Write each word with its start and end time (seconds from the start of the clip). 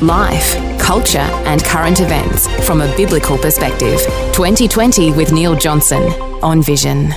Life, 0.00 0.78
culture, 0.78 1.18
and 1.18 1.64
current 1.64 2.00
events 2.00 2.46
from 2.66 2.80
a 2.80 2.96
biblical 2.96 3.36
perspective. 3.38 4.00
2020 4.32 5.12
with 5.12 5.32
Neil 5.32 5.56
Johnson 5.56 6.02
on 6.42 6.62
Vision. 6.62 7.12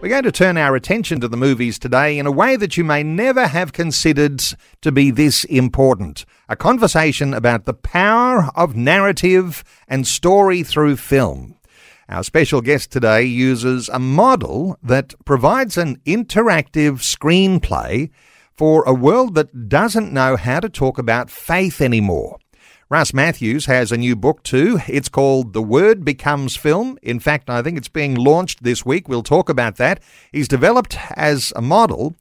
We're 0.00 0.10
going 0.10 0.24
to 0.24 0.32
turn 0.32 0.58
our 0.58 0.76
attention 0.76 1.20
to 1.20 1.28
the 1.28 1.38
movies 1.38 1.78
today 1.78 2.18
in 2.18 2.26
a 2.26 2.30
way 2.30 2.56
that 2.56 2.76
you 2.76 2.84
may 2.84 3.02
never 3.02 3.46
have 3.46 3.72
considered 3.72 4.42
to 4.82 4.92
be 4.92 5.10
this 5.10 5.44
important. 5.44 6.26
A 6.46 6.56
conversation 6.56 7.32
about 7.32 7.64
the 7.64 7.72
power 7.72 8.50
of 8.54 8.76
narrative 8.76 9.64
and 9.88 10.06
story 10.06 10.62
through 10.62 10.96
film. 10.96 11.56
Our 12.06 12.22
special 12.22 12.60
guest 12.60 12.92
today 12.92 13.22
uses 13.22 13.88
a 13.88 13.98
model 13.98 14.76
that 14.82 15.14
provides 15.24 15.78
an 15.78 15.96
interactive 16.04 17.00
screenplay 17.00 18.10
for 18.56 18.84
a 18.84 18.94
world 18.94 19.34
that 19.34 19.68
doesn't 19.68 20.12
know 20.12 20.36
how 20.36 20.60
to 20.60 20.68
talk 20.68 20.98
about 20.98 21.30
faith 21.30 21.80
anymore. 21.80 22.38
Russ 22.90 23.14
Matthews 23.14 23.66
has 23.66 23.90
a 23.90 23.96
new 23.96 24.14
book 24.14 24.42
too. 24.42 24.78
It's 24.86 25.08
called 25.08 25.52
The 25.52 25.62
Word 25.62 26.04
Becomes 26.04 26.54
Film. 26.54 26.98
In 27.02 27.18
fact, 27.18 27.50
I 27.50 27.62
think 27.62 27.78
it's 27.78 27.88
being 27.88 28.14
launched 28.14 28.62
this 28.62 28.84
week. 28.84 29.08
We'll 29.08 29.22
talk 29.22 29.48
about 29.48 29.76
that. 29.76 30.02
He's 30.30 30.48
developed 30.48 30.96
as 31.16 31.52
a 31.56 31.62
model. 31.62 32.14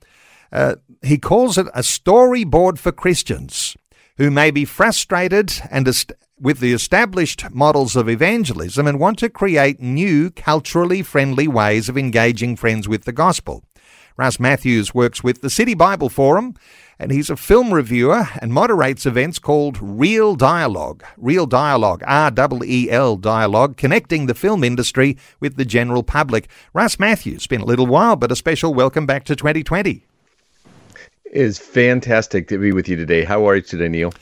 Uh, 0.51 0.75
he 1.01 1.17
calls 1.17 1.57
it 1.57 1.67
a 1.73 1.81
storyboard 1.81 2.79
for 2.79 2.91
Christians 2.91 3.75
who 4.17 4.31
may 4.31 4.51
be 4.51 4.65
frustrated 4.65 5.53
and 5.69 5.87
est- 5.87 6.13
with 6.39 6.59
the 6.59 6.73
established 6.73 7.51
models 7.51 7.95
of 7.95 8.09
evangelism 8.09 8.87
and 8.87 8.99
want 8.99 9.19
to 9.19 9.29
create 9.29 9.81
new 9.81 10.31
culturally 10.31 11.01
friendly 11.01 11.47
ways 11.47 11.89
of 11.89 11.97
engaging 11.97 12.55
friends 12.55 12.87
with 12.87 13.03
the 13.03 13.11
gospel. 13.11 13.63
Russ 14.15 14.39
Matthews 14.39 14.93
works 14.93 15.23
with 15.23 15.41
the 15.41 15.49
City 15.49 15.73
Bible 15.73 16.07
Forum, 16.07 16.53
and 16.99 17.11
he's 17.11 17.31
a 17.31 17.35
film 17.35 17.73
reviewer 17.73 18.27
and 18.39 18.53
moderates 18.53 19.07
events 19.07 19.39
called 19.39 19.79
Reel 19.81 20.35
Dialogue. 20.35 21.03
Reel 21.17 21.47
Dialogue, 21.47 22.03
R 22.05 22.31
E 22.63 22.91
L 22.91 23.17
Dialogue, 23.17 23.75
connecting 23.75 24.27
the 24.27 24.35
film 24.35 24.63
industry 24.63 25.17
with 25.39 25.55
the 25.55 25.65
general 25.65 26.03
public. 26.03 26.47
Russ 26.73 26.99
Matthews, 26.99 27.47
been 27.47 27.61
a 27.61 27.65
little 27.65 27.87
while, 27.87 28.15
but 28.15 28.31
a 28.31 28.35
special 28.35 28.71
welcome 28.75 29.07
back 29.07 29.23
to 29.25 29.35
2020. 29.35 30.05
It 31.25 31.41
is 31.41 31.57
fantastic 31.57 32.47
to 32.49 32.59
be 32.59 32.71
with 32.71 32.87
you 32.87 32.95
today. 32.95 33.23
How 33.23 33.47
are 33.47 33.55
you 33.55 33.63
today, 33.63 33.89
Neil? 33.89 34.13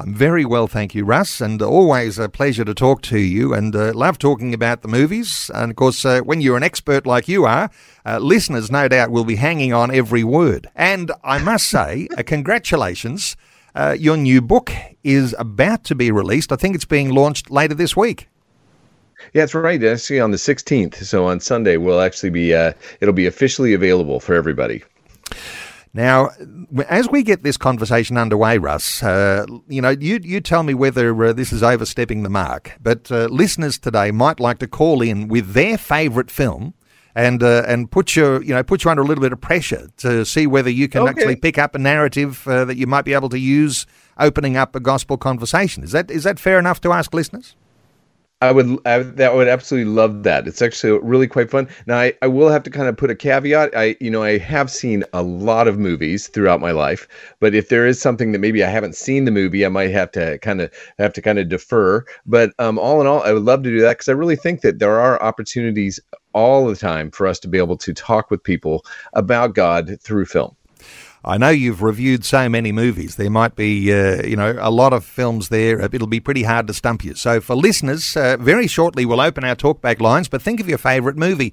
I'm 0.00 0.14
very 0.14 0.44
well, 0.44 0.68
thank 0.68 0.94
you, 0.94 1.04
Russ, 1.04 1.40
and 1.40 1.60
always 1.60 2.20
a 2.20 2.28
pleasure 2.28 2.64
to 2.64 2.72
talk 2.72 3.02
to 3.02 3.18
you 3.18 3.52
and 3.52 3.74
uh, 3.74 3.92
love 3.92 4.16
talking 4.16 4.54
about 4.54 4.82
the 4.82 4.88
movies. 4.88 5.50
And 5.52 5.72
of 5.72 5.76
course, 5.76 6.04
uh, 6.04 6.20
when 6.20 6.40
you're 6.40 6.56
an 6.56 6.62
expert 6.62 7.04
like 7.04 7.26
you 7.26 7.46
are, 7.46 7.68
uh, 8.06 8.18
listeners 8.18 8.70
no 8.70 8.86
doubt 8.86 9.10
will 9.10 9.24
be 9.24 9.34
hanging 9.34 9.72
on 9.72 9.92
every 9.92 10.22
word. 10.22 10.70
And 10.76 11.10
I 11.24 11.38
must 11.38 11.68
say, 11.68 12.06
uh, 12.16 12.22
congratulations. 12.22 13.36
Uh, 13.74 13.96
your 13.98 14.16
new 14.16 14.40
book 14.40 14.70
is 15.02 15.34
about 15.36 15.82
to 15.84 15.96
be 15.96 16.12
released. 16.12 16.52
I 16.52 16.56
think 16.56 16.76
it's 16.76 16.84
being 16.84 17.10
launched 17.10 17.50
later 17.50 17.74
this 17.74 17.96
week. 17.96 18.28
Yeah, 19.32 19.42
that's 19.42 19.54
right. 19.56 19.82
Actually, 19.82 20.20
on 20.20 20.30
the 20.30 20.36
16th. 20.36 20.94
So 20.94 21.26
on 21.26 21.40
Sunday, 21.40 21.76
we'll 21.76 22.00
actually 22.00 22.30
be, 22.30 22.54
uh, 22.54 22.72
it'll 23.00 23.12
be 23.12 23.26
officially 23.26 23.74
available 23.74 24.20
for 24.20 24.36
everybody. 24.36 24.84
Now, 25.98 26.30
as 26.88 27.08
we 27.10 27.24
get 27.24 27.42
this 27.42 27.56
conversation 27.56 28.16
underway, 28.16 28.58
Russ, 28.58 29.02
uh, 29.02 29.46
you 29.66 29.82
know, 29.82 29.90
you 29.90 30.20
you 30.22 30.40
tell 30.40 30.62
me 30.62 30.72
whether 30.72 31.24
uh, 31.24 31.32
this 31.32 31.52
is 31.52 31.60
overstepping 31.60 32.22
the 32.22 32.28
mark. 32.28 32.78
But 32.80 33.10
uh, 33.10 33.26
listeners 33.26 33.78
today 33.80 34.12
might 34.12 34.38
like 34.38 34.58
to 34.60 34.68
call 34.68 35.02
in 35.02 35.26
with 35.26 35.54
their 35.54 35.76
favourite 35.76 36.30
film, 36.30 36.74
and 37.16 37.42
uh, 37.42 37.64
and 37.66 37.90
put 37.90 38.14
you 38.14 38.40
you 38.42 38.54
know 38.54 38.62
put 38.62 38.84
you 38.84 38.90
under 38.92 39.02
a 39.02 39.06
little 39.06 39.22
bit 39.22 39.32
of 39.32 39.40
pressure 39.40 39.88
to 39.96 40.24
see 40.24 40.46
whether 40.46 40.70
you 40.70 40.86
can 40.88 41.02
Okay. 41.02 41.10
actually 41.10 41.34
pick 41.34 41.58
up 41.58 41.74
a 41.74 41.78
narrative 41.78 42.46
uh, 42.46 42.64
that 42.64 42.76
you 42.76 42.86
might 42.86 43.04
be 43.04 43.12
able 43.12 43.28
to 43.30 43.38
use 43.40 43.84
opening 44.20 44.56
up 44.56 44.76
a 44.76 44.80
gospel 44.80 45.16
conversation. 45.16 45.82
Is 45.82 45.90
that 45.90 46.12
is 46.12 46.22
that 46.22 46.38
fair 46.38 46.60
enough 46.60 46.80
to 46.82 46.92
ask 46.92 47.12
listeners? 47.12 47.56
I 48.40 48.52
would, 48.52 48.78
I, 48.86 49.00
that 49.00 49.34
would 49.34 49.48
absolutely 49.48 49.92
love 49.92 50.22
that. 50.22 50.46
It's 50.46 50.62
actually 50.62 51.00
really 51.02 51.26
quite 51.26 51.50
fun. 51.50 51.68
Now, 51.86 51.98
I, 51.98 52.12
I 52.22 52.28
will 52.28 52.48
have 52.50 52.62
to 52.62 52.70
kind 52.70 52.88
of 52.88 52.96
put 52.96 53.10
a 53.10 53.16
caveat. 53.16 53.76
I, 53.76 53.96
you 54.00 54.12
know, 54.12 54.22
I 54.22 54.38
have 54.38 54.70
seen 54.70 55.02
a 55.12 55.22
lot 55.22 55.66
of 55.66 55.76
movies 55.76 56.28
throughout 56.28 56.60
my 56.60 56.70
life, 56.70 57.08
but 57.40 57.52
if 57.52 57.68
there 57.68 57.84
is 57.84 58.00
something 58.00 58.30
that 58.30 58.38
maybe 58.38 58.62
I 58.62 58.68
haven't 58.68 58.94
seen 58.94 59.24
the 59.24 59.32
movie, 59.32 59.66
I 59.66 59.70
might 59.70 59.90
have 59.90 60.12
to 60.12 60.38
kind 60.38 60.60
of 60.60 60.72
have 60.98 61.12
to 61.14 61.22
kind 61.22 61.40
of 61.40 61.48
defer. 61.48 62.04
But 62.26 62.52
um, 62.60 62.78
all 62.78 63.00
in 63.00 63.08
all, 63.08 63.22
I 63.24 63.32
would 63.32 63.42
love 63.42 63.64
to 63.64 63.70
do 63.70 63.80
that 63.80 63.94
because 63.94 64.08
I 64.08 64.12
really 64.12 64.36
think 64.36 64.60
that 64.60 64.78
there 64.78 65.00
are 65.00 65.20
opportunities 65.20 65.98
all 66.32 66.64
the 66.68 66.76
time 66.76 67.10
for 67.10 67.26
us 67.26 67.40
to 67.40 67.48
be 67.48 67.58
able 67.58 67.76
to 67.78 67.92
talk 67.92 68.30
with 68.30 68.44
people 68.44 68.84
about 69.14 69.56
God 69.56 69.98
through 70.00 70.26
film. 70.26 70.54
I 71.24 71.36
know 71.36 71.48
you've 71.50 71.82
reviewed 71.82 72.24
so 72.24 72.48
many 72.48 72.70
movies. 72.72 73.16
There 73.16 73.28
might 73.30 73.56
be, 73.56 73.92
uh, 73.92 74.24
you 74.24 74.36
know, 74.36 74.56
a 74.58 74.70
lot 74.70 74.92
of 74.92 75.04
films 75.04 75.48
there. 75.48 75.80
It'll 75.80 76.06
be 76.06 76.20
pretty 76.20 76.44
hard 76.44 76.66
to 76.68 76.72
stump 76.74 77.04
you. 77.04 77.14
So 77.14 77.40
for 77.40 77.56
listeners, 77.56 78.16
uh, 78.16 78.36
very 78.38 78.66
shortly 78.68 79.04
we'll 79.04 79.20
open 79.20 79.42
our 79.44 79.56
talkback 79.56 80.00
lines, 80.00 80.28
but 80.28 80.40
think 80.40 80.60
of 80.60 80.68
your 80.68 80.78
favourite 80.78 81.16
movie. 81.18 81.52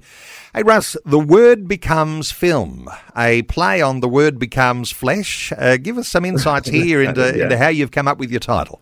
Hey, 0.54 0.62
Russ, 0.62 0.96
The 1.04 1.18
Word 1.18 1.66
Becomes 1.66 2.30
Film, 2.30 2.88
a 3.16 3.42
play 3.42 3.82
on 3.82 4.00
The 4.00 4.08
Word 4.08 4.38
Becomes 4.38 4.90
Flesh. 4.92 5.52
Uh, 5.58 5.76
give 5.76 5.98
us 5.98 6.08
some 6.08 6.24
insights 6.24 6.68
here 6.70 7.02
into, 7.02 7.20
Yeah. 7.36 7.44
into 7.44 7.58
how 7.58 7.68
you've 7.68 7.90
come 7.90 8.06
up 8.08 8.18
with 8.18 8.30
your 8.30 8.40
title. 8.40 8.80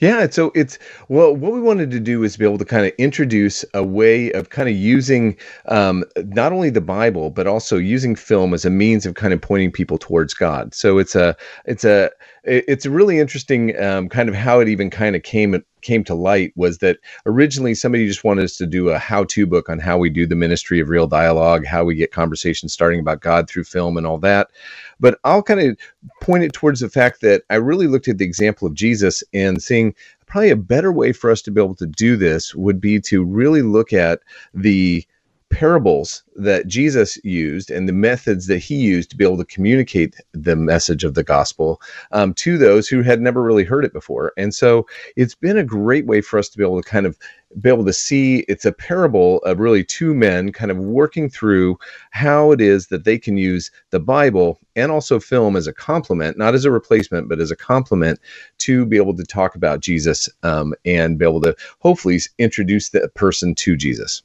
Yeah, 0.00 0.28
so 0.30 0.52
it's 0.54 0.78
well, 1.08 1.34
what 1.34 1.52
we 1.52 1.60
wanted 1.60 1.90
to 1.92 2.00
do 2.00 2.22
is 2.22 2.36
be 2.36 2.44
able 2.44 2.58
to 2.58 2.64
kind 2.64 2.86
of 2.86 2.92
introduce 2.98 3.64
a 3.74 3.82
way 3.82 4.30
of 4.32 4.50
kind 4.50 4.68
of 4.68 4.74
using 4.74 5.36
um, 5.66 6.04
not 6.16 6.52
only 6.52 6.70
the 6.70 6.80
Bible 6.80 7.30
but 7.30 7.46
also 7.46 7.76
using 7.76 8.14
film 8.14 8.54
as 8.54 8.64
a 8.64 8.70
means 8.70 9.06
of 9.06 9.14
kind 9.14 9.32
of 9.34 9.40
pointing 9.40 9.72
people 9.72 9.98
towards 9.98 10.34
God. 10.34 10.74
So 10.74 10.98
it's 10.98 11.14
a 11.14 11.36
it's 11.64 11.84
a 11.84 12.10
it's 12.46 12.86
really 12.86 13.18
interesting 13.18 13.78
um, 13.82 14.08
kind 14.08 14.28
of 14.28 14.34
how 14.34 14.60
it 14.60 14.68
even 14.68 14.88
kind 14.88 15.16
of 15.16 15.22
came 15.22 15.62
came 15.82 16.04
to 16.04 16.14
light 16.14 16.52
was 16.56 16.78
that 16.78 16.98
originally 17.26 17.74
somebody 17.74 18.06
just 18.06 18.24
wanted 18.24 18.44
us 18.44 18.56
to 18.56 18.66
do 18.66 18.88
a 18.88 18.98
how-to 18.98 19.46
book 19.46 19.68
on 19.68 19.78
how 19.78 19.98
we 19.98 20.10
do 20.10 20.26
the 20.26 20.34
ministry 20.34 20.80
of 20.80 20.88
Reel 20.88 21.06
Dialogue, 21.06 21.64
how 21.64 21.84
we 21.84 21.94
get 21.94 22.12
conversations 22.12 22.72
starting 22.72 22.98
about 23.00 23.20
God 23.20 23.48
through 23.48 23.64
film 23.64 23.96
and 23.96 24.06
all 24.06 24.18
that. 24.18 24.50
But 24.98 25.18
I'll 25.24 25.42
kind 25.42 25.60
of 25.60 25.76
point 26.20 26.44
it 26.44 26.52
towards 26.52 26.80
the 26.80 26.88
fact 26.88 27.20
that 27.20 27.42
I 27.50 27.56
really 27.56 27.86
looked 27.86 28.08
at 28.08 28.18
the 28.18 28.24
example 28.24 28.66
of 28.66 28.74
Jesus 28.74 29.22
and 29.32 29.62
seeing 29.62 29.94
probably 30.26 30.50
a 30.50 30.56
better 30.56 30.92
way 30.92 31.12
for 31.12 31.30
us 31.30 31.42
to 31.42 31.50
be 31.50 31.60
able 31.60 31.76
to 31.76 31.86
do 31.86 32.16
this 32.16 32.54
would 32.54 32.80
be 32.80 33.00
to 33.00 33.24
really 33.24 33.62
look 33.62 33.92
at 33.92 34.20
the 34.54 35.06
parables 35.50 36.24
that 36.36 36.66
Jesus 36.66 37.18
used 37.24 37.70
and 37.70 37.88
the 37.88 37.92
methods 37.92 38.46
that 38.46 38.58
he 38.58 38.76
used 38.76 39.10
to 39.10 39.16
be 39.16 39.24
able 39.24 39.38
to 39.38 39.44
communicate 39.44 40.16
the 40.32 40.56
message 40.56 41.04
of 41.04 41.14
the 41.14 41.22
gospel 41.22 41.80
um, 42.12 42.34
to 42.34 42.58
those 42.58 42.88
who 42.88 43.02
had 43.02 43.20
never 43.20 43.42
really 43.42 43.64
heard 43.64 43.84
it 43.84 43.92
before. 43.92 44.32
And 44.36 44.54
so 44.54 44.86
it's 45.16 45.34
been 45.34 45.58
a 45.58 45.64
great 45.64 46.06
way 46.06 46.20
for 46.20 46.38
us 46.38 46.48
to 46.50 46.58
be 46.58 46.64
able 46.64 46.82
to 46.82 46.88
kind 46.88 47.06
of 47.06 47.18
be 47.60 47.68
able 47.68 47.84
to 47.84 47.92
see 47.92 48.44
it's 48.48 48.64
a 48.64 48.72
parable 48.72 49.38
of 49.38 49.60
really 49.60 49.84
two 49.84 50.14
men 50.14 50.52
kind 50.52 50.70
of 50.70 50.78
working 50.78 51.30
through 51.30 51.78
how 52.10 52.50
it 52.52 52.60
is 52.60 52.88
that 52.88 53.04
they 53.04 53.18
can 53.18 53.36
use 53.36 53.70
the 53.90 54.00
Bible 54.00 54.58
and 54.74 54.92
also 54.92 55.18
film 55.18 55.56
as 55.56 55.66
a 55.66 55.72
complement, 55.72 56.36
not 56.36 56.54
as 56.54 56.64
a 56.64 56.70
replacement, 56.70 57.28
but 57.28 57.40
as 57.40 57.50
a 57.50 57.56
complement 57.56 58.18
to 58.58 58.84
be 58.84 58.96
able 58.96 59.16
to 59.16 59.24
talk 59.24 59.54
about 59.54 59.80
Jesus 59.80 60.28
um, 60.42 60.74
and 60.84 61.18
be 61.18 61.24
able 61.24 61.40
to 61.40 61.56
hopefully 61.78 62.20
introduce 62.38 62.90
the 62.90 63.08
person 63.14 63.54
to 63.54 63.76
Jesus. 63.76 64.22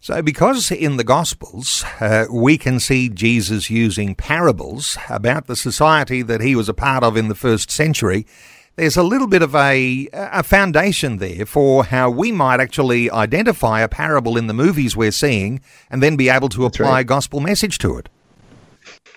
So, 0.00 0.20
because 0.20 0.70
in 0.70 0.96
the 0.98 1.04
Gospels 1.46 1.84
uh, 2.00 2.26
we 2.28 2.58
can 2.58 2.80
see 2.80 3.08
Jesus 3.08 3.70
using 3.70 4.16
parables 4.16 4.98
about 5.08 5.46
the 5.46 5.54
society 5.54 6.20
that 6.22 6.40
he 6.40 6.56
was 6.56 6.68
a 6.68 6.74
part 6.74 7.04
of 7.04 7.16
in 7.16 7.28
the 7.28 7.36
first 7.36 7.70
century, 7.70 8.26
there's 8.74 8.96
a 8.96 9.02
little 9.04 9.28
bit 9.28 9.42
of 9.42 9.54
a, 9.54 10.08
a 10.12 10.42
foundation 10.42 11.18
there 11.18 11.46
for 11.46 11.84
how 11.84 12.10
we 12.10 12.32
might 12.32 12.58
actually 12.58 13.08
identify 13.12 13.80
a 13.80 13.88
parable 13.88 14.36
in 14.36 14.48
the 14.48 14.54
movies 14.54 14.96
we're 14.96 15.12
seeing 15.12 15.60
and 15.88 16.02
then 16.02 16.16
be 16.16 16.28
able 16.28 16.48
to 16.48 16.66
apply 16.66 16.90
right. 16.90 17.06
gospel 17.06 17.38
message 17.38 17.78
to 17.78 17.96
it. 17.96 18.08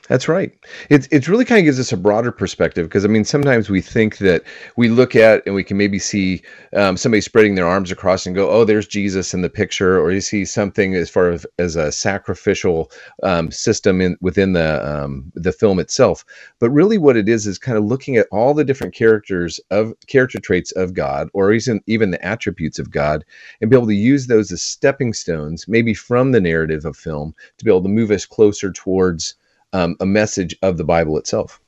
That's 0.09 0.27
right. 0.27 0.51
It's 0.89 1.07
it's 1.11 1.29
really 1.29 1.45
kind 1.45 1.59
of 1.59 1.65
gives 1.65 1.79
us 1.79 1.91
a 1.91 1.97
broader 1.97 2.31
perspective 2.31 2.87
because 2.87 3.05
I 3.05 3.07
mean 3.07 3.23
sometimes 3.23 3.69
we 3.69 3.79
think 3.79 4.17
that 4.17 4.41
we 4.75 4.89
look 4.89 5.15
at 5.15 5.43
and 5.45 5.53
we 5.53 5.63
can 5.63 5.77
maybe 5.77 5.99
see 5.99 6.41
um, 6.75 6.97
somebody 6.97 7.21
spreading 7.21 7.53
their 7.53 7.67
arms 7.67 7.91
across 7.91 8.25
and 8.25 8.35
go, 8.35 8.49
oh, 8.49 8.65
there's 8.65 8.87
Jesus 8.87 9.35
in 9.35 9.43
the 9.43 9.51
picture, 9.51 9.99
or 9.99 10.11
you 10.11 10.19
see 10.19 10.45
something 10.45 10.95
as 10.95 11.11
far 11.11 11.29
as, 11.29 11.45
as 11.59 11.75
a 11.75 11.91
sacrificial 11.91 12.91
um, 13.21 13.51
system 13.51 14.01
in 14.01 14.17
within 14.19 14.53
the 14.53 14.83
um, 14.83 15.31
the 15.35 15.51
film 15.51 15.77
itself. 15.77 16.25
But 16.57 16.71
really, 16.71 16.97
what 16.97 17.15
it 17.15 17.29
is 17.29 17.45
is 17.45 17.59
kind 17.59 17.77
of 17.77 17.85
looking 17.85 18.17
at 18.17 18.27
all 18.31 18.55
the 18.55 18.65
different 18.65 18.95
characters 18.95 19.59
of 19.69 19.93
character 20.07 20.39
traits 20.39 20.71
of 20.71 20.95
God, 20.95 21.29
or 21.35 21.53
even 21.53 21.81
even 21.85 22.09
the 22.09 22.25
attributes 22.25 22.79
of 22.79 22.89
God, 22.89 23.23
and 23.61 23.69
be 23.69 23.77
able 23.77 23.85
to 23.85 23.93
use 23.93 24.25
those 24.25 24.51
as 24.51 24.63
stepping 24.63 25.13
stones, 25.13 25.67
maybe 25.67 25.93
from 25.93 26.31
the 26.31 26.41
narrative 26.41 26.83
of 26.83 26.97
film, 26.97 27.35
to 27.59 27.63
be 27.63 27.69
able 27.69 27.83
to 27.83 27.89
move 27.89 28.09
us 28.09 28.25
closer 28.25 28.71
towards 28.71 29.35
um, 29.73 29.95
a 29.99 30.05
message 30.05 30.55
of 30.61 30.77
the 30.77 30.83
Bible 30.83 31.17
itself. 31.17 31.59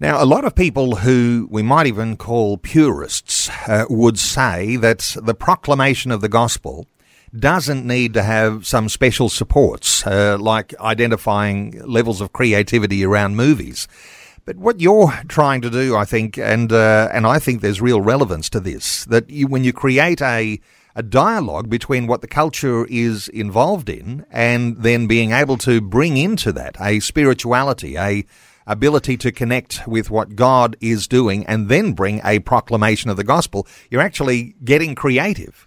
Now, 0.00 0.22
a 0.22 0.26
lot 0.26 0.44
of 0.44 0.54
people 0.54 0.96
who 0.96 1.46
we 1.50 1.62
might 1.62 1.86
even 1.86 2.16
call 2.16 2.58
purists 2.58 3.48
uh, 3.68 3.84
would 3.88 4.18
say 4.18 4.76
that 4.76 5.16
the 5.22 5.34
proclamation 5.34 6.10
of 6.10 6.20
the 6.20 6.28
gospel 6.28 6.86
doesn't 7.38 7.86
need 7.86 8.14
to 8.14 8.22
have 8.22 8.66
some 8.66 8.88
special 8.88 9.28
supports, 9.28 10.06
uh, 10.06 10.36
like 10.38 10.74
identifying 10.80 11.80
levels 11.84 12.20
of 12.20 12.32
creativity 12.32 13.04
around 13.04 13.36
movies. 13.36 13.88
But 14.44 14.56
what 14.56 14.80
you're 14.80 15.12
trying 15.28 15.62
to 15.62 15.70
do, 15.70 15.96
I 15.96 16.04
think, 16.04 16.36
and 16.36 16.70
uh, 16.70 17.08
and 17.12 17.26
I 17.26 17.38
think 17.38 17.60
there's 17.60 17.80
real 17.80 18.00
relevance 18.00 18.50
to 18.50 18.60
this, 18.60 19.04
that 19.06 19.30
you, 19.30 19.46
when 19.46 19.64
you 19.64 19.72
create 19.72 20.20
a 20.20 20.60
a 20.94 21.02
dialogue 21.02 21.68
between 21.68 22.06
what 22.06 22.20
the 22.20 22.28
culture 22.28 22.86
is 22.86 23.28
involved 23.28 23.88
in 23.88 24.24
and 24.30 24.76
then 24.82 25.06
being 25.06 25.32
able 25.32 25.56
to 25.58 25.80
bring 25.80 26.16
into 26.16 26.52
that 26.52 26.76
a 26.80 27.00
spirituality, 27.00 27.96
a 27.96 28.24
ability 28.66 29.16
to 29.18 29.32
connect 29.32 29.86
with 29.86 30.10
what 30.10 30.36
God 30.36 30.76
is 30.80 31.06
doing 31.06 31.44
and 31.46 31.68
then 31.68 31.92
bring 31.92 32.20
a 32.24 32.38
proclamation 32.40 33.10
of 33.10 33.16
the 33.16 33.24
gospel, 33.24 33.66
you're 33.90 34.00
actually 34.00 34.54
getting 34.64 34.94
creative. 34.94 35.66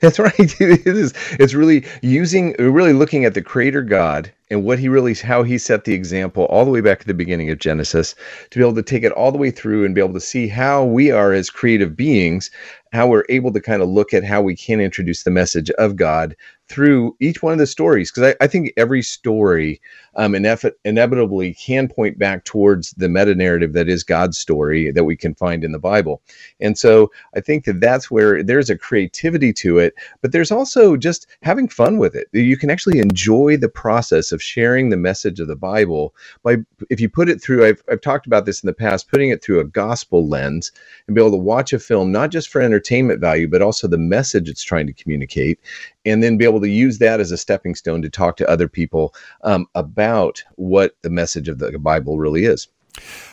That's 0.00 0.18
right. 0.18 0.34
It 0.38 0.86
is. 0.86 1.14
It's 1.38 1.54
really 1.54 1.86
using, 2.02 2.54
really 2.58 2.92
looking 2.92 3.24
at 3.24 3.34
the 3.34 3.40
Creator 3.40 3.82
God 3.82 4.30
and 4.50 4.64
what 4.64 4.78
He 4.80 4.88
really, 4.88 5.14
how 5.14 5.44
He 5.44 5.56
set 5.56 5.84
the 5.84 5.94
example 5.94 6.44
all 6.46 6.64
the 6.64 6.70
way 6.70 6.80
back 6.80 7.00
at 7.00 7.06
the 7.06 7.14
beginning 7.14 7.50
of 7.50 7.58
Genesis, 7.58 8.14
to 8.50 8.58
be 8.58 8.64
able 8.64 8.74
to 8.74 8.82
take 8.82 9.04
it 9.04 9.12
all 9.12 9.30
the 9.30 9.38
way 9.38 9.52
through 9.52 9.84
and 9.84 9.94
be 9.94 10.00
able 10.00 10.12
to 10.12 10.20
see 10.20 10.48
how 10.48 10.84
we 10.84 11.10
are 11.12 11.32
as 11.32 11.48
creative 11.50 11.96
beings, 11.96 12.50
how 12.92 13.06
we're 13.06 13.24
able 13.28 13.52
to 13.52 13.60
kind 13.60 13.82
of 13.82 13.88
look 13.88 14.12
at 14.12 14.24
how 14.24 14.42
we 14.42 14.54
can 14.54 14.80
introduce 14.80 15.22
the 15.22 15.30
message 15.30 15.70
of 15.72 15.96
God 15.96 16.36
through 16.72 17.14
each 17.20 17.42
one 17.42 17.52
of 17.52 17.58
the 17.58 17.66
stories 17.66 18.10
because 18.10 18.34
I, 18.40 18.44
I, 18.44 18.46
think 18.46 18.72
every 18.78 19.02
story 19.02 19.78
um, 20.16 20.32
inev- 20.32 20.72
inevitably 20.86 21.52
can 21.52 21.86
point 21.86 22.18
back 22.18 22.44
towards 22.44 22.92
the 22.92 23.10
meta 23.10 23.34
narrative 23.34 23.74
that 23.74 23.90
is 23.90 24.02
God's 24.02 24.38
story 24.38 24.90
that 24.90 25.04
we 25.04 25.14
can 25.14 25.34
find 25.34 25.64
in 25.64 25.72
the 25.72 25.78
Bible. 25.78 26.22
And 26.60 26.78
so 26.78 27.12
I 27.36 27.40
think 27.40 27.66
that 27.66 27.82
that's 27.82 28.10
where 28.10 28.42
there's 28.42 28.70
a 28.70 28.78
creativity 28.78 29.52
to 29.54 29.78
it, 29.80 29.92
but 30.22 30.32
there's 30.32 30.50
also 30.50 30.96
just 30.96 31.26
having 31.42 31.68
fun 31.68 31.98
with 31.98 32.14
it. 32.14 32.28
You 32.32 32.56
can 32.56 32.70
actually 32.70 33.00
enjoy 33.00 33.58
the 33.58 33.68
process 33.68 34.32
of 34.32 34.42
sharing 34.42 34.88
the 34.88 34.96
message 34.96 35.40
of 35.40 35.48
the 35.48 35.56
Bible 35.56 36.14
by, 36.42 36.56
if 36.88 37.00
you 37.00 37.10
put 37.10 37.28
it 37.28 37.42
through, 37.42 37.66
I've, 37.66 37.82
I've 37.90 38.00
talked 38.00 38.26
about 38.26 38.46
this 38.46 38.62
in 38.62 38.66
the 38.66 38.72
past, 38.72 39.10
putting 39.10 39.28
it 39.28 39.44
through 39.44 39.60
a 39.60 39.64
gospel 39.64 40.26
lens 40.26 40.72
and 41.06 41.14
be 41.14 41.20
able 41.20 41.32
to 41.32 41.36
watch 41.36 41.74
a 41.74 41.78
film, 41.78 42.10
not 42.12 42.30
just 42.30 42.48
for 42.48 42.62
entertainment 42.62 43.20
value, 43.20 43.46
but 43.46 43.60
also 43.60 43.86
the 43.86 43.98
message 43.98 44.48
it's 44.48 44.64
trying 44.64 44.86
to 44.86 44.94
communicate 44.94 45.60
and 46.04 46.22
then 46.22 46.36
be 46.36 46.44
able 46.44 46.60
to 46.60 46.68
use 46.68 46.98
that 46.98 47.20
as 47.20 47.30
a 47.30 47.36
stepping 47.36 47.74
stone 47.74 48.02
to 48.02 48.10
talk 48.10 48.36
to 48.36 48.48
other 48.48 48.68
people 48.68 49.14
um, 49.42 49.66
about 49.74 50.42
what 50.56 50.96
the 51.02 51.10
message 51.10 51.48
of 51.48 51.58
the 51.58 51.78
Bible 51.78 52.18
really 52.18 52.44
is. 52.44 52.68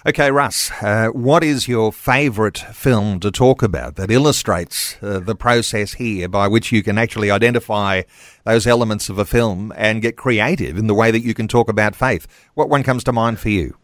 Okay, 0.05 0.31
Russ, 0.31 0.71
uh, 0.81 1.09
what 1.09 1.43
is 1.43 1.67
your 1.67 1.91
favourite 1.91 2.57
film 2.57 3.19
to 3.19 3.29
talk 3.29 3.61
about 3.61 3.95
that 3.95 4.09
illustrates 4.09 4.95
uh, 5.01 5.19
the 5.19 5.35
process 5.35 5.93
here 5.93 6.29
by 6.29 6.47
which 6.47 6.71
you 6.71 6.81
can 6.81 6.97
actually 6.97 7.29
identify 7.29 8.03
those 8.45 8.65
elements 8.65 9.09
of 9.09 9.19
a 9.19 9.25
film 9.25 9.73
and 9.75 10.01
get 10.01 10.15
creative 10.15 10.77
in 10.77 10.87
the 10.87 10.93
way 10.93 11.11
that 11.11 11.23
you 11.23 11.33
can 11.33 11.47
talk 11.47 11.67
about 11.67 11.95
faith? 11.95 12.25
What 12.53 12.69
one 12.69 12.83
comes 12.83 13.03
to 13.05 13.13
mind 13.13 13.39
for 13.39 13.49
you? 13.49 13.75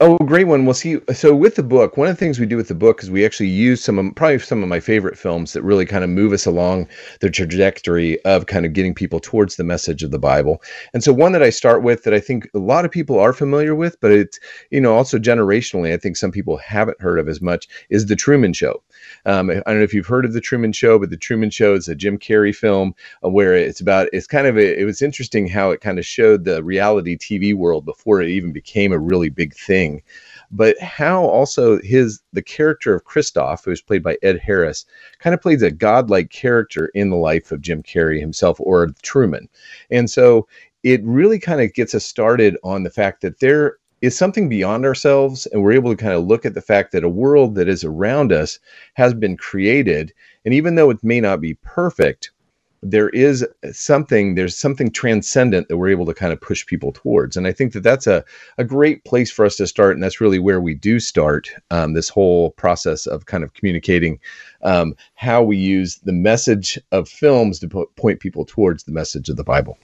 Oh, 0.00 0.18
great 0.18 0.48
one. 0.48 0.64
We'll 0.64 0.74
see. 0.74 1.00
So 1.12 1.34
with 1.34 1.56
the 1.56 1.62
book, 1.62 1.96
one 1.96 2.08
of 2.08 2.14
the 2.14 2.18
things 2.18 2.38
we 2.38 2.46
do 2.46 2.56
with 2.56 2.68
the 2.68 2.74
book 2.74 3.02
is 3.02 3.10
we 3.10 3.24
actually 3.24 3.48
use 3.48 3.82
some 3.82 3.98
of 3.98 4.14
probably 4.16 4.38
some 4.40 4.62
of 4.62 4.68
my 4.68 4.80
favorite 4.80 5.18
films 5.18 5.52
that 5.52 5.62
really 5.62 5.86
kind 5.86 6.04
of 6.04 6.10
move 6.10 6.32
us 6.32 6.46
along 6.46 6.88
the 7.20 7.30
trajectory 7.30 8.22
of 8.24 8.46
kind 8.46 8.66
of 8.66 8.72
getting 8.72 8.94
people 8.94 9.20
towards 9.20 9.56
the 9.56 9.64
message 9.64 10.02
of 10.02 10.10
the 10.12 10.18
Bible. 10.18 10.62
And 10.92 11.02
so 11.02 11.12
one 11.12 11.32
that 11.32 11.42
I 11.42 11.50
start 11.50 11.82
with 11.82 12.04
that 12.04 12.14
I 12.14 12.20
think 12.20 12.48
a 12.54 12.58
lot 12.58 12.84
of 12.84 12.90
people 12.90 13.18
are 13.18 13.32
familiar 13.32 13.74
with, 13.74 14.00
but 14.00 14.12
it's 14.12 14.38
you 14.70 14.80
know 14.80 14.94
also 14.94 15.18
generationally, 15.18 15.92
I 15.92 15.96
think 15.96 16.16
some 16.16 16.32
people 16.32 16.56
haven't 16.58 17.00
heard 17.00 17.18
of 17.18 17.28
as 17.28 17.40
much 17.40 17.66
is 17.88 18.06
the 18.06 18.16
Truman 18.16 18.52
Show. 18.52 18.83
Um, 19.26 19.50
I 19.50 19.54
don't 19.54 19.78
know 19.78 19.82
if 19.82 19.94
you've 19.94 20.06
heard 20.06 20.24
of 20.24 20.32
the 20.32 20.40
Truman 20.40 20.72
Show, 20.72 20.98
but 20.98 21.10
the 21.10 21.16
Truman 21.16 21.50
Show 21.50 21.74
is 21.74 21.88
a 21.88 21.94
Jim 21.94 22.18
Carrey 22.18 22.54
film 22.54 22.94
uh, 23.24 23.28
where 23.28 23.54
it's 23.54 23.80
about. 23.80 24.08
It's 24.12 24.26
kind 24.26 24.46
of 24.46 24.56
a, 24.56 24.80
it 24.80 24.84
was 24.84 25.02
interesting 25.02 25.48
how 25.48 25.70
it 25.70 25.80
kind 25.80 25.98
of 25.98 26.06
showed 26.06 26.44
the 26.44 26.62
reality 26.62 27.16
TV 27.16 27.54
world 27.54 27.84
before 27.84 28.20
it 28.20 28.28
even 28.28 28.52
became 28.52 28.92
a 28.92 28.98
really 28.98 29.30
big 29.30 29.54
thing 29.54 30.02
but 30.54 30.78
how 30.80 31.24
also 31.24 31.80
his 31.82 32.20
the 32.32 32.42
character 32.42 32.94
of 32.94 33.04
Christof, 33.04 33.64
who's 33.64 33.82
played 33.82 34.02
by 34.02 34.16
Ed 34.22 34.38
Harris, 34.38 34.86
kind 35.18 35.34
of 35.34 35.42
plays 35.42 35.62
a 35.62 35.70
godlike 35.70 36.30
character 36.30 36.86
in 36.94 37.10
the 37.10 37.16
life 37.16 37.50
of 37.50 37.60
Jim 37.60 37.82
Carrey 37.82 38.20
himself 38.20 38.58
or 38.60 38.88
Truman, 39.02 39.48
and 39.90 40.08
so 40.08 40.46
it 40.84 41.02
really 41.02 41.38
kind 41.38 41.60
of 41.60 41.72
gets 41.72 41.94
us 41.94 42.04
started 42.04 42.56
on 42.62 42.82
the 42.82 42.90
fact 42.90 43.22
that 43.22 43.40
there 43.40 43.78
is 44.04 44.16
something 44.16 44.48
beyond 44.48 44.84
ourselves 44.84 45.46
and 45.46 45.62
we're 45.62 45.72
able 45.72 45.90
to 45.90 45.96
kind 45.96 46.12
of 46.12 46.26
look 46.26 46.44
at 46.44 46.54
the 46.54 46.60
fact 46.60 46.92
that 46.92 47.04
a 47.04 47.08
world 47.08 47.54
that 47.54 47.68
is 47.68 47.84
around 47.84 48.32
us 48.32 48.58
has 48.94 49.14
been 49.14 49.36
created 49.36 50.12
and 50.44 50.52
even 50.52 50.74
though 50.74 50.90
it 50.90 51.02
may 51.02 51.20
not 51.20 51.40
be 51.40 51.54
perfect 51.62 52.30
there 52.84 53.08
is 53.10 53.44
something 53.72 54.34
there's 54.34 54.56
something 54.56 54.90
transcendent 54.90 55.68
that 55.68 55.78
we're 55.78 55.88
able 55.88 56.04
to 56.04 56.12
kind 56.12 56.32
of 56.32 56.40
push 56.40 56.66
people 56.66 56.92
towards. 56.92 57.36
And 57.36 57.46
i 57.46 57.52
think 57.52 57.72
that 57.72 57.82
that's 57.82 58.06
a, 58.06 58.22
a 58.58 58.64
great 58.64 59.04
place 59.04 59.30
for 59.30 59.44
us 59.44 59.56
to 59.56 59.66
start 59.66 59.94
and 59.94 60.02
that's 60.02 60.20
really 60.20 60.38
where 60.38 60.60
we 60.60 60.74
do 60.74 61.00
start 61.00 61.50
um, 61.70 61.94
this 61.94 62.08
whole 62.08 62.50
process 62.52 63.06
of 63.06 63.26
kind 63.26 63.42
of 63.42 63.54
communicating 63.54 64.20
um, 64.62 64.94
how 65.14 65.42
we 65.42 65.56
use 65.56 65.96
the 66.04 66.12
message 66.12 66.78
of 66.92 67.08
films 67.08 67.58
to 67.60 67.68
po- 67.68 67.90
point 67.96 68.20
people 68.20 68.44
towards 68.44 68.84
the 68.84 68.92
message 68.92 69.28
of 69.28 69.36
the 69.36 69.44
bible. 69.44 69.78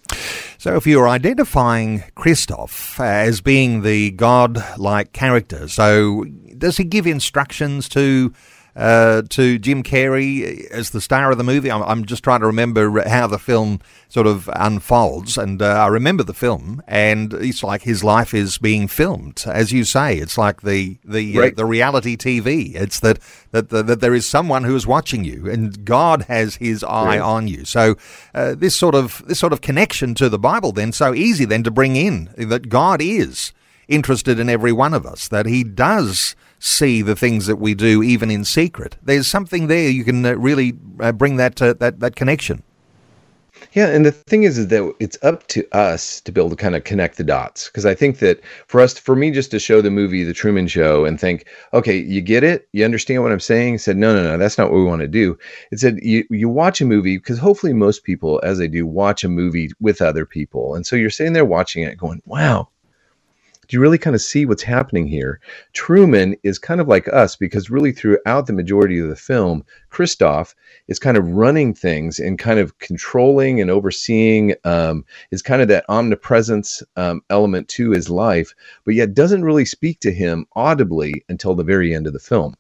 So 0.59 0.77
if 0.77 0.87
you're 0.87 1.09
identifying 1.09 2.01
Christof 2.17 3.01
as 3.01 3.41
being 3.41 3.83
the 3.83 4.11
god-like 4.11 5.13
character 5.13 5.69
so 5.69 6.25
does 6.59 6.77
he 6.77 6.85
give 6.85 7.07
instructions 7.07 7.89
to 7.91 8.33
uh, 8.77 9.23
to 9.31 9.59
Jim 9.59 9.83
Carrey 9.83 10.67
as 10.71 10.91
the 10.91 11.01
star 11.01 11.31
of 11.31 11.39
the 11.39 11.45
movie. 11.45 11.71
I'm, 11.71 11.83
I'm, 11.83 12.05
just 12.05 12.25
trying 12.25 12.41
to 12.41 12.47
remember 12.47 13.09
how 13.09 13.27
the 13.27 13.39
film 13.39 13.81
sort 14.09 14.27
of 14.27 14.49
unfolds, 14.55 15.37
and 15.37 15.61
uh, 15.61 15.67
I 15.67 15.87
remember 15.89 16.23
the 16.23 16.35
film, 16.35 16.83
and 16.87 17.33
it's 17.35 17.63
like 17.63 17.83
his 17.83 18.03
life 18.03 18.33
is 18.35 18.59
being 18.59 18.89
filmed, 18.89 19.45
as 19.47 19.73
you 19.73 19.85
say. 19.85 20.17
It's 20.17 20.39
like 20.39 20.63
the 20.63 20.99
the 21.05 21.37
uh, 21.37 21.41
right. 21.41 21.53
uh, 21.53 21.57
the 21.57 21.65
reality 21.65 22.17
TV. 22.17 22.75
It's 22.75 23.01
that 23.01 23.19
that, 23.51 23.71
that 23.71 23.87
that 23.87 24.01
there 24.01 24.15
is 24.15 24.29
someone 24.29 24.65
who 24.65 24.77
is 24.77 24.87
watching 24.87 25.25
you, 25.25 25.49
and 25.49 25.85
God 25.85 26.23
has 26.23 26.57
His 26.57 26.83
eye 26.85 27.19
right. 27.19 27.21
on 27.21 27.49
you. 27.49 27.65
So 27.65 27.97
uh, 28.35 28.55
this 28.55 28.77
sort 28.77 28.95
of 28.95 29.23
this 29.27 29.39
sort 29.39 29.53
of 29.53 29.61
connection 29.61 30.15
to 30.17 30.29
the 30.29 30.39
Bible, 30.39 30.73
then, 30.73 30.93
so 30.93 31.15
easy 31.15 31.45
then 31.45 31.63
to 31.65 31.71
bring 31.71 31.97
in 31.97 32.31
that 32.37 32.69
God 32.69 33.01
is 33.03 33.53
interested 33.89 34.39
in 34.39 34.49
every 34.49 34.73
one 34.73 34.95
of 34.95 35.05
us, 35.05 35.29
that 35.29 35.47
He 35.47 35.65
does 35.65 36.37
see 36.61 37.03
the 37.03 37.17
things 37.17 37.47
that 37.47 37.57
we 37.57 37.75
do, 37.75 38.03
even 38.03 38.31
in 38.31 38.45
secret. 38.45 38.97
There's 39.03 39.27
something 39.27 39.67
there 39.67 39.91
you 39.91 40.05
can 40.05 40.25
uh, 40.25 40.35
really 40.35 40.75
uh, 41.01 41.11
bring 41.11 41.37
that 41.37 41.61
uh, 41.61 41.75
that 41.81 41.99
that 41.99 42.15
connection. 42.15 42.63
Yeah, 43.73 43.87
and 43.87 44.05
the 44.05 44.13
thing 44.13 44.43
is, 44.43 44.59
is 44.59 44.69
that 44.69 44.95
it's 44.99 45.19
up 45.23 45.47
to 45.49 45.67
us 45.77 46.21
to 46.23 46.33
be 46.33 46.41
able 46.41 46.51
to 46.51 46.57
kind 46.57 46.75
of 46.75 46.83
connect 46.85 47.19
the 47.19 47.25
dots. 47.25 47.67
Because 47.67 47.87
I 47.87 47.95
think 47.95 48.19
that 48.19 48.41
for 48.67 48.81
us, 48.81 48.99
for 48.99 49.15
me, 49.15 49.31
just 49.31 49.51
to 49.53 49.59
show 49.59 49.81
the 49.81 49.91
movie 49.91 50.25
The 50.25 50.33
Truman 50.33 50.67
Show 50.67 51.05
and 51.05 51.21
think, 51.21 51.47
okay, 51.73 51.97
you 51.97 52.21
get 52.21 52.43
it, 52.43 52.69
you 52.73 52.85
understand 52.85 53.23
what 53.23 53.33
I'm 53.33 53.41
saying. 53.41 53.79
Said, 53.79 53.97
no, 53.97 54.15
no, 54.15 54.23
no, 54.23 54.39
that's 54.39 54.59
not 54.59 54.71
what 54.71 54.79
we 54.79 54.85
want 54.85 55.03
to 55.03 55.09
do. 55.09 55.39
It 55.71 55.79
said 55.79 55.99
you 56.03 56.25
you 56.31 56.49
watch 56.49 56.81
a 56.81 56.85
movie 56.85 57.19
because 57.19 57.39
hopefully 57.39 57.73
most 57.73 58.03
people, 58.03 58.41
as 58.43 58.59
they 58.59 58.69
do, 58.69 58.87
watch 58.87 59.25
a 59.25 59.29
movie 59.29 59.71
with 59.81 60.03
other 60.03 60.27
people, 60.27 60.75
and 60.75 60.87
so 60.87 60.97
you're 60.97 61.11
sitting 61.11 61.33
there 61.33 61.45
watching 61.45 61.85
it, 61.85 61.97
going, 61.97 62.23
wow, 62.27 62.69
you 63.73 63.81
really 63.81 63.99
kind 63.99 64.15
of 64.15 64.23
see 64.23 64.47
what's 64.47 64.63
happening 64.63 65.07
here. 65.07 65.41
Truman 65.73 66.37
is 66.43 66.59
kind 66.59 66.81
of 66.81 66.89
like 66.89 67.09
us 67.13 67.37
because 67.37 67.71
really 67.71 67.93
throughout 67.93 68.47
the 68.47 68.53
majority 68.53 68.99
of 68.99 69.09
the 69.09 69.17
film, 69.17 69.65
Christof 69.91 70.55
is 70.89 70.99
kind 70.99 71.17
of 71.17 71.29
running 71.29 71.75
things 71.75 72.19
and 72.19 72.39
kind 72.39 72.59
of 72.59 72.79
controlling 72.79 73.61
and 73.61 73.71
overseeing 73.71 74.55
um, 74.65 75.05
is 75.31 75.43
kind 75.43 75.63
of 75.63 75.69
that 75.69 75.85
omnipresence 75.89 76.83
um, 76.97 77.23
element 77.31 77.69
to 77.69 77.91
his 77.91 78.09
life, 78.11 78.55
but 78.85 78.95
yet 78.95 79.15
doesn't 79.15 79.45
really 79.45 79.65
speak 79.65 80.01
to 80.01 80.13
him 80.13 80.47
audibly 80.55 81.25
until 81.29 81.55
the 81.55 81.65
very 81.65 81.95
end 81.95 82.07
of 82.07 82.13
the 82.13 82.19
film. 82.19 82.55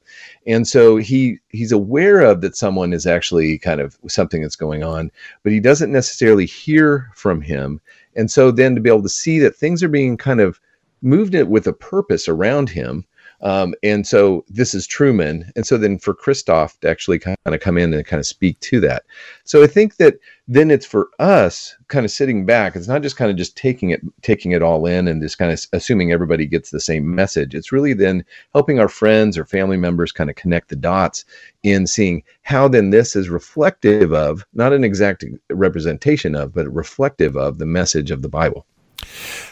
And 0.46 0.66
so 0.66 0.96
he 0.96 1.38
he's 1.48 1.72
aware 1.72 2.20
of 2.20 2.40
that 2.40 2.56
someone 2.56 2.92
is 2.92 3.06
actually 3.06 3.58
kind 3.58 3.80
of 3.80 3.98
something 4.08 4.42
that's 4.42 4.56
going 4.56 4.82
on, 4.82 5.10
but 5.42 5.52
he 5.52 5.60
doesn't 5.60 5.92
necessarily 5.92 6.46
hear 6.46 7.10
from 7.14 7.40
him 7.40 7.80
And 8.16 8.30
so 8.30 8.50
then 8.50 8.74
to 8.74 8.80
be 8.80 8.90
able 8.90 9.02
to 9.02 9.08
see 9.08 9.38
that 9.40 9.56
things 9.56 9.82
are 9.82 9.88
being 9.88 10.16
kind 10.16 10.40
of 10.40 10.60
moved 11.02 11.34
it 11.34 11.48
with 11.48 11.66
a 11.66 11.72
purpose 11.72 12.28
around 12.28 12.68
him 12.68 13.04
um, 13.42 13.74
and 13.82 14.06
so 14.06 14.44
this 14.48 14.74
is 14.74 14.86
Truman. 14.86 15.50
And 15.56 15.66
so 15.66 15.78
then 15.78 15.98
for 15.98 16.14
Christof 16.14 16.78
to 16.80 16.90
actually 16.90 17.18
kind 17.18 17.36
of 17.46 17.60
come 17.60 17.78
in 17.78 17.94
and 17.94 18.04
kind 18.04 18.20
of 18.20 18.26
speak 18.26 18.60
to 18.60 18.80
that. 18.80 19.04
So 19.44 19.62
I 19.62 19.66
think 19.66 19.96
that 19.96 20.18
then 20.46 20.70
it's 20.70 20.84
for 20.84 21.08
us 21.18 21.74
kind 21.88 22.04
of 22.04 22.10
sitting 22.10 22.44
back. 22.44 22.76
It's 22.76 22.88
not 22.88 23.02
just 23.02 23.16
kind 23.16 23.30
of 23.30 23.36
just 23.36 23.56
taking 23.56 23.90
it, 23.90 24.00
taking 24.20 24.52
it 24.52 24.62
all 24.62 24.84
in 24.84 25.08
and 25.08 25.22
just 25.22 25.38
kind 25.38 25.50
of 25.50 25.64
assuming 25.72 26.12
everybody 26.12 26.46
gets 26.46 26.70
the 26.70 26.80
same 26.80 27.14
message. 27.14 27.54
It's 27.54 27.72
really 27.72 27.94
then 27.94 28.24
helping 28.52 28.78
our 28.78 28.88
friends 28.88 29.38
or 29.38 29.44
family 29.44 29.78
members 29.78 30.12
kind 30.12 30.28
of 30.28 30.36
connect 30.36 30.68
the 30.68 30.76
dots 30.76 31.24
in 31.62 31.86
seeing 31.86 32.22
how 32.42 32.68
then 32.68 32.90
this 32.90 33.16
is 33.16 33.30
reflective 33.30 34.12
of, 34.12 34.44
not 34.52 34.72
an 34.72 34.84
exact 34.84 35.24
representation 35.50 36.34
of, 36.34 36.52
but 36.52 36.72
reflective 36.72 37.36
of 37.36 37.58
the 37.58 37.66
message 37.66 38.10
of 38.10 38.20
the 38.20 38.28
Bible. 38.28 38.66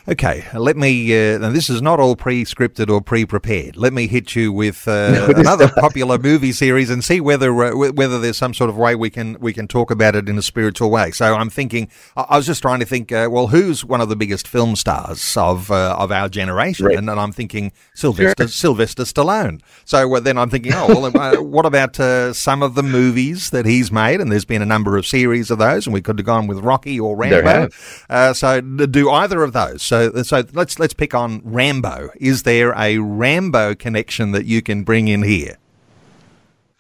Okay, 0.09 0.47
let 0.55 0.79
me. 0.79 1.13
Uh, 1.13 1.37
now, 1.37 1.51
this 1.51 1.69
is 1.69 1.83
not 1.83 2.01
all 2.01 2.17
pre-scripted 2.17 2.89
or 2.89 3.03
pre-prepared. 3.03 3.77
Let 3.77 3.93
me 3.93 4.07
hit 4.07 4.35
you 4.35 4.51
with 4.51 4.89
uh, 4.89 5.11
no, 5.13 5.27
another 5.27 5.69
popular 5.77 6.17
movie 6.17 6.53
series 6.53 6.89
and 6.89 7.05
see 7.05 7.21
whether 7.21 7.53
uh, 7.63 7.91
whether 7.93 8.19
there's 8.19 8.39
some 8.39 8.55
sort 8.55 8.71
of 8.71 8.79
way 8.79 8.95
we 8.95 9.11
can 9.11 9.37
we 9.39 9.53
can 9.53 9.69
talk 9.69 9.91
about 9.91 10.17
it 10.17 10.27
in 10.27 10.39
a 10.39 10.43
spiritual 10.43 10.91
way. 10.91 11.11
So 11.11 11.35
I'm 11.35 11.51
thinking. 11.51 11.91
I 12.17 12.39
was 12.39 12.47
just 12.47 12.63
trying 12.63 12.81
to 12.81 12.87
think. 12.87 13.13
Uh, 13.13 13.29
well, 13.31 13.49
who's 13.49 13.85
one 13.85 14.01
of 14.01 14.09
the 14.09 14.17
biggest 14.17 14.49
film 14.49 14.77
stars 14.77 15.37
of 15.37 15.71
uh, 15.71 15.95
of 15.99 16.11
our 16.11 16.31
generation? 16.31 16.87
Right. 16.87 16.97
And, 16.97 17.11
and, 17.11 17.21
I'm 17.21 17.33
thinking 17.33 17.73
Sylvester 17.95 18.45
sure. 18.45 18.49
Sylvester 18.49 19.03
Stallone. 19.03 19.61
So 19.85 20.15
uh, 20.15 20.21
then 20.21 20.39
I'm 20.39 20.49
thinking, 20.49 20.73
oh, 20.75 20.87
well, 20.87 21.45
what 21.45 21.67
about 21.67 21.97
some 22.35 22.63
of 22.63 22.77
the 22.77 22.83
movies 22.83 23.51
that 23.51 23.67
he's 23.67 23.93
made? 23.93 24.23
And 24.23 24.33
there's 24.33 24.47
been 24.47 24.63
a 24.63 24.67
number 24.67 24.97
of 24.97 25.07
series 25.07 25.51
of 25.51 25.59
those, 25.59 25.87
and 25.87 25.93
we 25.93 26.01
could 26.01 26.19
have 26.19 26.27
gone 26.27 26.47
with 26.47 26.61
Rocky 26.61 26.99
or 26.99 27.15
Rambo. 27.15 27.69
so 28.33 28.61
do 28.63 29.11
either 29.11 29.38
of 29.43 29.53
those? 29.53 29.83
So 29.83 30.13
so 30.23 30.23
so 30.23 30.45
let's 30.53 30.79
let's 30.79 30.95
pick 30.95 31.15
on 31.15 31.41
Rambo. 31.45 32.11
Is 32.17 32.45
there 32.45 32.73
a 32.77 32.99
Rambo 32.99 33.75
connection 33.75 34.33
that 34.33 34.45
you 34.45 34.63
can 34.63 34.85
bring 34.85 35.09
in 35.09 35.23
here? 35.23 35.59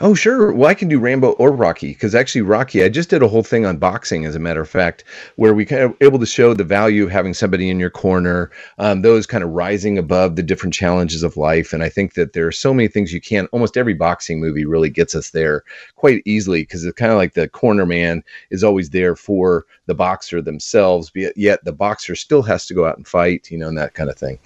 Oh, 0.00 0.14
sure. 0.14 0.52
Well, 0.52 0.70
I 0.70 0.74
can 0.74 0.86
do 0.86 1.00
Rambo 1.00 1.32
or 1.32 1.50
Rocky 1.50 1.88
because 1.88 2.14
actually, 2.14 2.42
Rocky, 2.42 2.84
I 2.84 2.88
just 2.88 3.10
did 3.10 3.20
a 3.20 3.26
whole 3.26 3.42
thing 3.42 3.66
on 3.66 3.78
boxing, 3.78 4.26
as 4.26 4.36
a 4.36 4.38
matter 4.38 4.60
of 4.60 4.68
fact, 4.68 5.02
where 5.34 5.52
we 5.52 5.64
kind 5.64 5.82
of 5.82 5.96
able 6.00 6.20
to 6.20 6.26
show 6.26 6.54
the 6.54 6.62
value 6.62 7.02
of 7.02 7.10
having 7.10 7.34
somebody 7.34 7.68
in 7.68 7.80
your 7.80 7.90
corner, 7.90 8.52
um, 8.78 9.02
those 9.02 9.26
kind 9.26 9.42
of 9.42 9.50
rising 9.50 9.98
above 9.98 10.36
the 10.36 10.42
different 10.44 10.72
challenges 10.72 11.24
of 11.24 11.36
life. 11.36 11.72
And 11.72 11.82
I 11.82 11.88
think 11.88 12.14
that 12.14 12.32
there 12.32 12.46
are 12.46 12.52
so 12.52 12.72
many 12.72 12.86
things 12.86 13.12
you 13.12 13.20
can. 13.20 13.46
Almost 13.46 13.76
every 13.76 13.94
boxing 13.94 14.38
movie 14.38 14.64
really 14.64 14.88
gets 14.88 15.16
us 15.16 15.30
there 15.30 15.64
quite 15.96 16.22
easily 16.24 16.62
because 16.62 16.84
it's 16.84 16.96
kind 16.96 17.10
of 17.10 17.18
like 17.18 17.34
the 17.34 17.48
corner 17.48 17.84
man 17.84 18.22
is 18.50 18.62
always 18.62 18.90
there 18.90 19.16
for 19.16 19.66
the 19.86 19.96
boxer 19.96 20.40
themselves, 20.40 21.10
yet 21.34 21.64
the 21.64 21.72
boxer 21.72 22.14
still 22.14 22.42
has 22.42 22.66
to 22.66 22.74
go 22.74 22.86
out 22.86 22.98
and 22.98 23.08
fight, 23.08 23.50
you 23.50 23.58
know, 23.58 23.66
and 23.66 23.78
that 23.78 23.94
kind 23.94 24.10
of 24.10 24.16
thing. 24.16 24.38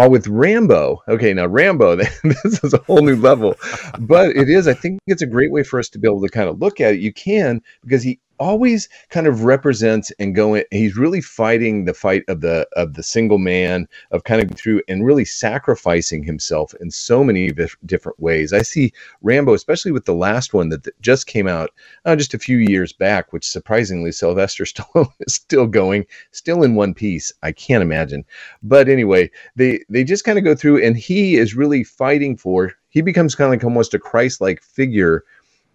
While 0.00 0.08
with 0.08 0.28
Rambo, 0.28 1.02
okay, 1.08 1.34
now 1.34 1.44
Rambo, 1.44 1.96
this 2.24 2.64
is 2.64 2.72
a 2.72 2.78
whole 2.78 3.02
new 3.02 3.16
level, 3.16 3.56
but 3.98 4.30
it 4.34 4.48
is, 4.48 4.66
I 4.66 4.72
think 4.72 4.98
it's 5.06 5.20
a 5.20 5.26
great 5.26 5.52
way 5.52 5.62
for 5.62 5.78
us 5.78 5.90
to 5.90 5.98
be 5.98 6.08
able 6.08 6.22
to 6.22 6.30
kind 6.30 6.48
of 6.48 6.58
look 6.58 6.80
at 6.80 6.94
it. 6.94 7.00
You 7.00 7.12
can, 7.12 7.60
because 7.82 8.02
he 8.02 8.18
always 8.40 8.88
kind 9.10 9.26
of 9.26 9.44
represents 9.44 10.10
and 10.18 10.34
going 10.34 10.64
he's 10.70 10.96
really 10.96 11.20
fighting 11.20 11.84
the 11.84 11.94
fight 11.94 12.24
of 12.26 12.40
the 12.40 12.66
of 12.72 12.94
the 12.94 13.02
single 13.02 13.38
man 13.38 13.86
of 14.10 14.24
kind 14.24 14.42
of 14.42 14.56
through 14.56 14.80
and 14.88 15.04
really 15.04 15.24
sacrificing 15.24 16.24
himself 16.24 16.74
in 16.80 16.90
so 16.90 17.22
many 17.22 17.52
different 17.84 18.18
ways. 18.18 18.52
I 18.52 18.62
see 18.62 18.92
rambo 19.22 19.52
especially 19.52 19.92
with 19.92 20.06
the 20.06 20.14
last 20.14 20.54
one 20.54 20.70
that 20.70 20.88
just 21.00 21.26
came 21.26 21.46
out 21.46 21.70
uh, 22.06 22.16
just 22.16 22.34
a 22.34 22.38
few 22.38 22.56
years 22.56 22.92
back 22.92 23.32
which 23.32 23.48
surprisingly 23.48 24.10
sylvester 24.10 24.64
stallone 24.64 25.12
is 25.20 25.34
still 25.34 25.66
going 25.66 26.06
still 26.32 26.62
in 26.62 26.74
one 26.74 26.94
piece. 26.94 27.32
I 27.42 27.52
can't 27.52 27.82
imagine. 27.82 28.24
But 28.62 28.88
anyway 28.88 29.30
they 29.54 29.84
they 29.90 30.02
just 30.02 30.24
kind 30.24 30.38
of 30.38 30.44
go 30.44 30.54
through 30.54 30.82
and 30.82 30.96
he 30.96 31.36
is 31.36 31.54
really 31.54 31.84
fighting 31.84 32.36
for 32.36 32.72
he 32.88 33.02
becomes 33.02 33.34
kind 33.34 33.46
of 33.46 33.52
like 33.52 33.64
almost 33.64 33.94
a 33.94 33.98
christ-like 33.98 34.62
figure 34.62 35.24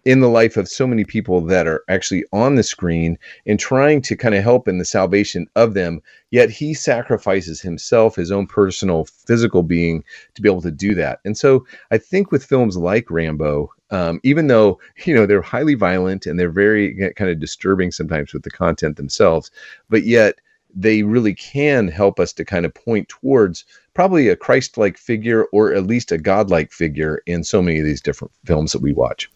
in 0.06 0.20
the 0.20 0.28
life 0.28 0.56
of 0.56 0.68
so 0.68 0.86
many 0.86 1.04
people 1.04 1.40
that 1.40 1.66
are 1.66 1.82
actually 1.88 2.24
on 2.32 2.54
the 2.54 2.62
screen 2.62 3.18
and 3.44 3.58
trying 3.58 4.00
to 4.00 4.16
kind 4.16 4.36
of 4.36 4.42
help 4.42 4.68
in 4.68 4.78
the 4.78 4.84
salvation 4.84 5.48
of 5.56 5.74
them. 5.74 6.00
Yet 6.30 6.48
he 6.48 6.74
sacrifices 6.74 7.60
himself, 7.60 8.14
his 8.14 8.30
own 8.30 8.46
personal 8.46 9.06
physical 9.26 9.64
being, 9.64 10.04
to 10.34 10.42
be 10.42 10.48
able 10.48 10.62
to 10.62 10.70
do 10.70 10.94
that. 10.94 11.18
And 11.24 11.36
so 11.36 11.66
I 11.90 11.98
think 11.98 12.30
with 12.30 12.44
films 12.44 12.76
like 12.76 13.10
Rambo, 13.10 13.68
um, 13.90 14.20
even 14.22 14.46
though 14.46 14.78
you 15.04 15.14
know 15.14 15.26
they're 15.26 15.42
highly 15.42 15.74
violent 15.74 16.24
and 16.24 16.38
they're 16.38 16.50
very 16.50 17.12
kind 17.16 17.28
of 17.30 17.40
disturbing 17.40 17.90
sometimes 17.90 18.32
with 18.32 18.44
the 18.44 18.50
content 18.50 18.96
themselves, 18.96 19.50
but 19.90 20.04
yet 20.04 20.36
they 20.74 21.02
really 21.02 21.34
can 21.34 21.88
help 21.88 22.20
us 22.20 22.32
to 22.34 22.44
kind 22.44 22.66
of 22.66 22.74
point 22.74 23.08
towards 23.08 23.64
probably 23.96 24.28
a 24.28 24.36
Christ 24.36 24.76
like 24.76 24.98
figure 24.98 25.44
or 25.52 25.72
at 25.72 25.86
least 25.86 26.12
a 26.12 26.18
God 26.18 26.50
like 26.50 26.70
figure 26.70 27.22
in 27.24 27.42
so 27.42 27.62
many 27.62 27.78
of 27.78 27.86
these 27.86 28.02
different 28.02 28.30
films 28.44 28.72
that 28.72 28.82
we 28.82 28.92
watch. 28.92 29.30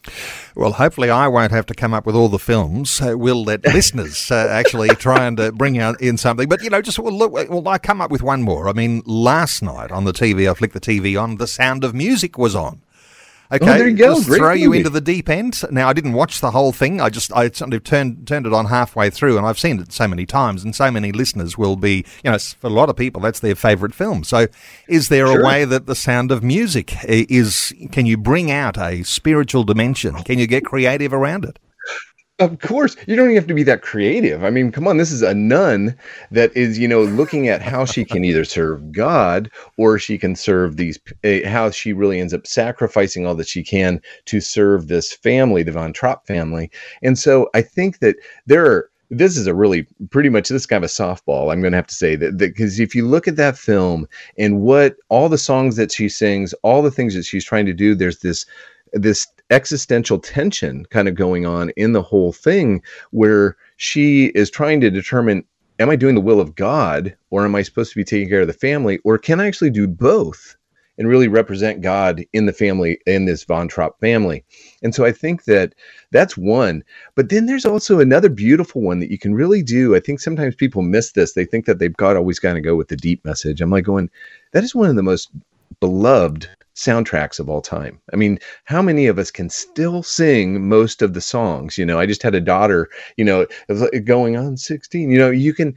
Well, 0.54 0.72
hopefully, 0.72 1.08
I 1.08 1.28
won't 1.28 1.50
have 1.50 1.64
to 1.66 1.75
come 1.75 1.94
up 1.94 2.04
with 2.04 2.14
all 2.14 2.28
the 2.28 2.38
films. 2.38 3.00
Uh, 3.00 3.16
we'll 3.16 3.42
let 3.42 3.64
listeners 3.75 4.30
uh, 4.30 4.49
actually 4.50 4.90
try 4.90 5.26
and 5.26 5.40
uh, 5.40 5.50
bring 5.52 5.78
out 5.78 5.99
in 6.00 6.18
something. 6.18 6.46
But, 6.46 6.62
you 6.62 6.68
know, 6.68 6.82
just 6.82 6.99
well, 6.99 7.16
look, 7.16 7.32
well, 7.32 7.66
I 7.68 7.78
come 7.78 8.02
up 8.02 8.10
with 8.10 8.22
one 8.22 8.42
more. 8.42 8.68
I 8.68 8.75
mean, 8.75 9.02
last 9.06 9.62
night 9.62 9.90
on 9.90 10.04
the 10.04 10.12
TV, 10.12 10.49
I 10.49 10.52
flicked 10.52 10.75
the 10.75 10.80
TV 10.80 11.20
on, 11.20 11.38
The 11.38 11.46
Sound 11.46 11.82
of 11.82 11.94
Music 11.94 12.37
was 12.37 12.54
on. 12.54 12.82
Okay, 13.52 13.64
oh, 13.64 13.78
there 13.78 13.88
you 13.88 13.97
go. 13.97 14.14
Just 14.14 14.28
throw 14.28 14.50
movie. 14.50 14.61
you 14.61 14.73
into 14.73 14.90
the 14.90 15.00
deep 15.00 15.28
end. 15.28 15.61
Now, 15.73 15.88
I 15.88 15.92
didn't 15.92 16.12
watch 16.12 16.40
the 16.40 16.52
whole 16.52 16.71
thing. 16.71 17.00
I 17.00 17.09
just 17.09 17.33
I 17.33 17.50
sort 17.50 17.75
of 17.75 17.83
turned 17.83 18.26
turned 18.28 18.47
it 18.47 18.52
on 18.52 18.66
halfway 18.66 19.11
through, 19.11 19.37
and 19.38 19.47
I've 19.47 19.59
seen 19.59 19.80
it 19.80 19.92
so 19.92 20.07
many 20.07 20.25
times, 20.25 20.62
and 20.62 20.75
so 20.75 20.90
many 20.90 21.11
listeners 21.11 21.59
will 21.59 21.75
be, 21.75 22.04
you 22.23 22.30
know, 22.30 22.38
for 22.38 22.69
a 22.69 22.71
lot 22.71 22.88
of 22.88 22.97
people, 22.97 23.21
that's 23.21 23.40
their 23.40 23.57
favourite 23.57 23.92
film. 23.92 24.23
So, 24.23 24.47
is 24.88 25.09
there 25.09 25.26
sure. 25.26 25.40
a 25.40 25.45
way 25.45 25.64
that 25.64 25.87
the 25.87 25.97
sound 25.97 26.30
of 26.30 26.45
music 26.45 27.04
eh, 27.04 27.26
is? 27.28 27.75
Can 27.90 28.07
you 28.07 28.16
bring 28.16 28.52
out 28.52 28.78
a 28.78 29.02
spiritual 29.02 29.64
dimension? 29.64 30.14
Can 30.23 30.38
you 30.38 30.47
get 30.47 30.64
creative 30.64 31.12
around 31.12 31.45
it? 31.45 31.59
Of 32.40 32.59
course, 32.61 32.97
you 33.06 33.16
don't 33.16 33.26
even 33.26 33.37
have 33.37 33.47
to 33.49 33.54
be 33.54 33.62
that 33.64 33.82
creative. 33.82 34.44
I 34.44 34.50
mean, 34.50 34.73
come 34.73 34.88
on, 34.88 34.97
this 34.97 35.12
is 35.12 35.20
a 35.20 35.35
nun 35.35 35.94
that 36.30 36.56
is, 36.56 36.78
you 36.78 36.88
know, 36.88 37.02
looking 37.02 37.49
at 37.49 37.61
how 37.61 37.85
she 37.85 38.02
can 38.02 38.25
either 38.25 38.47
serve 38.47 38.92
God 38.92 39.50
or 39.76 39.99
she 39.99 40.16
can 40.16 40.35
serve 40.35 40.78
these, 40.78 40.99
uh, 41.23 41.47
how 41.47 41.70
she 41.70 41.92
really 41.92 42.18
ends 42.18 42.32
up 42.32 42.47
sacrificing 42.47 43.26
all 43.26 43.35
that 43.35 43.47
she 43.47 43.62
can 43.62 44.00
to 44.25 44.40
serve 44.40 44.88
this 44.88 45.12
family, 45.12 45.62
the 45.62 45.73
Von 45.73 45.92
Trapp 45.92 46.26
family. 46.26 46.70
And 47.02 47.18
so 47.18 47.50
I 47.52 47.61
think 47.61 47.99
that 47.99 48.16
there 48.47 48.64
are, 48.64 48.90
this 49.11 49.37
is 49.37 49.47
a 49.47 49.54
really 49.54 49.87
pretty 50.09 50.30
much 50.30 50.49
this 50.49 50.64
kind 50.64 50.82
of 50.82 50.90
a 50.90 50.92
softball. 50.92 51.52
I'm 51.52 51.61
going 51.61 51.73
to 51.73 51.78
have 51.78 51.88
to 51.88 51.94
say 51.94 52.16
that 52.16 52.38
because 52.38 52.80
if 52.80 52.94
you 52.94 53.06
look 53.06 53.28
at 53.28 53.37
that 53.37 53.59
film 53.59 54.09
and 54.38 54.62
what 54.62 54.97
all 55.11 55.28
the 55.28 55.37
songs 55.37 55.76
that 55.76 55.92
she 55.92 56.09
sings, 56.09 56.54
all 56.62 56.80
the 56.80 56.90
things 56.90 57.14
that 57.14 57.25
she's 57.25 57.44
trying 57.44 57.66
to 57.66 57.75
do, 57.75 57.94
there's 57.94 58.20
this 58.20 58.47
this 58.92 59.26
existential 59.50 60.19
tension 60.19 60.87
kind 60.87 61.09
of 61.09 61.14
going 61.14 61.47
on 61.47 61.71
in 61.71 61.92
the 61.92 62.02
whole 62.02 62.33
thing 62.33 62.83
where 63.11 63.57
she 63.76 64.26
is 64.26 64.50
trying 64.50 64.80
to 64.80 64.90
determine 64.90 65.45
am 65.78 65.90
I 65.90 65.97
doing 65.97 66.14
the 66.14 66.21
will 66.21 66.40
of 66.40 66.54
God 66.54 67.16
or 67.30 67.45
am 67.45 67.54
I 67.54 67.62
supposed 67.62 67.92
to 67.92 67.99
be 67.99 68.04
taking 68.04 68.28
care 68.28 68.42
of 68.42 68.47
the 68.47 68.52
family 68.52 68.99
or 69.04 69.19
can 69.19 69.40
I 69.40 69.47
actually 69.47 69.71
do 69.71 69.88
both 69.88 70.57
and 70.99 71.09
really 71.09 71.28
represent 71.28 71.80
God 71.80 72.23
in 72.35 72.45
the 72.45 72.52
family 72.52 72.99
in 73.07 73.25
this 73.25 73.45
Von 73.45 73.69
Trapp 73.69 73.99
family? 74.00 74.45
And 74.83 74.95
so 74.95 75.04
I 75.07 75.12
think 75.12 75.45
that 75.45 75.75
that's 76.11 76.37
one. 76.37 76.85
But 77.14 77.30
then 77.30 77.47
there's 77.47 77.64
also 77.64 77.99
another 77.99 78.28
beautiful 78.28 78.83
one 78.83 79.00
that 79.00 79.11
you 79.11 79.19
can 79.19 79.35
really 79.35 79.62
do. 79.62 79.97
I 79.97 80.00
think 80.00 80.21
sometimes 80.21 80.54
people 80.54 80.83
miss 80.83 81.12
this. 81.12 81.33
They 81.33 81.47
think 81.47 81.64
that 81.64 81.78
they've 81.78 81.97
got 81.97 82.16
always 82.16 82.38
got 82.38 82.54
to 82.54 82.61
go 82.61 82.76
with 82.76 82.88
the 82.88 82.97
deep 82.97 83.25
message. 83.25 83.62
I'm 83.62 83.71
like 83.71 83.85
going, 83.85 84.11
that 84.52 84.62
is 84.62 84.75
one 84.75 84.90
of 84.90 84.97
the 84.97 85.02
most 85.02 85.30
beloved 85.80 86.49
soundtracks 86.80 87.38
of 87.38 87.49
all 87.49 87.60
time. 87.60 88.00
I 88.12 88.16
mean, 88.16 88.38
how 88.64 88.80
many 88.80 89.06
of 89.06 89.18
us 89.18 89.30
can 89.30 89.50
still 89.50 90.02
sing 90.02 90.68
most 90.68 91.02
of 91.02 91.14
the 91.14 91.20
songs? 91.20 91.76
You 91.76 91.84
know, 91.84 92.00
I 92.00 92.06
just 92.06 92.22
had 92.22 92.34
a 92.34 92.40
daughter, 92.40 92.88
you 93.16 93.25
know, 93.25 93.46
going 94.04 94.37
on 94.37 94.56
16. 94.56 95.10
You 95.10 95.18
know, 95.18 95.30
you 95.30 95.52
can 95.52 95.76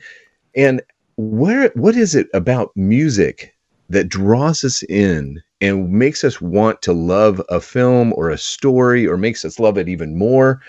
and 0.56 0.82
where 1.18 1.70
what 1.76 1.96
is 1.96 2.16
it 2.16 2.28
about 2.34 2.72
music 2.76 3.54
that 3.90 4.10
draws 4.10 4.64
us 4.64 4.82
in 4.84 5.42
and 5.62 5.92
makes 5.92 6.24
us 6.24 6.42
want 6.42 6.82
to 6.82 6.94
love 6.94 7.42
a 7.50 7.60
film 7.60 8.14
or 8.16 8.30
a 8.30 8.38
story 8.38 9.06
or 9.06 9.18
makes 9.18 9.46
us 9.46 9.60
love 9.60 9.78
it 9.78 9.90
even 9.90 10.18
more 10.18 10.62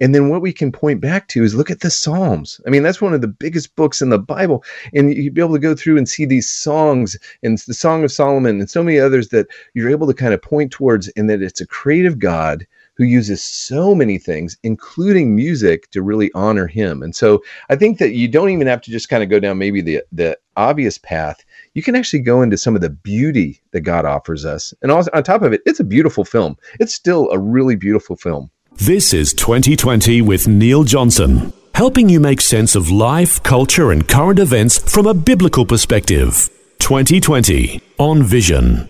and 0.00 0.14
then 0.14 0.28
what 0.28 0.42
we 0.42 0.52
can 0.52 0.72
point 0.72 1.00
back 1.00 1.28
to 1.28 1.42
is 1.42 1.54
look 1.54 1.70
at 1.70 1.80
the 1.80 1.90
Psalms. 1.90 2.60
I 2.66 2.70
mean, 2.70 2.82
that's 2.82 3.02
one 3.02 3.14
of 3.14 3.20
the 3.20 3.28
biggest 3.28 3.76
books 3.76 4.00
in 4.00 4.08
the 4.08 4.18
Bible. 4.18 4.64
And 4.94 5.14
you'd 5.14 5.34
be 5.34 5.42
able 5.42 5.54
to 5.54 5.60
go 5.60 5.74
through 5.74 5.98
and 5.98 6.08
see 6.08 6.24
these 6.24 6.48
songs 6.48 7.18
and 7.42 7.58
the 7.58 7.74
Song 7.74 8.04
of 8.04 8.12
Solomon 8.12 8.60
and 8.60 8.70
so 8.70 8.82
many 8.82 8.98
others 8.98 9.28
that 9.28 9.48
you're 9.74 9.90
able 9.90 10.06
to 10.06 10.14
kind 10.14 10.34
of 10.34 10.42
point 10.42 10.72
towards, 10.72 11.08
and 11.08 11.28
that 11.28 11.42
it's 11.42 11.60
a 11.60 11.66
creative 11.66 12.18
God 12.18 12.66
who 12.94 13.04
uses 13.04 13.42
so 13.42 13.94
many 13.94 14.18
things, 14.18 14.58
including 14.62 15.34
music, 15.34 15.90
to 15.90 16.02
really 16.02 16.30
honor 16.34 16.66
him. 16.66 17.02
And 17.02 17.16
so 17.16 17.42
I 17.70 17.76
think 17.76 17.98
that 17.98 18.12
you 18.12 18.28
don't 18.28 18.50
even 18.50 18.66
have 18.66 18.82
to 18.82 18.90
just 18.90 19.08
kind 19.08 19.22
of 19.22 19.30
go 19.30 19.40
down 19.40 19.56
maybe 19.56 19.80
the, 19.80 20.02
the 20.12 20.38
obvious 20.56 20.98
path. 20.98 21.42
You 21.72 21.82
can 21.82 21.96
actually 21.96 22.20
go 22.20 22.42
into 22.42 22.58
some 22.58 22.74
of 22.74 22.82
the 22.82 22.90
beauty 22.90 23.60
that 23.70 23.80
God 23.80 24.04
offers 24.04 24.44
us. 24.44 24.74
And 24.82 24.92
also 24.92 25.10
on 25.14 25.22
top 25.22 25.40
of 25.40 25.54
it, 25.54 25.62
it's 25.64 25.80
a 25.80 25.84
beautiful 25.84 26.26
film. 26.26 26.58
It's 26.78 26.94
still 26.94 27.30
a 27.30 27.38
really 27.38 27.74
beautiful 27.74 28.16
film. 28.16 28.50
This 28.82 29.12
is 29.12 29.34
2020 29.34 30.22
with 30.22 30.48
Neil 30.48 30.84
Johnson. 30.84 31.52
helping 31.74 32.08
you 32.08 32.18
make 32.18 32.40
sense 32.40 32.74
of 32.74 32.90
life, 32.90 33.42
culture, 33.42 33.90
and 33.90 34.08
current 34.08 34.38
events 34.38 34.78
from 34.78 35.06
a 35.06 35.12
biblical 35.12 35.66
perspective. 35.66 36.48
2020 36.78 37.82
on 37.98 38.22
Vision. 38.22 38.88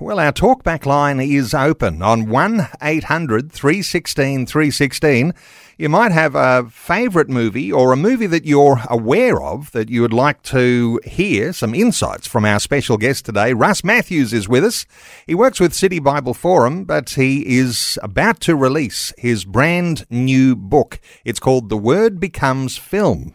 Well, 0.00 0.18
our 0.18 0.32
talkback 0.32 0.84
line 0.84 1.20
is 1.20 1.54
open 1.54 2.02
on 2.02 2.28
1 2.28 2.68
800 2.82 3.52
316 3.52 4.46
316. 4.46 5.32
You 5.78 5.90
might 5.90 6.10
have 6.12 6.34
a 6.34 6.70
favourite 6.70 7.28
movie 7.28 7.70
or 7.70 7.92
a 7.92 7.98
movie 7.98 8.26
that 8.28 8.46
you're 8.46 8.80
aware 8.88 9.42
of 9.42 9.72
that 9.72 9.90
you 9.90 10.00
would 10.00 10.12
like 10.14 10.42
to 10.44 10.98
hear 11.04 11.52
some 11.52 11.74
insights 11.74 12.26
from 12.26 12.46
our 12.46 12.58
special 12.60 12.96
guest 12.96 13.26
today. 13.26 13.52
Russ 13.52 13.84
Matthews 13.84 14.32
is 14.32 14.48
with 14.48 14.64
us. 14.64 14.86
He 15.26 15.34
works 15.34 15.60
with 15.60 15.74
City 15.74 15.98
Bible 15.98 16.32
Forum, 16.32 16.86
but 16.86 17.10
he 17.10 17.58
is 17.58 17.98
about 18.02 18.40
to 18.40 18.56
release 18.56 19.12
his 19.18 19.44
brand 19.44 20.06
new 20.08 20.56
book. 20.56 20.98
It's 21.26 21.40
called 21.40 21.68
The 21.68 21.76
Word 21.76 22.18
Becomes 22.20 22.78
Film. 22.78 23.34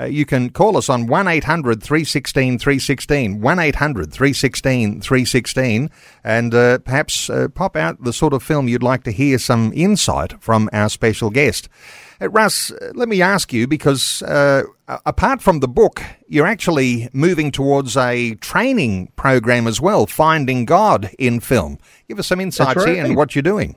Uh, 0.00 0.04
you 0.04 0.24
can 0.24 0.48
call 0.48 0.78
us 0.78 0.88
on 0.88 1.06
1 1.06 1.28
800 1.28 1.82
316 1.82 2.58
316, 2.58 3.40
1 3.40 3.58
800 3.58 4.12
316 4.12 5.00
316, 5.00 5.90
and 6.24 6.54
uh, 6.54 6.78
perhaps 6.78 7.28
uh, 7.28 7.48
pop 7.48 7.76
out 7.76 8.02
the 8.02 8.12
sort 8.12 8.32
of 8.32 8.42
film 8.42 8.66
you'd 8.66 8.82
like 8.82 9.02
to 9.02 9.10
hear 9.10 9.38
some 9.38 9.72
insight 9.74 10.40
from 10.42 10.70
our 10.72 10.88
special 10.88 11.28
guest. 11.28 11.68
Uh, 12.18 12.30
Russ, 12.30 12.70
uh, 12.70 12.92
let 12.94 13.08
me 13.08 13.20
ask 13.20 13.52
you 13.52 13.66
because 13.66 14.22
uh, 14.22 14.62
apart 15.04 15.42
from 15.42 15.60
the 15.60 15.68
book, 15.68 16.02
you're 16.26 16.46
actually 16.46 17.10
moving 17.12 17.50
towards 17.50 17.94
a 17.96 18.36
training 18.36 19.12
program 19.16 19.66
as 19.66 19.82
well, 19.82 20.06
Finding 20.06 20.64
God 20.64 21.10
in 21.18 21.40
Film. 21.40 21.78
Give 22.08 22.18
us 22.18 22.26
some 22.26 22.40
insights 22.40 22.76
right. 22.76 22.94
here 22.94 23.04
and 23.04 23.16
what 23.16 23.34
you're 23.34 23.42
doing. 23.42 23.76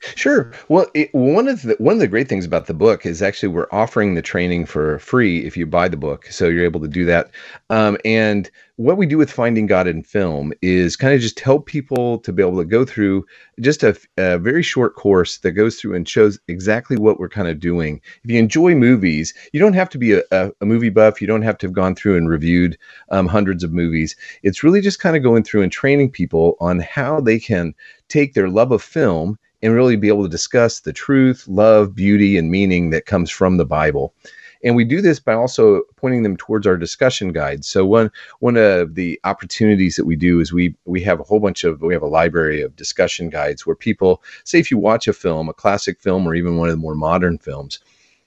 Sure. 0.00 0.52
Well, 0.68 0.86
it, 0.94 1.12
one 1.14 1.48
of 1.48 1.62
the 1.62 1.74
one 1.78 1.94
of 1.94 2.00
the 2.00 2.06
great 2.06 2.28
things 2.28 2.44
about 2.44 2.66
the 2.66 2.74
book 2.74 3.06
is 3.06 3.22
actually 3.22 3.48
we're 3.48 3.66
offering 3.72 4.14
the 4.14 4.22
training 4.22 4.66
for 4.66 4.98
free 4.98 5.44
if 5.44 5.56
you 5.56 5.66
buy 5.66 5.88
the 5.88 5.96
book, 5.96 6.26
so 6.26 6.48
you're 6.48 6.64
able 6.64 6.80
to 6.80 6.88
do 6.88 7.04
that. 7.06 7.30
Um, 7.70 7.96
and 8.04 8.50
what 8.76 8.98
we 8.98 9.06
do 9.06 9.16
with 9.16 9.30
Finding 9.32 9.66
God 9.66 9.86
in 9.86 10.02
Film 10.02 10.52
is 10.60 10.96
kind 10.96 11.14
of 11.14 11.20
just 11.20 11.40
help 11.40 11.66
people 11.66 12.18
to 12.18 12.32
be 12.32 12.42
able 12.42 12.58
to 12.58 12.64
go 12.64 12.84
through 12.84 13.24
just 13.60 13.82
a, 13.82 13.98
a 14.18 14.38
very 14.38 14.62
short 14.62 14.96
course 14.96 15.38
that 15.38 15.52
goes 15.52 15.76
through 15.80 15.94
and 15.94 16.06
shows 16.06 16.38
exactly 16.46 16.98
what 16.98 17.18
we're 17.18 17.28
kind 17.28 17.48
of 17.48 17.58
doing. 17.58 18.00
If 18.22 18.30
you 18.30 18.38
enjoy 18.38 18.74
movies, 18.74 19.32
you 19.52 19.60
don't 19.60 19.72
have 19.72 19.88
to 19.90 19.98
be 19.98 20.12
a, 20.12 20.22
a, 20.30 20.52
a 20.60 20.66
movie 20.66 20.90
buff. 20.90 21.20
You 21.22 21.26
don't 21.26 21.42
have 21.42 21.56
to 21.58 21.66
have 21.66 21.74
gone 21.74 21.94
through 21.94 22.18
and 22.18 22.28
reviewed 22.28 22.76
um, 23.10 23.26
hundreds 23.26 23.64
of 23.64 23.72
movies. 23.72 24.14
It's 24.42 24.62
really 24.62 24.82
just 24.82 25.00
kind 25.00 25.16
of 25.16 25.22
going 25.22 25.42
through 25.42 25.62
and 25.62 25.72
training 25.72 26.10
people 26.10 26.56
on 26.60 26.80
how 26.80 27.20
they 27.20 27.38
can 27.38 27.74
take 28.08 28.34
their 28.34 28.48
love 28.48 28.72
of 28.72 28.82
film 28.82 29.38
and 29.66 29.74
really 29.74 29.96
be 29.96 30.06
able 30.06 30.22
to 30.22 30.28
discuss 30.28 30.78
the 30.78 30.92
truth, 30.92 31.46
love, 31.48 31.92
beauty, 31.92 32.38
and 32.38 32.52
meaning 32.52 32.90
that 32.90 33.04
comes 33.04 33.32
from 33.32 33.56
the 33.56 33.66
Bible. 33.66 34.14
And 34.62 34.76
we 34.76 34.84
do 34.84 35.00
this 35.00 35.18
by 35.18 35.34
also 35.34 35.82
pointing 35.96 36.22
them 36.22 36.36
towards 36.36 36.68
our 36.68 36.76
discussion 36.76 37.32
guides. 37.32 37.66
So 37.66 37.84
one 37.84 38.12
one 38.38 38.56
of 38.56 38.94
the 38.94 39.20
opportunities 39.24 39.96
that 39.96 40.06
we 40.06 40.14
do 40.14 40.38
is 40.38 40.52
we 40.52 40.76
we 40.84 41.00
have 41.02 41.18
a 41.18 41.24
whole 41.24 41.40
bunch 41.40 41.64
of 41.64 41.82
we 41.82 41.92
have 41.94 42.02
a 42.02 42.06
library 42.06 42.62
of 42.62 42.76
discussion 42.76 43.28
guides 43.28 43.66
where 43.66 43.74
people 43.74 44.22
say 44.44 44.60
if 44.60 44.70
you 44.70 44.78
watch 44.78 45.08
a 45.08 45.12
film, 45.12 45.48
a 45.48 45.52
classic 45.52 46.00
film, 46.00 46.28
or 46.28 46.36
even 46.36 46.58
one 46.58 46.68
of 46.68 46.74
the 46.74 46.80
more 46.80 46.94
modern 46.94 47.36
films, 47.36 47.80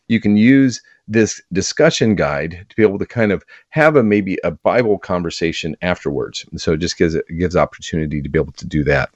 you 0.10 0.20
can 0.20 0.36
use 0.36 0.82
this 1.08 1.42
discussion 1.54 2.16
guide 2.16 2.66
to 2.68 2.76
be 2.76 2.84
able 2.84 3.00
to 3.00 3.06
kind 3.06 3.32
of 3.32 3.46
have 3.70 3.96
a 3.96 4.04
maybe 4.04 4.38
a 4.44 4.52
Bible 4.52 5.00
conversation 5.00 5.78
afterwards. 5.82 6.46
And 6.52 6.60
so 6.60 6.74
it 6.74 6.82
just 6.82 6.98
gives 6.98 7.16
it 7.16 7.26
gives 7.38 7.56
opportunity 7.56 8.22
to 8.22 8.28
be 8.28 8.40
able 8.40 8.52
to 8.54 8.68
do 8.68 8.84
that. 8.84 9.10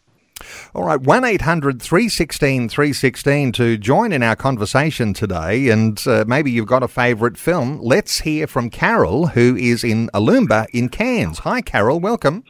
All 0.73 0.83
right, 0.83 0.99
1 0.99 1.23
800 1.23 1.81
316 1.81 2.69
316 2.69 3.51
to 3.53 3.77
join 3.77 4.11
in 4.11 4.23
our 4.23 4.35
conversation 4.35 5.13
today. 5.13 5.69
And 5.69 6.01
uh, 6.07 6.25
maybe 6.27 6.51
you've 6.51 6.67
got 6.67 6.83
a 6.83 6.87
favourite 6.87 7.37
film. 7.37 7.79
Let's 7.81 8.19
hear 8.21 8.47
from 8.47 8.69
Carol, 8.69 9.27
who 9.27 9.55
is 9.55 9.83
in 9.83 10.09
Aloomba 10.13 10.67
in 10.73 10.89
Cairns. 10.89 11.39
Hi, 11.39 11.61
Carol. 11.61 11.99
Welcome. 11.99 12.43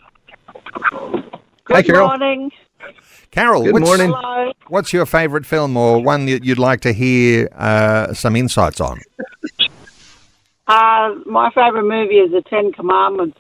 Good 1.66 1.76
Hi, 1.76 1.82
Carol. 1.84 2.08
morning. 2.08 2.52
Carol, 3.32 3.64
Good 3.64 3.74
what's, 3.74 3.86
morning. 3.86 4.14
what's 4.68 4.94
your 4.94 5.06
favourite 5.06 5.46
film 5.46 5.76
or 5.76 6.02
one 6.04 6.26
that 6.28 6.44
you'd 6.44 6.60
like 6.60 6.82
to 6.82 6.94
hear 6.94 7.50
uh, 7.56 8.14
some 8.14 8.36
insights 8.36 8.80
on? 8.80 9.00
Uh, 10.68 11.16
my 11.26 11.50
favourite 11.56 11.84
movie 11.88 12.16
is 12.16 12.32
The 12.32 12.44
Ten 12.48 12.72
Commandments 12.72 13.38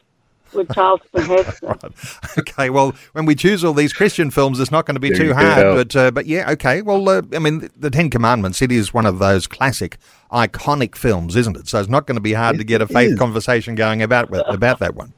with 0.53 0.73
Charlton 0.73 1.21
Heston. 1.21 1.69
right. 1.83 2.37
Okay, 2.37 2.69
well, 2.69 2.93
when 3.13 3.25
we 3.25 3.35
choose 3.35 3.63
all 3.63 3.73
these 3.73 3.93
Christian 3.93 4.31
films, 4.31 4.59
it's 4.59 4.71
not 4.71 4.85
going 4.85 4.95
to 4.95 4.99
be 4.99 5.09
there 5.09 5.19
too 5.19 5.33
hard. 5.33 5.75
But 5.75 5.95
uh, 5.95 6.11
but 6.11 6.25
yeah, 6.25 6.51
okay. 6.51 6.81
Well, 6.81 7.07
uh, 7.07 7.21
I 7.33 7.39
mean, 7.39 7.69
the 7.75 7.89
Ten 7.89 8.09
Commandments. 8.09 8.61
It 8.61 8.71
is 8.71 8.93
one 8.93 9.05
of 9.05 9.19
those 9.19 9.47
classic, 9.47 9.97
iconic 10.31 10.95
films, 10.95 11.35
isn't 11.35 11.57
it? 11.57 11.67
So 11.67 11.79
it's 11.79 11.89
not 11.89 12.07
going 12.07 12.15
to 12.15 12.21
be 12.21 12.33
hard 12.33 12.55
it 12.55 12.59
to 12.59 12.63
get 12.63 12.81
a 12.81 12.87
faith 12.87 13.13
is. 13.13 13.19
conversation 13.19 13.75
going 13.75 14.01
about 14.01 14.29
about 14.47 14.79
that 14.79 14.95
one. 14.95 15.13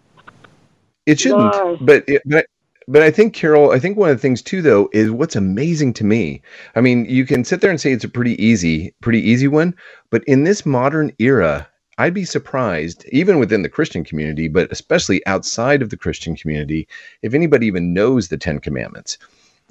It 1.06 1.20
shouldn't, 1.20 1.54
no. 1.54 1.78
but 1.82 2.04
it, 2.08 2.22
but 2.26 2.48
but 2.88 3.02
I 3.02 3.10
think 3.12 3.34
Carol, 3.34 3.72
I 3.72 3.80
think 3.80 3.98
one 3.98 4.10
of 4.10 4.18
the 4.18 4.22
things 4.22 4.42
too, 4.42 4.62
though, 4.62 4.90
is 4.94 5.10
what's 5.10 5.36
amazing 5.36 5.94
to 5.94 6.04
me. 6.04 6.42
I 6.76 6.82
mean, 6.82 7.06
you 7.06 7.26
can 7.26 7.44
sit 7.44 7.62
there 7.62 7.72
and 7.72 7.82
say 7.82 7.92
it's 7.92 8.04
a 8.04 8.10
pretty 8.10 8.42
easy, 8.44 8.94
pretty 9.02 9.22
easy 9.22 9.48
one, 9.48 9.76
but 10.12 10.24
in 10.26 10.44
this 10.44 10.66
modern 10.66 11.12
era, 11.18 11.68
I'd 11.98 12.14
be 12.14 12.26
surprised, 12.26 13.06
even 13.12 13.40
within 13.40 13.62
the 13.62 13.70
Christian 13.70 14.04
community, 14.04 14.50
but 14.50 14.72
especially 14.72 15.26
outside 15.26 15.82
of 15.82 15.90
the 15.90 15.98
Christian 15.98 16.36
community, 16.36 16.88
if 17.22 17.34
anybody 17.34 17.68
even 17.68 17.94
knows 17.94 18.28
the 18.28 18.38
Ten 18.38 18.60
Commandments. 18.60 19.18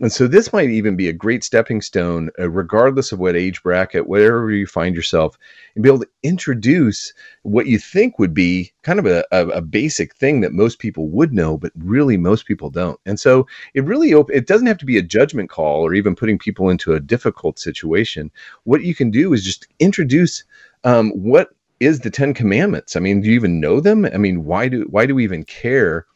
And 0.01 0.11
so 0.11 0.27
this 0.27 0.53
might 0.53 0.71
even 0.71 0.97
be 0.97 1.09
a 1.09 1.13
great 1.13 1.45
stepping 1.45 1.81
stone, 1.81 2.31
uh, 2.41 2.51
regardless 2.51 3.13
of 3.13 3.21
what 3.21 3.37
age 3.37 3.63
bracket, 3.63 4.09
wherever 4.09 4.51
you 4.51 4.67
find 4.67 4.97
yourself, 4.97 5.39
and 5.75 5.85
be 5.85 5.89
able 5.89 6.01
to 6.01 6.09
introduce 6.25 7.13
what 7.43 7.67
you 7.67 7.79
think 7.79 8.19
would 8.19 8.35
be 8.35 8.73
kind 8.83 8.99
of 8.99 9.07
a, 9.07 9.25
a, 9.31 9.47
a, 9.49 9.61
basic 9.61 10.17
thing 10.17 10.41
that 10.41 10.53
most 10.53 10.81
people 10.81 11.09
would 11.11 11.33
know, 11.33 11.57
but 11.57 11.71
really 11.79 12.17
most 12.17 12.45
people 12.45 12.71
don't. 12.71 12.99
And 13.07 13.21
so 13.21 13.47
it 13.75 13.85
really 13.85 14.13
op- 14.13 14.33
it 14.33 14.49
doesn't 14.49 14.67
have 14.67 14.79
to 14.79 14.87
be 14.87 14.99
a 14.99 15.03
judgment 15.03 15.49
call 15.49 15.87
or 15.87 15.95
even 15.95 16.17
putting 16.17 16.41
people 16.41 16.71
into 16.71 16.95
a 16.95 17.01
difficult 17.01 17.61
situation. 17.61 18.33
What 18.65 18.83
you 18.83 18.97
can 18.97 19.13
do 19.13 19.33
is 19.33 19.45
just 19.45 19.69
introduce 19.79 20.43
um, 20.83 21.11
what 21.11 21.51
is 21.85 22.01
the 22.01 22.11
Ten 22.11 22.35
Commandments? 22.35 22.97
I 22.97 23.01
mean, 23.01 23.21
do 23.21 23.29
you 23.29 23.35
even 23.35 23.61
know 23.61 23.81
them? 23.81 24.07
I 24.07 24.17
mean, 24.17 24.45
why 24.45 24.69
do 24.69 24.87
why 24.91 25.07
do 25.07 25.15
we 25.15 25.25
even 25.25 25.45
care? 25.45 26.07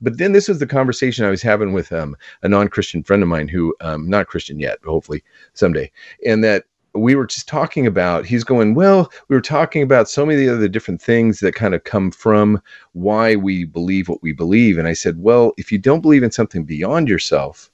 But 0.00 0.18
then 0.18 0.32
this 0.32 0.48
was 0.48 0.58
the 0.58 0.66
conversation 0.66 1.24
I 1.24 1.30
was 1.30 1.42
having 1.42 1.72
with 1.72 1.92
um, 1.92 2.16
a 2.42 2.48
non-Christian 2.48 3.02
friend 3.02 3.22
of 3.22 3.28
mine 3.28 3.48
who 3.48 3.74
um, 3.80 4.08
not 4.08 4.26
Christian 4.26 4.58
yet, 4.58 4.78
hopefully 4.84 5.22
someday, 5.54 5.90
and 6.26 6.44
that 6.44 6.64
we 6.94 7.14
were 7.14 7.26
just 7.26 7.48
talking 7.48 7.86
about 7.86 8.24
he's 8.24 8.44
going 8.44 8.74
well 8.74 9.10
we 9.28 9.34
were 9.34 9.42
talking 9.42 9.82
about 9.82 10.08
so 10.08 10.24
many 10.24 10.48
other 10.48 10.68
different 10.68 11.02
things 11.02 11.40
that 11.40 11.54
kind 11.54 11.74
of 11.74 11.82
come 11.82 12.10
from 12.10 12.60
why 12.92 13.34
we 13.34 13.64
believe 13.64 14.08
what 14.08 14.22
we 14.22 14.32
believe 14.32 14.78
and 14.78 14.86
i 14.86 14.92
said 14.92 15.20
well 15.20 15.52
if 15.56 15.72
you 15.72 15.78
don't 15.78 16.02
believe 16.02 16.22
in 16.22 16.30
something 16.30 16.64
beyond 16.64 17.08
yourself 17.08 17.68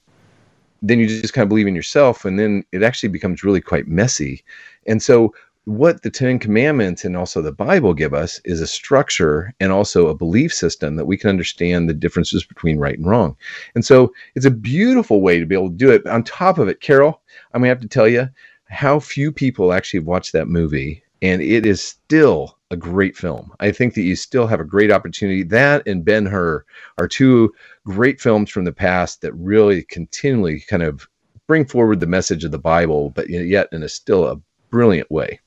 then 0.81 0.97
you 0.97 1.05
just 1.05 1.35
kind 1.35 1.43
of 1.43 1.49
believe 1.49 1.67
in 1.67 1.75
yourself 1.75 2.25
and 2.25 2.39
then 2.39 2.65
it 2.71 2.81
actually 2.81 3.09
becomes 3.09 3.43
really 3.43 3.61
quite 3.61 3.87
messy 3.87 4.43
and 4.87 5.03
so 5.03 5.31
what 5.77 6.01
the 6.01 6.09
Ten 6.09 6.37
Commandments 6.37 7.05
and 7.05 7.15
also 7.15 7.41
the 7.41 7.51
Bible 7.51 7.93
give 7.93 8.13
us 8.13 8.41
is 8.43 8.59
a 8.59 8.67
structure 8.67 9.53
and 9.59 9.71
also 9.71 10.07
a 10.07 10.15
belief 10.15 10.53
system 10.53 10.95
that 10.95 11.05
we 11.05 11.17
can 11.17 11.29
understand 11.29 11.87
the 11.87 11.93
differences 11.93 12.43
between 12.43 12.77
right 12.77 12.97
and 12.97 13.07
wrong. 13.07 13.37
And 13.73 13.85
so 13.85 14.13
it's 14.35 14.45
a 14.45 14.51
beautiful 14.51 15.21
way 15.21 15.39
to 15.39 15.45
be 15.45 15.55
able 15.55 15.69
to 15.69 15.75
do 15.75 15.89
it. 15.89 16.05
On 16.07 16.23
top 16.23 16.57
of 16.57 16.67
it, 16.67 16.81
Carol, 16.81 17.21
I'm 17.53 17.61
going 17.61 17.69
to 17.69 17.75
have 17.75 17.81
to 17.81 17.87
tell 17.87 18.07
you 18.07 18.27
how 18.69 18.99
few 18.99 19.31
people 19.31 19.71
actually 19.71 19.99
have 19.99 20.07
watched 20.07 20.33
that 20.33 20.47
movie. 20.47 21.03
And 21.21 21.41
it 21.41 21.65
is 21.65 21.81
still 21.81 22.57
a 22.71 22.75
great 22.75 23.15
film. 23.15 23.53
I 23.59 23.71
think 23.71 23.93
that 23.93 24.01
you 24.01 24.15
still 24.15 24.47
have 24.47 24.59
a 24.59 24.65
great 24.65 24.91
opportunity. 24.91 25.43
That 25.43 25.87
and 25.87 26.03
Ben 26.03 26.25
Hur 26.25 26.65
are 26.97 27.07
two 27.07 27.53
great 27.85 28.19
films 28.19 28.49
from 28.49 28.65
the 28.65 28.71
past 28.71 29.21
that 29.21 29.33
really 29.33 29.83
continually 29.83 30.63
kind 30.67 30.83
of 30.83 31.07
bring 31.47 31.65
forward 31.65 31.99
the 31.99 32.07
message 32.07 32.43
of 32.43 32.51
the 32.51 32.57
Bible, 32.57 33.11
but 33.11 33.29
yet 33.29 33.67
in 33.71 33.83
a 33.83 33.89
still 33.89 34.25
a 34.25 34.39
brilliant 34.69 35.11
way. 35.11 35.39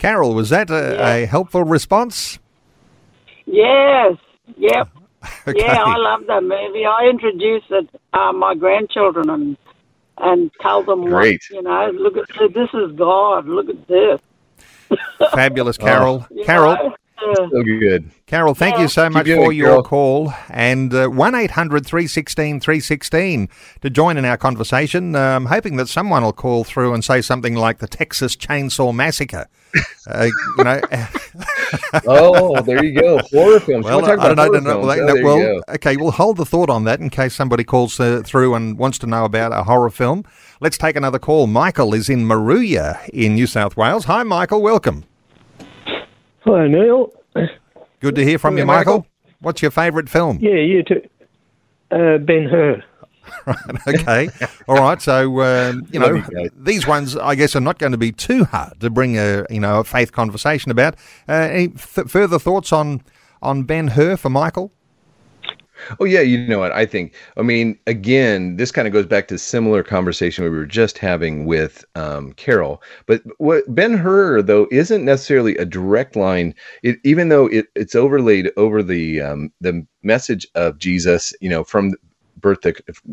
Carol, 0.00 0.34
was 0.34 0.48
that 0.48 0.70
a, 0.70 0.96
yeah. 0.96 1.14
a 1.14 1.26
helpful 1.26 1.62
response? 1.62 2.38
Yes. 3.46 4.16
Yep. 4.56 4.88
okay. 5.46 5.60
Yeah, 5.60 5.82
I 5.84 5.96
love 5.96 6.26
that 6.26 6.42
movie. 6.42 6.86
I 6.86 7.08
introduce 7.08 7.64
it 7.70 7.88
uh, 8.14 8.32
my 8.32 8.54
grandchildren 8.54 9.30
and 9.30 9.56
and 10.18 10.50
tell 10.60 10.82
them 10.82 11.04
Great. 11.04 11.42
What, 11.50 11.56
you 11.56 11.62
know, 11.62 11.90
look 11.94 12.16
at 12.16 12.26
this 12.54 12.68
is 12.74 12.92
God. 12.96 13.46
Look 13.46 13.68
at 13.68 13.86
this. 13.88 14.20
Fabulous, 15.32 15.76
Carol. 15.78 16.26
Oh. 16.30 16.44
Carol. 16.44 16.76
sir. 16.76 17.48
So 17.50 17.62
good. 17.62 18.10
Carol, 18.26 18.54
thank 18.54 18.78
you 18.78 18.88
so 18.88 19.10
much 19.10 19.26
doing 19.26 19.44
for 19.44 19.52
your 19.52 19.68
Carol. 19.68 19.82
call. 19.82 20.34
And 20.48 20.92
uh, 20.94 21.08
1 21.08 21.34
800 21.34 21.86
316 21.86 22.60
316 22.60 23.48
to 23.82 23.90
join 23.90 24.16
in 24.16 24.24
our 24.24 24.36
conversation. 24.36 25.14
Uh, 25.14 25.36
I'm 25.36 25.46
hoping 25.46 25.76
that 25.76 25.88
someone 25.88 26.22
will 26.22 26.32
call 26.32 26.64
through 26.64 26.94
and 26.94 27.04
say 27.04 27.20
something 27.20 27.54
like 27.54 27.78
the 27.78 27.88
Texas 27.88 28.36
Chainsaw 28.36 28.94
Massacre. 28.94 29.46
Uh, 30.06 30.28
you 30.58 30.64
know, 30.64 30.80
Oh, 32.06 32.60
there 32.62 32.84
you 32.84 33.00
go. 33.00 33.18
Horror 33.30 33.60
films. 33.60 33.86
You 33.86 33.92
well, 33.92 34.04
I 34.04 34.08
don't 34.16 34.18
know. 34.18 34.32
about 34.32 34.52
don't 34.52 34.64
know. 34.64 34.80
horror 34.80 34.86
Well, 34.86 34.96
films? 34.96 35.20
Oh, 35.24 35.54
well, 35.68 35.76
okay, 35.76 35.96
we'll 35.96 36.10
hold 36.10 36.36
the 36.36 36.44
thought 36.44 36.70
on 36.70 36.84
that 36.84 37.00
in 37.00 37.10
case 37.10 37.34
somebody 37.34 37.64
calls 37.64 37.98
uh, 38.00 38.22
through 38.24 38.54
and 38.54 38.78
wants 38.78 38.98
to 38.98 39.06
know 39.06 39.24
about 39.24 39.52
a 39.52 39.64
horror 39.64 39.90
film. 39.90 40.24
Let's 40.60 40.76
take 40.76 40.96
another 40.96 41.18
call. 41.18 41.46
Michael 41.46 41.94
is 41.94 42.08
in 42.08 42.26
Moruya 42.26 43.08
in 43.10 43.34
New 43.34 43.46
South 43.46 43.76
Wales. 43.76 44.04
Hi, 44.06 44.22
Michael. 44.22 44.62
Welcome. 44.62 45.04
Hello, 46.40 46.66
Neil. 46.66 47.12
Good 48.00 48.14
to 48.16 48.24
hear 48.24 48.38
from 48.38 48.58
you, 48.58 48.64
Michael. 48.64 48.98
Michael. 48.98 49.06
What's 49.40 49.62
your 49.62 49.70
favourite 49.70 50.08
film? 50.08 50.38
Yeah, 50.40 50.56
you 50.56 50.82
too. 50.82 51.02
Uh, 51.90 52.18
ben 52.18 52.48
Hur. 52.48 52.82
okay. 53.88 54.28
All 54.68 54.76
right. 54.76 55.00
So 55.00 55.40
um, 55.42 55.86
you 55.92 56.00
know 56.00 56.08
Love 56.08 56.28
you 56.30 56.42
guys. 56.42 56.50
these 56.56 56.86
ones, 56.86 57.16
I 57.16 57.34
guess, 57.34 57.56
are 57.56 57.60
not 57.60 57.78
going 57.78 57.92
to 57.92 57.98
be 57.98 58.12
too 58.12 58.44
hard 58.44 58.80
to 58.80 58.90
bring 58.90 59.18
a 59.18 59.44
you 59.50 59.60
know 59.60 59.80
a 59.80 59.84
faith 59.84 60.12
conversation 60.12 60.70
about. 60.70 60.94
Uh, 61.28 61.32
any 61.32 61.72
f- 61.74 62.08
further 62.08 62.38
thoughts 62.38 62.72
on 62.72 63.02
on 63.42 63.62
Ben 63.64 63.88
Hur 63.88 64.16
for 64.16 64.30
Michael? 64.30 64.72
Oh 65.98 66.04
yeah, 66.04 66.20
you 66.20 66.46
know 66.46 66.58
what? 66.58 66.72
I 66.72 66.84
think. 66.86 67.14
I 67.36 67.42
mean, 67.42 67.78
again, 67.86 68.56
this 68.56 68.70
kind 68.70 68.86
of 68.86 68.92
goes 68.92 69.06
back 69.06 69.28
to 69.28 69.38
similar 69.38 69.82
conversation 69.82 70.44
we 70.44 70.50
were 70.50 70.66
just 70.66 70.98
having 70.98 71.46
with 71.46 71.84
um, 71.94 72.32
Carol. 72.34 72.82
But 73.06 73.22
what 73.38 73.64
Ben 73.74 73.94
Hur 73.94 74.42
though 74.42 74.68
isn't 74.70 75.04
necessarily 75.04 75.56
a 75.56 75.64
direct 75.64 76.16
line. 76.16 76.54
It, 76.82 76.98
even 77.04 77.28
though 77.28 77.46
it, 77.46 77.66
it's 77.74 77.94
overlaid 77.94 78.50
over 78.56 78.82
the 78.82 79.20
um, 79.20 79.52
the 79.60 79.86
message 80.02 80.46
of 80.54 80.78
Jesus, 80.78 81.32
you 81.40 81.48
know, 81.48 81.64
from 81.64 81.94
birth 82.40 82.60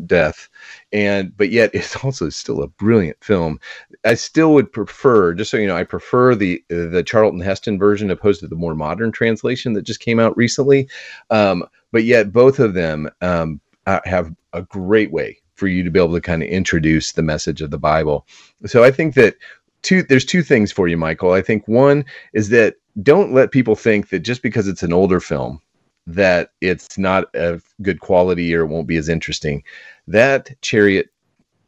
death, 0.06 0.48
and 0.92 1.36
but 1.36 1.50
yet 1.50 1.70
it's 1.74 1.96
also 2.04 2.28
still 2.28 2.62
a 2.62 2.68
brilliant 2.68 3.22
film. 3.22 3.60
I 4.04 4.14
still 4.14 4.54
would 4.54 4.72
prefer, 4.72 5.34
just 5.34 5.50
so 5.50 5.56
you 5.56 5.66
know, 5.66 5.76
I 5.76 5.84
prefer 5.84 6.34
the 6.34 6.62
the 6.68 7.02
Charlton 7.04 7.40
Heston 7.40 7.78
version 7.78 8.10
opposed 8.10 8.40
to 8.40 8.48
the 8.48 8.56
more 8.56 8.74
modern 8.74 9.12
translation 9.12 9.72
that 9.74 9.82
just 9.82 10.00
came 10.00 10.18
out 10.20 10.36
recently. 10.36 10.88
Um, 11.30 11.64
but 11.92 12.04
yet 12.04 12.32
both 12.32 12.58
of 12.58 12.74
them 12.74 13.08
um, 13.22 13.60
uh, 13.86 14.00
have 14.04 14.34
a 14.52 14.62
great 14.62 15.12
way 15.12 15.38
for 15.54 15.66
you 15.66 15.82
to 15.82 15.90
be 15.90 15.98
able 15.98 16.14
to 16.14 16.20
kind 16.20 16.42
of 16.42 16.48
introduce 16.48 17.12
the 17.12 17.22
message 17.22 17.60
of 17.62 17.70
the 17.70 17.78
Bible. 17.78 18.26
So 18.66 18.84
I 18.84 18.90
think 18.90 19.14
that 19.14 19.34
two 19.82 20.02
there's 20.02 20.24
two 20.24 20.42
things 20.42 20.70
for 20.72 20.88
you, 20.88 20.96
Michael. 20.96 21.32
I 21.32 21.42
think 21.42 21.66
one 21.66 22.04
is 22.32 22.48
that 22.50 22.76
don't 23.02 23.32
let 23.32 23.52
people 23.52 23.76
think 23.76 24.08
that 24.10 24.20
just 24.20 24.42
because 24.42 24.68
it's 24.68 24.82
an 24.82 24.92
older 24.92 25.20
film 25.20 25.60
that 26.08 26.52
it's 26.62 26.96
not 26.98 27.32
of 27.34 27.62
good 27.82 28.00
quality 28.00 28.54
or 28.54 28.62
it 28.62 28.68
won't 28.68 28.88
be 28.88 28.96
as 28.96 29.10
interesting. 29.10 29.62
That 30.06 30.50
chariot 30.62 31.10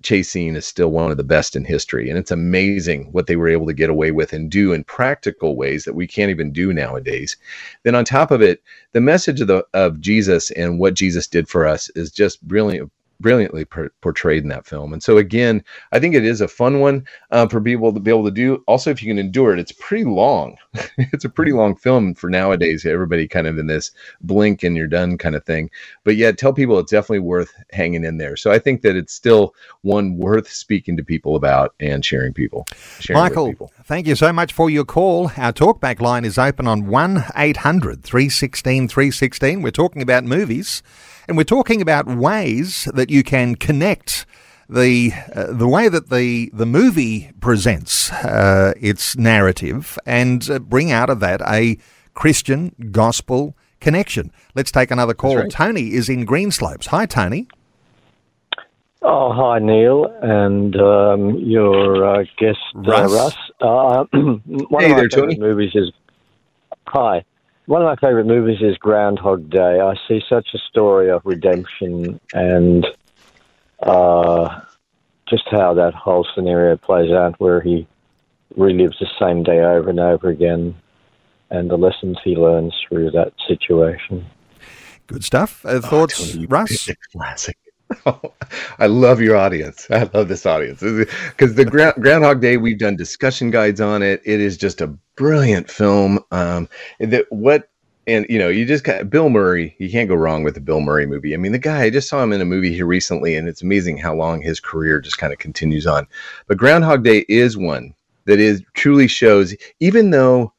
chase 0.03 0.31
scene 0.31 0.57
is 0.57 0.66
still 0.66 0.90
one 0.90 1.11
of 1.11 1.18
the 1.18 1.24
best 1.24 1.55
in 1.55 1.64
history 1.64 2.09
and 2.09 2.18
it's 2.18 2.31
amazing 2.31 3.12
what 3.12 3.26
they 3.26 3.37
were 3.37 3.48
able 3.48 3.66
to 3.66 3.74
get 3.74 3.90
away 3.90 4.11
with 4.11 4.33
and 4.33 4.50
do 4.50 4.72
in 4.72 4.83
practical 4.85 5.57
ways 5.57 5.85
that 5.85 5.94
we 5.94 6.07
can't 6.07 6.31
even 6.31 6.50
do 6.53 6.72
nowadays 6.72 7.37
then 7.83 7.94
on 7.94 8.03
top 8.03 8.31
of 8.31 8.40
it 8.40 8.62
the 8.92 9.00
message 9.00 9.42
of 9.42 9.46
the 9.46 9.62
of 9.74 10.00
jesus 10.00 10.50
and 10.53 10.79
what 10.79 10.94
jesus 10.94 11.26
did 11.26 11.46
for 11.48 11.66
us 11.66 11.90
is 11.90 12.11
just 12.11 12.42
brilliant 12.48 12.90
brilliantly 13.20 13.64
per- 13.64 13.90
portrayed 14.00 14.42
in 14.42 14.48
that 14.48 14.66
film 14.66 14.92
and 14.92 15.02
so 15.02 15.18
again 15.18 15.62
i 15.92 15.98
think 15.98 16.14
it 16.14 16.24
is 16.24 16.40
a 16.40 16.48
fun 16.48 16.80
one 16.80 17.04
uh, 17.30 17.46
for 17.46 17.61
people 17.61 17.92
to 17.92 18.00
be 18.00 18.11
able 18.11 18.24
to 18.24 18.30
do 18.30 18.62
also 18.66 18.90
if 18.90 19.02
you 19.02 19.09
can 19.09 19.18
endure 19.18 19.52
it 19.52 19.61
it's 19.61 19.72
pretty 19.72 20.04
long 20.04 20.56
it's 20.98 21.24
a 21.24 21.28
pretty 21.28 21.52
long 21.52 21.76
film 21.76 22.14
for 22.14 22.30
nowadays 22.30 22.85
everybody 22.87 23.28
kind 23.28 23.46
of 23.46 23.59
in 23.59 23.66
this 23.66 23.90
blink 24.22 24.62
and 24.62 24.76
you're 24.76 24.87
done 24.87 25.18
kind 25.18 25.35
of 25.35 25.44
thing 25.44 25.70
but 26.04 26.16
yet 26.16 26.38
tell 26.38 26.52
people 26.52 26.78
it's 26.78 26.90
definitely 26.90 27.18
worth 27.18 27.52
hanging 27.72 28.04
in 28.04 28.16
there 28.16 28.37
so 28.37 28.50
i 28.50 28.59
think 28.59 28.83
that 28.83 28.96
it's 28.96 29.12
still 29.12 29.54
one 29.83 30.16
worth 30.16 30.48
speaking 30.48 30.96
to 30.96 31.04
people 31.04 31.37
about 31.37 31.74
and 31.80 32.04
sharing 32.04 32.33
people 32.33 32.66
sharing 32.98 33.22
with 33.22 33.30
Michael, 33.30 33.48
people. 33.48 33.72
thank 33.85 34.06
you 34.06 34.14
so 34.14 34.33
much 34.33 34.52
for 34.52 34.70
your 34.70 34.85
call. 34.85 35.30
Our 35.37 35.52
talkback 35.52 36.00
line 36.00 36.24
is 36.24 36.38
open 36.38 36.66
on 36.66 36.87
1 36.87 37.24
800 37.37 38.02
316 38.02 38.88
316. 38.88 39.62
We're 39.62 39.70
talking 39.70 40.02
about 40.02 40.24
movies 40.24 40.83
and 41.30 41.36
we're 41.36 41.44
talking 41.44 41.80
about 41.80 42.06
ways 42.08 42.88
that 42.92 43.08
you 43.08 43.22
can 43.22 43.54
connect 43.54 44.26
the 44.68 45.12
uh, 45.32 45.52
the 45.52 45.68
way 45.68 45.88
that 45.88 46.10
the 46.10 46.50
the 46.52 46.66
movie 46.66 47.30
presents 47.40 48.10
uh, 48.12 48.72
its 48.80 49.16
narrative 49.16 49.96
and 50.04 50.50
uh, 50.50 50.58
bring 50.58 50.90
out 50.90 51.08
of 51.08 51.20
that 51.20 51.40
a 51.42 51.78
Christian 52.14 52.74
gospel 52.90 53.56
connection. 53.80 54.32
Let's 54.56 54.72
take 54.72 54.90
another 54.90 55.14
call. 55.14 55.36
right. 55.36 55.48
Tony 55.50 55.92
is 55.94 56.08
in 56.08 56.26
Greenslopes. 56.26 56.86
Hi, 56.86 57.06
Tony. 57.06 57.46
Oh, 59.02 59.32
hi, 59.32 59.60
Neil, 59.60 60.06
and 60.20 60.74
um, 60.76 61.36
your 61.38 62.04
uh, 62.04 62.24
guest, 62.38 62.58
Russ. 62.74 63.12
Uh, 63.12 63.14
Russ. 63.14 63.36
Uh, 63.62 64.04
one 64.14 64.82
Hey 64.82 64.90
of 64.90 64.96
my 64.96 65.00
there, 65.00 65.08
favorite 65.08 65.10
Tony. 65.10 65.38
movies 65.38 65.70
is. 65.74 65.92
Hi. 66.88 67.24
One 67.70 67.83
of 67.83 67.87
my 67.87 67.94
favorite 68.04 68.26
movies 68.26 68.61
is 68.61 68.76
Groundhog 68.78 69.48
Day. 69.48 69.78
I 69.78 69.94
see 70.09 70.20
such 70.28 70.48
a 70.54 70.59
story 70.59 71.09
of 71.09 71.22
redemption 71.24 72.18
and 72.35 72.85
uh, 73.80 74.62
just 75.28 75.44
how 75.52 75.74
that 75.74 75.94
whole 75.94 76.26
scenario 76.35 76.76
plays 76.76 77.12
out, 77.12 77.38
where 77.38 77.61
he 77.61 77.87
relives 78.59 78.98
the 78.98 79.06
same 79.20 79.44
day 79.44 79.61
over 79.61 79.88
and 79.88 80.00
over 80.00 80.30
again, 80.30 80.74
and 81.50 81.70
the 81.70 81.78
lessons 81.78 82.18
he 82.24 82.35
learns 82.35 82.74
through 82.88 83.12
that 83.12 83.35
situation. 83.46 84.26
Good 85.06 85.22
stuff. 85.22 85.64
Uh, 85.64 85.80
thoughts, 85.80 86.33
Tony, 86.33 86.46
Russ? 86.46 86.88
it's 86.88 86.98
I 88.79 88.87
love 88.87 89.20
your 89.20 89.37
audience. 89.37 89.87
I 89.90 90.09
love 90.14 90.29
this 90.29 90.46
audience 90.46 90.81
because 90.81 91.55
the 91.55 91.64
Ground, 91.64 91.94
Groundhog 92.00 92.40
Day 92.40 92.57
we've 92.57 92.79
done 92.79 92.96
discussion 92.96 93.50
guides 93.50 93.81
on 93.81 94.03
it. 94.03 94.22
It 94.24 94.40
is 94.40 94.57
just 94.57 94.81
a 94.81 94.88
brilliant 95.16 95.70
film. 95.70 96.20
Um, 96.31 96.68
that 96.98 97.26
what 97.31 97.68
and 98.07 98.26
you 98.29 98.38
know 98.38 98.48
you 98.48 98.64
just 98.64 98.85
got 98.85 99.11
Bill 99.11 99.29
Murray. 99.29 99.74
You 99.79 99.90
can't 99.90 100.09
go 100.09 100.14
wrong 100.14 100.42
with 100.42 100.57
a 100.57 100.61
Bill 100.61 100.81
Murray 100.81 101.07
movie. 101.07 101.35
I 101.35 101.37
mean, 101.37 101.53
the 101.53 101.59
guy. 101.59 101.83
I 101.83 101.90
just 101.90 102.09
saw 102.09 102.22
him 102.22 102.33
in 102.33 102.40
a 102.40 102.46
movie 102.46 102.74
here 102.74 102.87
recently, 102.87 103.35
and 103.37 103.48
it's 103.48 103.62
amazing 103.62 103.98
how 103.98 104.14
long 104.14 104.40
his 104.40 104.61
career 104.61 105.00
just 105.00 105.18
kind 105.18 105.33
of 105.33 105.38
continues 105.38 105.87
on. 105.87 106.07
But 106.46 106.59
Groundhog 106.59 107.05
Day 107.05 107.24
is 107.29 107.57
one 107.57 107.94
that 108.26 108.38
is 108.38 108.62
truly 108.74 109.09
shows, 109.09 109.55
even 109.81 110.11
though 110.11 110.53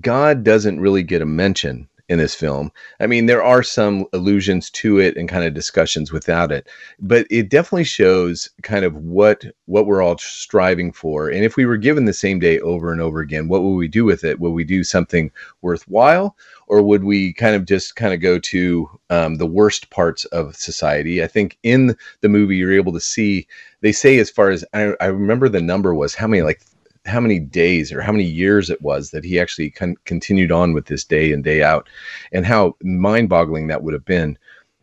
God 0.00 0.44
doesn't 0.44 0.80
really 0.80 1.02
get 1.02 1.22
a 1.22 1.26
mention 1.26 1.88
in 2.08 2.18
this 2.18 2.34
film. 2.34 2.70
I 3.00 3.06
mean, 3.06 3.26
there 3.26 3.42
are 3.42 3.62
some 3.62 4.06
allusions 4.12 4.70
to 4.70 4.98
it 4.98 5.16
and 5.16 5.28
kind 5.28 5.44
of 5.44 5.54
discussions 5.54 6.12
without 6.12 6.52
it, 6.52 6.68
but 6.98 7.26
it 7.30 7.48
definitely 7.48 7.84
shows 7.84 8.50
kind 8.62 8.84
of 8.84 8.94
what 8.96 9.44
what 9.66 9.86
we're 9.86 10.02
all 10.02 10.18
striving 10.18 10.92
for. 10.92 11.28
And 11.28 11.44
if 11.44 11.56
we 11.56 11.64
were 11.64 11.76
given 11.76 12.04
the 12.04 12.12
same 12.12 12.38
day 12.38 12.58
over 12.60 12.92
and 12.92 13.00
over 13.00 13.20
again, 13.20 13.48
what 13.48 13.62
would 13.62 13.76
we 13.76 13.88
do 13.88 14.04
with 14.04 14.24
it? 14.24 14.40
Would 14.40 14.50
we 14.50 14.64
do 14.64 14.84
something 14.84 15.30
worthwhile, 15.62 16.36
or 16.66 16.82
would 16.82 17.04
we 17.04 17.32
kind 17.32 17.54
of 17.54 17.64
just 17.64 17.96
kind 17.96 18.12
of 18.12 18.20
go 18.20 18.38
to 18.38 18.90
um, 19.10 19.36
the 19.36 19.46
worst 19.46 19.90
parts 19.90 20.24
of 20.26 20.56
society? 20.56 21.22
I 21.22 21.26
think 21.26 21.58
in 21.62 21.96
the 22.20 22.28
movie 22.28 22.56
you're 22.56 22.72
able 22.72 22.92
to 22.92 23.00
see. 23.00 23.46
They 23.80 23.92
say 23.92 24.18
as 24.18 24.30
far 24.30 24.50
as 24.50 24.64
I, 24.72 24.94
I 25.00 25.06
remember 25.06 25.48
the 25.48 25.60
number 25.60 25.92
was 25.92 26.14
how 26.14 26.28
many 26.28 26.42
like 26.42 26.60
how 27.04 27.20
many 27.20 27.38
days 27.38 27.92
or 27.92 28.00
how 28.00 28.12
many 28.12 28.24
years 28.24 28.70
it 28.70 28.80
was 28.82 29.10
that 29.10 29.24
he 29.24 29.40
actually 29.40 29.70
con- 29.70 29.96
continued 30.04 30.52
on 30.52 30.72
with 30.72 30.86
this 30.86 31.04
day 31.04 31.32
and 31.32 31.42
day 31.44 31.62
out 31.62 31.88
and 32.32 32.46
how 32.46 32.76
mind-boggling 32.82 33.66
that 33.66 33.82
would 33.82 33.94
have 33.94 34.04
been. 34.04 34.38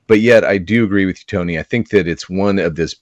But 0.08 0.20
yet 0.22 0.44
i 0.44 0.58
do 0.58 0.84
agree 0.84 1.06
with 1.06 1.20
you 1.20 1.26
tony. 1.28 1.60
I 1.60 1.64
think 1.64 1.90
that 1.90 2.08
it's 2.08 2.30
one 2.30 2.60
of 2.60 2.76
this 2.76 2.96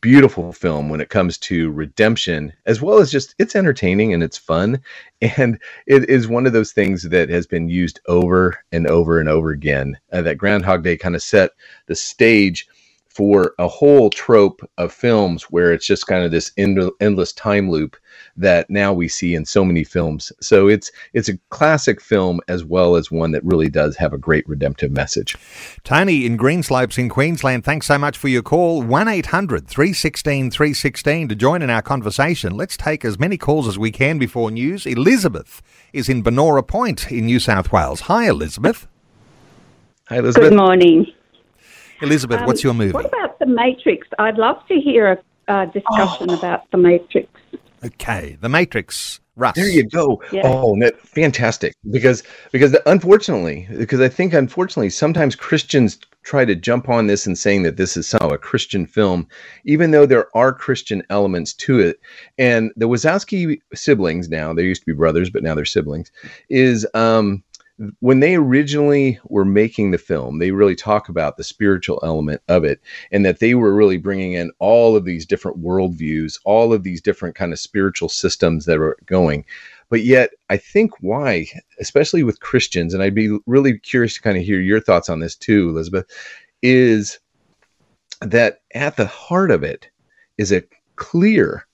beautiful 0.00 0.52
film 0.52 0.88
when 0.88 1.00
it 1.00 1.10
comes 1.10 1.36
to 1.36 1.70
redemption 1.72 2.52
as 2.66 2.80
well 2.80 2.98
as 2.98 3.10
just 3.10 3.34
it's 3.38 3.54
entertaining 3.54 4.14
and 4.14 4.22
it's 4.22 4.38
fun 4.38 4.80
and 5.36 5.58
it 5.86 6.08
is 6.08 6.26
one 6.26 6.46
of 6.46 6.52
those 6.52 6.72
things 6.72 7.02
that 7.02 7.28
has 7.28 7.46
been 7.46 7.68
used 7.68 8.00
over 8.08 8.58
and 8.72 8.86
over 8.86 9.20
and 9.20 9.28
over 9.28 9.50
again. 9.50 9.98
Uh, 10.12 10.22
that 10.22 10.38
groundhog 10.38 10.82
day 10.82 10.96
kind 10.96 11.14
of 11.14 11.22
set 11.22 11.50
the 11.86 11.94
stage 11.94 12.66
for 13.10 13.54
a 13.58 13.66
whole 13.66 14.08
trope 14.08 14.62
of 14.78 14.92
films 14.92 15.42
where 15.44 15.72
it's 15.72 15.86
just 15.86 16.06
kind 16.06 16.24
of 16.24 16.30
this 16.30 16.52
end- 16.56 16.90
endless 17.00 17.32
time 17.32 17.68
loop 17.68 17.96
that 18.36 18.70
now 18.70 18.92
we 18.92 19.08
see 19.08 19.34
in 19.34 19.44
so 19.44 19.64
many 19.64 19.82
films. 19.82 20.32
So 20.40 20.68
it's 20.68 20.92
it's 21.12 21.28
a 21.28 21.36
classic 21.50 22.00
film 22.00 22.40
as 22.48 22.64
well 22.64 22.94
as 22.94 23.10
one 23.10 23.32
that 23.32 23.44
really 23.44 23.68
does 23.68 23.96
have 23.96 24.12
a 24.12 24.18
great 24.18 24.48
redemptive 24.48 24.92
message. 24.92 25.36
Tony 25.82 26.24
in 26.24 26.38
Greenslopes 26.38 26.98
in 26.98 27.08
Queensland, 27.08 27.64
thanks 27.64 27.86
so 27.86 27.98
much 27.98 28.16
for 28.16 28.28
your 28.28 28.42
call. 28.42 28.82
1 28.82 29.08
800 29.08 29.66
316 29.66 30.50
316 30.50 31.28
to 31.28 31.34
join 31.34 31.62
in 31.62 31.70
our 31.70 31.82
conversation. 31.82 32.56
Let's 32.56 32.76
take 32.76 33.04
as 33.04 33.18
many 33.18 33.36
calls 33.36 33.66
as 33.66 33.78
we 33.78 33.90
can 33.90 34.18
before 34.18 34.50
news. 34.52 34.86
Elizabeth 34.86 35.62
is 35.92 36.08
in 36.08 36.22
Banora 36.22 36.66
Point 36.66 37.10
in 37.10 37.26
New 37.26 37.40
South 37.40 37.72
Wales. 37.72 38.02
Hi, 38.02 38.28
Elizabeth. 38.28 38.86
Hi, 40.08 40.18
Elizabeth. 40.18 40.50
Good 40.50 40.56
morning. 40.56 41.12
Elizabeth, 42.00 42.40
Um, 42.40 42.46
what's 42.46 42.62
your 42.64 42.74
movie? 42.74 42.92
What 42.92 43.06
about 43.06 43.38
The 43.38 43.46
Matrix? 43.46 44.08
I'd 44.18 44.38
love 44.38 44.66
to 44.68 44.74
hear 44.80 45.12
a 45.12 45.52
uh, 45.52 45.64
discussion 45.66 46.30
Oh. 46.30 46.38
about 46.38 46.70
The 46.70 46.78
Matrix. 46.78 47.28
Okay, 47.84 48.36
The 48.40 48.48
Matrix. 48.48 49.20
Russ. 49.36 49.54
There 49.56 49.68
you 49.68 49.84
go. 49.88 50.22
Yeah. 50.32 50.42
Oh, 50.44 50.78
that, 50.80 51.00
fantastic. 51.00 51.72
Because 51.90 52.22
because 52.52 52.72
the, 52.72 52.82
unfortunately, 52.90 53.66
because 53.78 54.00
I 54.00 54.08
think 54.08 54.34
unfortunately 54.34 54.90
sometimes 54.90 55.34
Christians 55.34 55.98
try 56.24 56.44
to 56.44 56.54
jump 56.54 56.90
on 56.90 57.06
this 57.06 57.26
and 57.26 57.38
saying 57.38 57.62
that 57.62 57.78
this 57.78 57.96
is 57.96 58.06
somehow 58.06 58.28
a 58.28 58.36
Christian 58.38 58.84
film, 58.84 59.26
even 59.64 59.92
though 59.92 60.04
there 60.04 60.26
are 60.36 60.52
Christian 60.52 61.02
elements 61.08 61.54
to 61.54 61.78
it. 61.78 61.98
And 62.36 62.70
the 62.76 62.86
Wachowski 62.86 63.60
siblings 63.72 64.28
now, 64.28 64.52
they 64.52 64.64
used 64.64 64.82
to 64.82 64.86
be 64.86 64.92
brothers, 64.92 65.30
but 65.30 65.42
now 65.42 65.54
they're 65.54 65.64
siblings, 65.64 66.12
is 66.50 66.86
um 66.92 67.42
when 68.00 68.20
they 68.20 68.34
originally 68.34 69.18
were 69.24 69.44
making 69.44 69.90
the 69.90 69.98
film, 69.98 70.38
they 70.38 70.50
really 70.50 70.76
talk 70.76 71.08
about 71.08 71.36
the 71.36 71.44
spiritual 71.44 71.98
element 72.02 72.42
of 72.48 72.62
it 72.62 72.80
and 73.10 73.24
that 73.24 73.38
they 73.38 73.54
were 73.54 73.74
really 73.74 73.96
bringing 73.96 74.34
in 74.34 74.50
all 74.58 74.96
of 74.96 75.04
these 75.04 75.24
different 75.24 75.62
worldviews, 75.62 76.38
all 76.44 76.72
of 76.72 76.82
these 76.82 77.00
different 77.00 77.34
kind 77.34 77.52
of 77.52 77.58
spiritual 77.58 78.08
systems 78.08 78.66
that 78.66 78.78
are 78.78 78.96
going. 79.06 79.44
But 79.88 80.02
yet, 80.04 80.30
I 80.50 80.58
think 80.58 80.92
why, 81.00 81.46
especially 81.78 82.22
with 82.22 82.40
Christians, 82.40 82.92
and 82.92 83.02
I'd 83.02 83.14
be 83.14 83.38
really 83.46 83.78
curious 83.78 84.14
to 84.14 84.22
kind 84.22 84.36
of 84.36 84.44
hear 84.44 84.60
your 84.60 84.80
thoughts 84.80 85.08
on 85.08 85.20
this 85.20 85.34
too, 85.34 85.70
Elizabeth, 85.70 86.06
is 86.62 87.18
that 88.20 88.60
at 88.74 88.96
the 88.96 89.06
heart 89.06 89.50
of 89.50 89.62
it 89.62 89.88
is 90.36 90.52
a 90.52 90.62
clear 90.96 91.66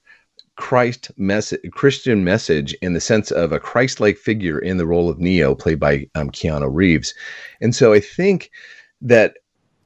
Christ 0.57 1.11
message, 1.17 1.61
Christian 1.73 2.25
message 2.25 2.75
in 2.83 2.95
the 2.95 3.01
sense 3.01 3.31
of 3.31 3.53
a 3.53 3.61
Christ-like 3.61 4.17
figure 4.17 4.59
in 4.59 4.77
the 4.77 4.87
role 4.87 5.09
of 5.09 5.19
Neo, 5.19 5.55
played 5.55 5.81
by 5.81 6.09
um, 6.15 6.31
Keanu 6.31 6.69
Reeves. 6.73 7.15
And 7.61 7.75
so 7.75 7.93
I 7.93 8.01
think 8.01 8.51
that 9.01 9.37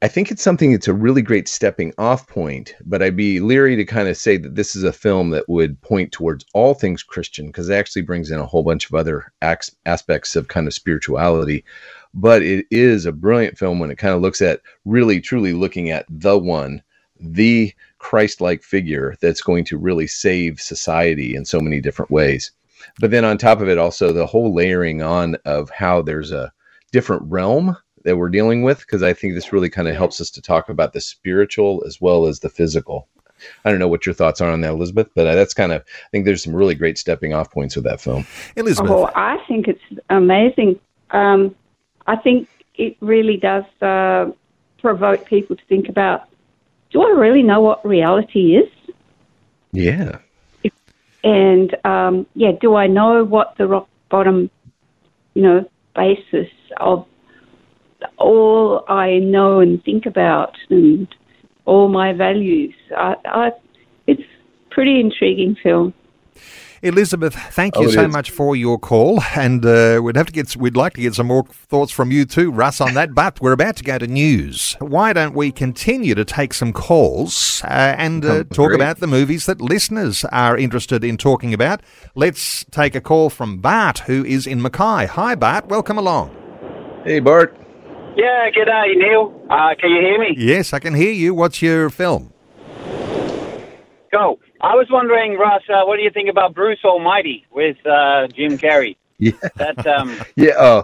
I 0.03 0.07
think 0.07 0.31
it's 0.31 0.41
something 0.41 0.71
that's 0.71 0.87
a 0.87 0.93
really 0.93 1.21
great 1.21 1.47
stepping 1.47 1.93
off 1.99 2.25
point, 2.25 2.73
but 2.83 3.03
I'd 3.03 3.15
be 3.15 3.39
leery 3.39 3.75
to 3.75 3.85
kind 3.85 4.07
of 4.07 4.17
say 4.17 4.35
that 4.37 4.55
this 4.55 4.75
is 4.75 4.83
a 4.83 4.91
film 4.91 5.29
that 5.29 5.47
would 5.47 5.79
point 5.81 6.11
towards 6.11 6.43
all 6.55 6.73
things 6.73 7.03
Christian 7.03 7.47
because 7.47 7.69
it 7.69 7.75
actually 7.75 8.01
brings 8.01 8.31
in 8.31 8.39
a 8.39 8.45
whole 8.45 8.63
bunch 8.63 8.89
of 8.89 8.95
other 8.95 9.31
acts, 9.43 9.69
aspects 9.85 10.35
of 10.35 10.47
kind 10.47 10.65
of 10.65 10.73
spirituality. 10.73 11.63
But 12.15 12.41
it 12.41 12.65
is 12.71 13.05
a 13.05 13.11
brilliant 13.11 13.59
film 13.59 13.77
when 13.77 13.91
it 13.91 13.99
kind 13.99 14.15
of 14.15 14.21
looks 14.21 14.41
at 14.41 14.61
really, 14.85 15.21
truly 15.21 15.53
looking 15.53 15.91
at 15.91 16.07
the 16.09 16.35
one, 16.35 16.81
the 17.19 17.71
Christ 18.01 18.41
like 18.41 18.63
figure 18.63 19.15
that's 19.21 19.41
going 19.41 19.63
to 19.65 19.77
really 19.77 20.07
save 20.07 20.59
society 20.59 21.35
in 21.35 21.45
so 21.45 21.59
many 21.59 21.79
different 21.79 22.09
ways. 22.09 22.51
But 22.99 23.11
then 23.11 23.23
on 23.23 23.37
top 23.37 23.61
of 23.61 23.69
it, 23.69 23.77
also 23.77 24.11
the 24.11 24.25
whole 24.25 24.53
layering 24.53 25.03
on 25.03 25.37
of 25.45 25.69
how 25.69 26.01
there's 26.01 26.31
a 26.31 26.51
different 26.91 27.21
realm 27.31 27.77
that 28.03 28.17
we're 28.17 28.29
dealing 28.29 28.63
with, 28.63 28.79
because 28.79 29.03
I 29.03 29.13
think 29.13 29.35
this 29.35 29.53
really 29.53 29.69
kind 29.69 29.87
of 29.87 29.95
helps 29.95 30.19
us 30.19 30.31
to 30.31 30.41
talk 30.41 30.67
about 30.67 30.93
the 30.93 30.99
spiritual 30.99 31.83
as 31.85 32.01
well 32.01 32.25
as 32.25 32.39
the 32.39 32.49
physical. 32.49 33.07
I 33.63 33.69
don't 33.69 33.79
know 33.79 33.87
what 33.87 34.07
your 34.07 34.15
thoughts 34.15 34.41
are 34.41 34.51
on 34.51 34.61
that, 34.61 34.71
Elizabeth, 34.71 35.09
but 35.15 35.25
that's 35.35 35.53
kind 35.53 35.71
of, 35.71 35.81
I 35.81 36.09
think 36.11 36.25
there's 36.25 36.43
some 36.43 36.55
really 36.55 36.75
great 36.75 36.97
stepping 36.97 37.35
off 37.35 37.51
points 37.51 37.75
with 37.75 37.85
that 37.85 38.01
film. 38.01 38.25
Elizabeth. 38.55 38.91
Oh, 38.91 39.11
I 39.15 39.37
think 39.47 39.67
it's 39.67 40.01
amazing. 40.09 40.79
Um, 41.11 41.55
I 42.07 42.15
think 42.15 42.49
it 42.75 42.97
really 42.99 43.37
does 43.37 43.63
uh, 43.81 44.31
provoke 44.79 45.25
people 45.27 45.55
to 45.55 45.65
think 45.65 45.87
about 45.87 46.23
do 46.91 47.01
I 47.01 47.09
really 47.09 47.43
know 47.43 47.61
what 47.61 47.85
reality 47.85 48.55
is? 48.55 48.69
Yeah. 49.71 50.19
And 51.23 51.75
um, 51.85 52.25
yeah, 52.35 52.51
do 52.59 52.75
I 52.75 52.87
know 52.87 53.23
what 53.23 53.55
the 53.57 53.67
rock 53.67 53.87
bottom, 54.09 54.49
you 55.33 55.41
know, 55.41 55.69
basis 55.95 56.49
of 56.77 57.05
all 58.17 58.83
I 58.87 59.19
know 59.19 59.59
and 59.59 59.83
think 59.83 60.05
about 60.05 60.55
and 60.69 61.07
all 61.65 61.89
my 61.89 62.13
values? 62.13 62.73
I, 62.97 63.15
I, 63.25 63.51
it's 64.07 64.23
pretty 64.71 64.99
intriguing 64.99 65.55
film. 65.61 65.93
Elizabeth, 66.83 67.35
thank 67.51 67.77
Oh, 67.77 67.81
you 67.83 67.89
it 67.89 67.93
so 67.93 68.05
is. 68.05 68.11
much 68.11 68.31
for 68.31 68.55
your 68.55 68.79
call, 68.79 69.21
and 69.35 69.63
uh, 69.63 69.99
we'd 70.03 70.15
have 70.15 70.25
to 70.25 70.31
get 70.33 70.55
we'd 70.55 70.75
like 70.75 70.93
to 70.93 71.01
get 71.01 71.13
some 71.13 71.27
more 71.27 71.43
thoughts 71.45 71.91
from 71.91 72.09
you 72.11 72.25
too, 72.25 72.51
Russ, 72.51 72.81
on 72.81 72.95
that. 72.95 73.13
But 73.13 73.39
we're 73.39 73.51
about 73.51 73.75
to 73.75 73.83
go 73.83 73.99
to 73.99 74.07
news. 74.07 74.75
Why 74.79 75.13
don't 75.13 75.35
we 75.35 75.51
continue 75.51 76.15
to 76.15 76.25
take 76.25 76.55
some 76.55 76.73
calls 76.73 77.61
uh, 77.65 77.67
and 77.97 78.25
uh, 78.25 78.29
Oh, 78.31 78.43
talk 78.43 78.73
about 78.73 78.97
the 78.99 79.05
movies 79.05 79.45
that 79.45 79.61
listeners 79.61 80.25
are 80.31 80.57
interested 80.57 81.03
in 81.03 81.17
talking 81.17 81.53
about? 81.53 81.81
Let's 82.15 82.65
take 82.71 82.95
a 82.95 83.01
call 83.01 83.29
from 83.29 83.57
Bart, 83.59 83.99
who 83.99 84.25
is 84.25 84.47
in 84.47 84.59
Mackay. 84.61 85.05
Hi, 85.05 85.35
Bart. 85.35 85.67
Welcome 85.67 85.99
along. 85.99 86.35
Hey, 87.05 87.19
Bart. 87.19 87.55
Yeah, 88.15 88.49
good 88.55 88.65
day, 88.65 88.93
Neil. 88.95 89.31
Uh, 89.51 89.75
can 89.79 89.91
you 89.91 90.01
hear 90.01 90.19
me? 90.19 90.33
Yes, 90.35 90.73
I 90.73 90.79
can 90.79 90.95
hear 90.95 91.11
you. 91.11 91.35
What's 91.35 91.61
your 91.61 91.89
film? 91.91 92.33
Go. 94.11 94.39
I 94.61 94.75
was 94.75 94.87
wondering, 94.91 95.37
Russ, 95.37 95.63
uh, 95.69 95.83
what 95.85 95.97
do 95.97 96.03
you 96.03 96.11
think 96.11 96.29
about 96.29 96.53
Bruce 96.53 96.79
Almighty 96.85 97.45
with 97.51 97.77
uh, 97.85 98.27
Jim 98.27 98.57
Carrey? 98.57 98.95
Yeah. 99.17 99.31
That 99.55 99.85
um, 99.87 100.19
Yeah. 100.35 100.53
Oh, 100.57 100.83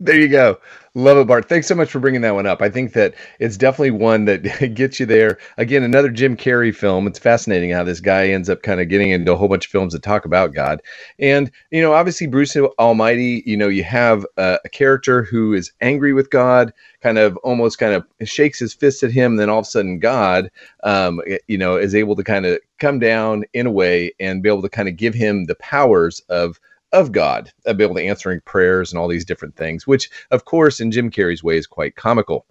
there 0.00 0.18
you 0.18 0.28
go. 0.28 0.58
Love 0.96 1.18
it, 1.18 1.28
Bart. 1.28 1.48
Thanks 1.48 1.68
so 1.68 1.76
much 1.76 1.88
for 1.88 2.00
bringing 2.00 2.22
that 2.22 2.34
one 2.34 2.46
up. 2.46 2.60
I 2.60 2.68
think 2.68 2.94
that 2.94 3.14
it's 3.38 3.56
definitely 3.56 3.92
one 3.92 4.24
that 4.24 4.40
gets 4.74 4.98
you 4.98 5.06
there. 5.06 5.38
Again, 5.56 5.84
another 5.84 6.10
Jim 6.10 6.36
Carrey 6.36 6.74
film. 6.74 7.06
It's 7.06 7.18
fascinating 7.18 7.70
how 7.70 7.84
this 7.84 8.00
guy 8.00 8.30
ends 8.30 8.50
up 8.50 8.62
kind 8.62 8.80
of 8.80 8.88
getting 8.88 9.10
into 9.10 9.32
a 9.32 9.36
whole 9.36 9.46
bunch 9.46 9.66
of 9.66 9.70
films 9.70 9.92
that 9.92 10.02
talk 10.02 10.24
about 10.24 10.52
God. 10.52 10.82
And, 11.20 11.48
you 11.70 11.80
know, 11.80 11.92
obviously, 11.92 12.26
Bruce 12.26 12.56
Almighty, 12.56 13.44
you 13.46 13.56
know, 13.56 13.68
you 13.68 13.84
have 13.84 14.26
a, 14.36 14.58
a 14.64 14.68
character 14.68 15.22
who 15.22 15.54
is 15.54 15.70
angry 15.80 16.12
with 16.12 16.28
God, 16.30 16.72
kind 17.00 17.18
of 17.18 17.36
almost 17.44 17.78
kind 17.78 17.94
of 17.94 18.28
shakes 18.28 18.58
his 18.58 18.74
fist 18.74 19.04
at 19.04 19.12
him. 19.12 19.36
Then 19.36 19.48
all 19.48 19.60
of 19.60 19.66
a 19.66 19.70
sudden, 19.70 20.00
God, 20.00 20.50
um, 20.82 21.20
you 21.46 21.56
know, 21.56 21.76
is 21.76 21.94
able 21.94 22.16
to 22.16 22.24
kind 22.24 22.46
of 22.46 22.58
come 22.80 22.98
down 22.98 23.44
in 23.52 23.68
a 23.68 23.70
way 23.70 24.10
and 24.18 24.42
be 24.42 24.48
able 24.48 24.62
to 24.62 24.68
kind 24.68 24.88
of 24.88 24.96
give 24.96 25.14
him 25.14 25.44
the 25.44 25.54
powers 25.54 26.20
of 26.28 26.58
of 26.92 27.12
God, 27.12 27.52
be 27.64 27.84
able 27.84 27.94
to 27.94 28.02
answering 28.02 28.40
prayers 28.42 28.92
and 28.92 28.98
all 28.98 29.08
these 29.08 29.24
different 29.24 29.56
things, 29.56 29.86
which 29.86 30.10
of 30.30 30.44
course 30.44 30.80
in 30.80 30.90
Jim 30.90 31.10
Carrey's 31.10 31.44
way 31.44 31.56
is 31.56 31.66
quite 31.66 31.96
comical. 31.96 32.46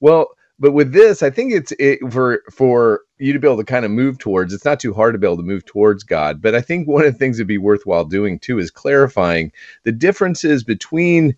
Well, 0.00 0.28
but 0.60 0.72
with 0.72 0.92
this, 0.92 1.22
I 1.22 1.30
think 1.30 1.52
it's 1.52 1.72
it, 1.78 2.00
for 2.12 2.42
for 2.52 3.00
you 3.18 3.32
to 3.32 3.38
be 3.38 3.48
able 3.48 3.56
to 3.56 3.64
kind 3.64 3.84
of 3.86 3.90
move 3.90 4.18
towards. 4.18 4.52
It's 4.52 4.64
not 4.64 4.78
too 4.78 4.92
hard 4.92 5.14
to 5.14 5.18
be 5.18 5.26
able 5.26 5.38
to 5.38 5.42
move 5.42 5.64
towards 5.64 6.02
God, 6.04 6.42
but 6.42 6.54
I 6.54 6.60
think 6.60 6.86
one 6.86 7.04
of 7.04 7.12
the 7.12 7.18
things 7.18 7.38
that'd 7.38 7.48
be 7.48 7.58
worthwhile 7.58 8.04
doing 8.04 8.38
too 8.38 8.58
is 8.58 8.70
clarifying 8.70 9.52
the 9.84 9.92
differences 9.92 10.62
between 10.62 11.34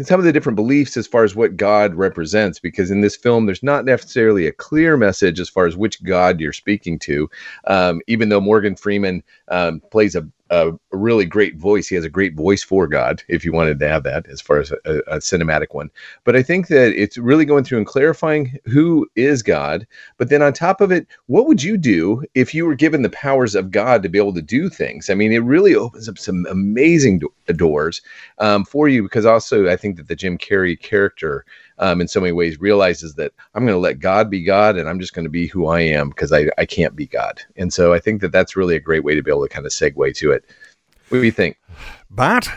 some 0.00 0.20
of 0.20 0.24
the 0.24 0.32
different 0.32 0.56
beliefs 0.56 0.96
as 0.96 1.06
far 1.06 1.24
as 1.24 1.36
what 1.36 1.56
God 1.56 1.94
represents. 1.94 2.58
Because 2.58 2.90
in 2.90 3.00
this 3.00 3.16
film, 3.16 3.46
there's 3.46 3.62
not 3.62 3.84
necessarily 3.84 4.46
a 4.46 4.52
clear 4.52 4.96
message 4.96 5.38
as 5.38 5.48
far 5.48 5.66
as 5.66 5.76
which 5.76 6.02
God 6.02 6.40
you're 6.40 6.52
speaking 6.52 6.98
to, 7.00 7.30
um, 7.66 8.00
even 8.08 8.28
though 8.28 8.40
Morgan 8.40 8.74
Freeman 8.74 9.22
um, 9.48 9.80
plays 9.90 10.16
a 10.16 10.26
a, 10.50 10.72
really 10.90 11.26
great 11.26 11.56
voice. 11.56 11.86
He 11.86 11.94
has 11.94 12.04
a 12.04 12.10
great 12.10 12.34
voice 12.34 12.62
for 12.62 12.86
God, 12.86 13.22
if 13.28 13.44
you 13.44 13.52
wanted 13.52 13.78
to 13.78 13.88
have 13.88 14.02
that 14.04 14.26
as 14.26 14.40
far 14.40 14.58
as 14.58 14.72
a, 14.72 14.98
a 15.06 15.18
cinematic 15.18 15.68
one. 15.72 15.90
But 16.24 16.34
I 16.34 16.42
think 16.42 16.68
that 16.68 16.92
it's 17.00 17.18
really 17.18 17.44
going 17.44 17.64
through 17.64 17.78
and 17.78 17.86
clarifying 17.86 18.58
who 18.64 19.06
is 19.14 19.42
God. 19.42 19.86
But 20.16 20.28
then 20.28 20.42
on 20.42 20.52
top 20.52 20.80
of 20.80 20.90
it, 20.90 21.06
what 21.26 21.46
would 21.46 21.62
you 21.62 21.76
do 21.76 22.24
if 22.34 22.54
you 22.54 22.66
were 22.66 22.74
given 22.74 23.02
the 23.02 23.10
powers 23.10 23.54
of 23.54 23.70
God 23.70 24.02
to 24.02 24.08
be 24.08 24.18
able 24.18 24.34
to 24.34 24.42
do 24.42 24.68
things? 24.68 25.10
I 25.10 25.14
mean, 25.14 25.32
it 25.32 25.38
really 25.38 25.74
opens 25.74 26.08
up 26.08 26.18
some 26.18 26.46
amazing 26.50 27.20
do- 27.20 27.32
doors 27.54 28.02
um, 28.38 28.64
for 28.64 28.88
you 28.88 29.02
because 29.02 29.26
also 29.26 29.68
I 29.68 29.76
think 29.76 29.96
that 29.96 30.08
the 30.08 30.16
Jim 30.16 30.38
Carrey 30.38 30.78
character 30.80 31.44
um, 31.78 32.00
in 32.00 32.08
so 32.08 32.20
many 32.20 32.32
ways 32.32 32.60
realizes 32.60 33.14
that 33.14 33.32
I'm 33.54 33.64
going 33.64 33.74
to 33.74 33.78
let 33.80 34.00
God 34.00 34.30
be 34.30 34.42
God 34.42 34.76
and 34.76 34.88
I'm 34.88 35.00
just 35.00 35.14
going 35.14 35.24
to 35.24 35.30
be 35.30 35.46
who 35.46 35.66
I 35.66 35.80
am 35.80 36.08
because 36.10 36.32
I, 36.32 36.48
I 36.58 36.66
can't 36.66 36.96
be 36.96 37.06
God. 37.06 37.40
And 37.56 37.72
so 37.72 37.92
I 37.92 37.98
think 38.00 38.20
that 38.22 38.32
that's 38.32 38.56
really 38.56 38.76
a 38.76 38.80
great 38.80 39.04
way 39.04 39.14
to 39.14 39.22
be 39.22 39.30
able 39.30 39.46
to 39.46 39.52
kind 39.52 39.66
of 39.66 39.72
segue 39.72 40.14
to 40.16 40.32
it. 40.32 40.44
What 41.08 41.18
do 41.18 41.24
you 41.24 41.32
think? 41.32 41.56
Bart, 42.10 42.48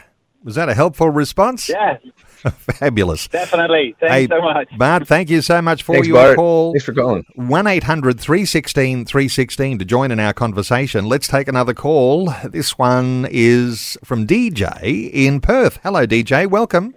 was 0.44 0.56
that 0.56 0.70
a 0.70 0.74
helpful 0.74 1.10
response? 1.10 1.70
yeah, 1.70 1.98
Fabulous. 2.42 3.28
definitely. 3.28 3.96
Thanks 4.00 4.14
Hey, 4.16 4.28
so 4.28 4.42
much. 4.42 4.76
Bart, 4.78 5.08
thank 5.08 5.30
you 5.30 5.42
so 5.44 5.62
much 5.62 5.84
for 5.84 5.94
Thanks, 5.94 6.08
your 6.08 6.16
Bart. 6.18 6.36
call. 6.38 6.74
Thanks 6.74 6.86
for 6.86 6.94
calling. 6.94 7.24
1 7.36 7.68
800 7.68 8.20
316 8.20 9.06
316 9.06 9.78
to 9.80 9.86
join 9.86 10.10
in 10.12 10.20
our 10.20 10.34
conversation. 10.34 11.06
Let's 11.06 11.28
take 11.28 11.48
another 11.48 11.76
call. 11.76 12.34
This 12.46 12.78
one 12.80 13.28
is 13.30 13.98
from 14.04 14.26
DJ 14.26 15.12
in 15.14 15.40
Perth. 15.40 15.80
Hello, 15.84 16.08
DJ. 16.08 16.50
Welcome. 16.50 16.96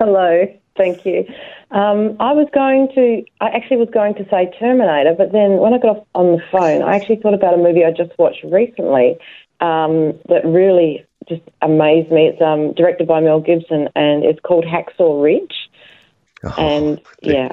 Hello, 0.00 0.46
thank 0.76 1.04
you. 1.04 1.24
Um, 1.70 2.16
I 2.20 2.32
was 2.32 2.48
going 2.52 2.88
to, 2.94 3.22
I 3.40 3.48
actually 3.48 3.78
was 3.78 3.88
going 3.92 4.14
to 4.14 4.24
say 4.30 4.52
Terminator, 4.58 5.14
but 5.16 5.32
then 5.32 5.58
when 5.58 5.72
I 5.72 5.78
got 5.78 5.96
off 5.96 6.06
on 6.14 6.36
the 6.36 6.42
phone, 6.50 6.82
I 6.82 6.96
actually 6.96 7.16
thought 7.16 7.34
about 7.34 7.54
a 7.54 7.56
movie 7.56 7.84
I 7.84 7.90
just 7.90 8.16
watched 8.18 8.44
recently 8.44 9.16
um, 9.60 10.18
that 10.28 10.42
really 10.44 11.06
just 11.28 11.42
amazed 11.62 12.10
me. 12.10 12.26
It's 12.26 12.42
um, 12.42 12.74
directed 12.74 13.06
by 13.06 13.20
Mel 13.20 13.40
Gibson 13.40 13.88
and 13.94 14.24
it's 14.24 14.40
called 14.40 14.64
Hacksaw 14.64 15.22
Ridge. 15.22 15.54
and 16.58 17.00
yeah, 17.22 17.48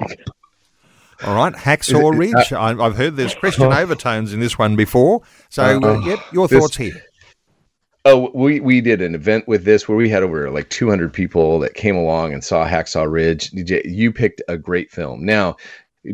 All 1.24 1.34
right, 1.34 1.52
Hacksaw 1.54 2.16
Ridge. 2.16 2.52
I, 2.52 2.70
I've 2.78 2.96
heard 2.96 3.16
there's 3.16 3.34
Christian 3.42 3.72
overtones 3.72 4.32
in 4.32 4.40
this 4.40 4.58
one 4.58 4.76
before. 4.76 5.22
So, 5.48 5.62
uh, 5.62 5.78
Uh, 5.80 6.00
yep, 6.00 6.18
your 6.32 6.48
thoughts 6.48 6.76
here. 6.76 7.02
Oh, 8.06 8.30
we 8.34 8.60
we 8.60 8.80
did 8.80 9.02
an 9.02 9.14
event 9.14 9.46
with 9.46 9.64
this 9.64 9.86
where 9.86 9.96
we 9.96 10.08
had 10.08 10.22
over 10.22 10.50
like 10.50 10.70
200 10.70 11.12
people 11.12 11.58
that 11.60 11.74
came 11.74 11.96
along 11.96 12.32
and 12.32 12.42
saw 12.42 12.66
Hacksaw 12.66 13.10
Ridge. 13.10 13.52
You 13.52 14.10
picked 14.10 14.40
a 14.48 14.56
great 14.56 14.90
film. 14.90 15.24
Now, 15.24 15.56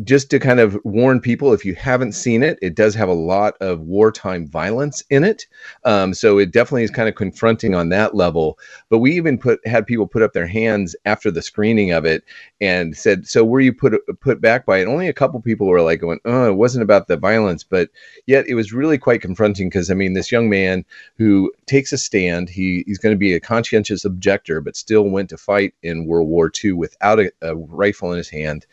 just 0.03 0.29
to 0.29 0.39
kind 0.39 0.59
of 0.59 0.77
warn 0.83 1.21
people 1.21 1.53
if 1.53 1.63
you 1.63 1.73
haven't 1.73 2.11
seen 2.11 2.43
it, 2.43 2.59
it 2.61 2.75
does 2.75 2.93
have 2.93 3.07
a 3.07 3.13
lot 3.13 3.55
of 3.61 3.79
wartime 3.79 4.45
violence 4.45 5.01
in 5.09 5.23
it. 5.23 5.45
Um, 5.85 6.13
so 6.13 6.37
it 6.37 6.51
definitely 6.51 6.83
is 6.83 6.91
kind 6.91 7.07
of 7.07 7.15
confronting 7.15 7.73
on 7.73 7.87
that 7.89 8.13
level. 8.13 8.59
But 8.89 8.99
we 8.99 9.13
even 9.15 9.37
put 9.37 9.65
had 9.65 9.87
people 9.87 10.05
put 10.05 10.21
up 10.21 10.33
their 10.33 10.47
hands 10.47 10.93
after 11.05 11.31
the 11.31 11.41
screening 11.41 11.91
of 11.91 12.03
it 12.03 12.23
and 12.59 12.97
said, 12.97 13.27
"So 13.27 13.45
were 13.45 13.61
you 13.61 13.73
put 13.73 13.93
put 14.19 14.41
back 14.41 14.65
by 14.65 14.79
it?" 14.79 14.87
Only 14.87 15.07
a 15.07 15.13
couple 15.13 15.39
people 15.41 15.67
were 15.67 15.81
like 15.81 16.01
going, 16.01 16.19
"Oh, 16.25 16.47
it 16.49 16.55
wasn't 16.55 16.83
about 16.83 17.07
the 17.07 17.15
violence," 17.15 17.63
but 17.63 17.89
yet 18.25 18.45
it 18.47 18.55
was 18.55 18.73
really 18.73 18.97
quite 18.97 19.21
confronting 19.21 19.69
because 19.69 19.89
I 19.89 19.93
mean, 19.93 20.13
this 20.13 20.31
young 20.33 20.49
man 20.49 20.83
who 21.17 21.51
takes 21.65 21.93
a 21.93 21.97
stand, 21.97 22.49
he 22.49 22.83
he's 22.85 22.97
going 22.99 23.15
to 23.15 23.19
be 23.19 23.33
a 23.33 23.39
conscientious 23.39 24.03
objector, 24.03 24.59
but 24.59 24.75
still 24.75 25.09
went 25.09 25.29
to 25.29 25.37
fight 25.37 25.73
in 25.81 26.07
World 26.07 26.27
War 26.27 26.51
II 26.63 26.73
without 26.73 27.19
a, 27.19 27.31
a 27.41 27.55
rifle 27.55 28.11
in 28.11 28.17
his 28.17 28.29
hand. 28.29 28.65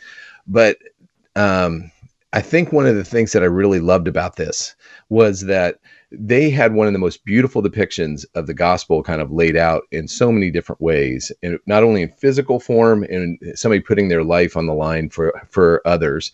But 0.46 0.79
um, 1.37 1.90
I 2.33 2.40
think 2.40 2.73
one 2.73 2.87
of 2.87 2.97
the 2.97 3.05
things 3.05 3.33
that 3.33 3.44
I 3.44 3.47
really 3.47 3.79
loved 3.79 4.09
about 4.09 4.37
this 4.37 4.75
was 5.09 5.42
that 5.42 5.79
they 6.11 6.51
had 6.51 6.75
one 6.75 6.87
of 6.87 6.92
the 6.92 6.99
most 6.99 7.25
beautiful 7.25 7.62
depictions 7.62 8.25
of 8.35 8.47
the 8.47 8.55
gospel 8.55 9.03
kind 9.05 9.20
of 9.20 9.31
laid 9.31 9.57
out 9.57 9.85
in 9.92 10.09
so 10.09 10.33
many 10.33 10.51
different 10.51 10.81
ways 10.81 11.31
and 11.42 11.59
not 11.66 11.85
only 11.85 12.03
in 12.03 12.09
physical 12.11 12.59
form 12.59 13.05
and 13.05 13.38
somebody 13.55 13.81
putting 13.81 14.09
their 14.09 14.25
life 14.25 14.57
on 14.57 14.66
the 14.66 14.75
line 14.75 15.09
for 15.09 15.33
for 15.49 15.81
others 15.87 16.33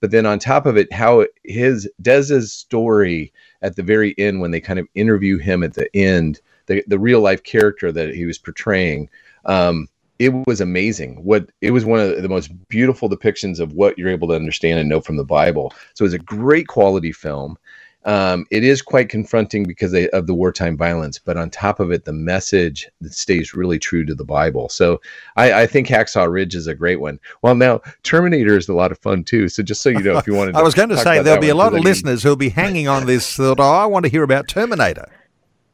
but 0.00 0.10
then 0.12 0.24
on 0.24 0.38
top 0.38 0.66
of 0.66 0.76
it 0.76 0.92
how 0.92 1.26
his 1.44 1.88
Dez's 2.00 2.52
story 2.52 3.32
at 3.62 3.76
the 3.76 3.82
very 3.82 4.14
end 4.18 4.40
when 4.40 4.50
they 4.52 4.60
kind 4.60 4.78
of 4.78 4.88
interview 4.94 5.38
him 5.38 5.62
at 5.62 5.74
the 5.74 5.94
end 5.96 6.40
the, 6.66 6.84
the 6.86 6.98
real 6.98 7.20
life 7.20 7.42
character 7.42 7.90
that 7.90 8.14
he 8.14 8.24
was 8.24 8.38
portraying 8.38 9.08
um, 9.46 9.88
it 10.20 10.46
was 10.46 10.60
amazing. 10.60 11.24
What 11.24 11.50
it 11.62 11.70
was 11.70 11.86
one 11.86 11.98
of 11.98 12.22
the 12.22 12.28
most 12.28 12.50
beautiful 12.68 13.08
depictions 13.08 13.58
of 13.58 13.72
what 13.72 13.98
you're 13.98 14.10
able 14.10 14.28
to 14.28 14.34
understand 14.34 14.78
and 14.78 14.88
know 14.88 15.00
from 15.00 15.16
the 15.16 15.24
Bible. 15.24 15.72
So 15.94 16.04
it's 16.04 16.14
a 16.14 16.18
great 16.18 16.68
quality 16.68 17.10
film. 17.10 17.56
Um, 18.04 18.46
it 18.50 18.62
is 18.62 18.82
quite 18.82 19.08
confronting 19.08 19.64
because 19.64 19.92
they, 19.92 20.08
of 20.10 20.26
the 20.26 20.34
wartime 20.34 20.76
violence, 20.76 21.18
but 21.18 21.36
on 21.36 21.50
top 21.50 21.80
of 21.80 21.90
it, 21.90 22.04
the 22.04 22.12
message 22.12 22.88
that 23.00 23.12
stays 23.12 23.54
really 23.54 23.78
true 23.78 24.04
to 24.06 24.14
the 24.14 24.24
Bible. 24.24 24.70
So 24.70 25.00
I, 25.36 25.62
I, 25.62 25.66
think 25.66 25.86
Hacksaw 25.86 26.30
Ridge 26.30 26.54
is 26.54 26.66
a 26.66 26.74
great 26.74 26.98
one. 26.98 27.20
Well, 27.42 27.54
now 27.54 27.82
Terminator 28.02 28.56
is 28.56 28.70
a 28.70 28.74
lot 28.74 28.90
of 28.90 28.98
fun 28.98 29.22
too. 29.22 29.50
So 29.50 29.62
just 29.62 29.82
so 29.82 29.90
you 29.90 30.00
know, 30.00 30.16
if 30.16 30.26
you 30.26 30.34
wanted, 30.34 30.56
I 30.56 30.62
was 30.62 30.74
going 30.74 30.88
to 30.90 30.96
say 30.96 31.22
there'll 31.22 31.42
be 31.42 31.50
a 31.50 31.54
lot 31.54 31.74
of 31.74 31.80
listeners 31.80 32.22
who'll 32.22 32.36
be 32.36 32.48
hanging 32.48 32.88
on 32.88 33.04
this. 33.04 33.36
Thought, 33.36 33.60
oh, 33.60 33.64
I 33.64 33.84
want 33.84 34.04
to 34.06 34.10
hear 34.10 34.22
about 34.22 34.48
Terminator. 34.48 35.10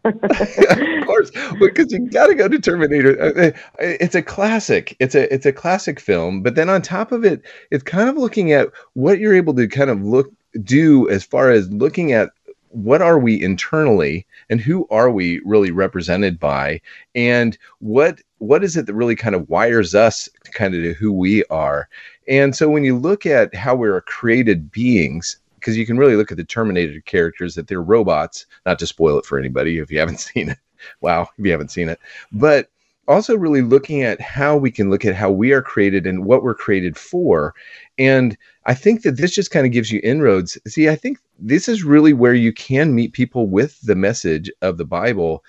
Of 0.06 1.06
course, 1.06 1.30
because 1.58 1.92
you 1.92 2.08
got 2.10 2.26
to 2.28 2.34
go 2.34 2.48
to 2.48 2.58
Terminator. 2.58 3.20
Uh, 3.20 3.48
uh, 3.48 3.50
it's 3.78 4.14
a 4.14 4.22
classic. 4.22 4.96
It's 5.00 5.14
a 5.14 5.32
it's 5.32 5.46
a 5.46 5.52
classic 5.52 6.00
film. 6.00 6.42
But 6.42 6.54
then 6.54 6.68
on 6.68 6.82
top 6.82 7.12
of 7.12 7.24
it, 7.24 7.42
it's 7.70 7.82
kind 7.82 8.08
of 8.08 8.16
looking 8.16 8.52
at 8.52 8.68
what 8.94 9.18
you're 9.18 9.34
able 9.34 9.54
to 9.54 9.68
kind 9.68 9.90
of 9.90 10.02
look 10.02 10.32
do 10.62 11.08
as 11.10 11.24
far 11.24 11.50
as 11.50 11.70
looking 11.70 12.12
at 12.12 12.30
what 12.70 13.00
are 13.00 13.18
we 13.18 13.42
internally 13.42 14.26
and 14.50 14.60
who 14.60 14.86
are 14.90 15.10
we 15.10 15.40
really 15.44 15.70
represented 15.70 16.38
by 16.38 16.80
and 17.14 17.56
what 17.78 18.20
what 18.38 18.62
is 18.62 18.76
it 18.76 18.84
that 18.84 18.94
really 18.94 19.16
kind 19.16 19.34
of 19.34 19.48
wires 19.48 19.94
us 19.94 20.28
kind 20.52 20.74
of 20.74 20.82
to 20.82 20.92
who 20.92 21.10
we 21.10 21.42
are 21.44 21.88
and 22.28 22.54
so 22.54 22.68
when 22.68 22.84
you 22.84 22.96
look 22.96 23.24
at 23.24 23.54
how 23.54 23.74
we're 23.74 24.00
created 24.02 24.70
beings 24.70 25.38
because 25.56 25.76
you 25.76 25.86
can 25.86 25.98
really 25.98 26.16
look 26.16 26.30
at 26.30 26.36
the 26.36 26.44
Terminator 26.44 27.00
characters 27.00 27.54
that 27.54 27.66
they're 27.66 27.82
robots. 27.82 28.46
Not 28.64 28.78
to 28.78 28.86
spoil 28.86 29.18
it 29.18 29.26
for 29.26 29.38
anybody 29.38 29.78
if 29.78 29.90
you 29.90 29.98
haven't 29.98 30.20
seen 30.20 30.50
it. 30.50 30.58
Wow, 31.00 31.28
if 31.36 31.44
you 31.44 31.50
haven't 31.50 31.70
seen 31.70 31.88
it, 31.88 31.98
but 32.32 32.70
also 33.08 33.36
really 33.36 33.62
looking 33.62 34.02
at 34.02 34.20
how 34.20 34.56
we 34.56 34.70
can 34.70 34.90
look 34.90 35.04
at 35.04 35.14
how 35.14 35.30
we 35.30 35.52
are 35.52 35.62
created 35.62 36.06
and 36.06 36.24
what 36.24 36.42
we're 36.42 36.54
created 36.54 36.96
for. 36.96 37.54
And 37.98 38.36
I 38.66 38.74
think 38.74 39.02
that 39.02 39.16
this 39.16 39.34
just 39.34 39.50
kind 39.50 39.66
of 39.66 39.72
gives 39.72 39.90
you 39.92 40.00
inroads. 40.02 40.58
See, 40.66 40.88
I 40.88 40.96
think 40.96 41.18
this 41.38 41.68
is 41.68 41.84
really 41.84 42.12
where 42.12 42.34
you 42.34 42.52
can 42.52 42.94
meet 42.94 43.12
people 43.12 43.46
with 43.46 43.80
the 43.82 43.94
message 43.94 44.50
of 44.62 44.76
the 44.76 44.84
Bible 44.84 45.44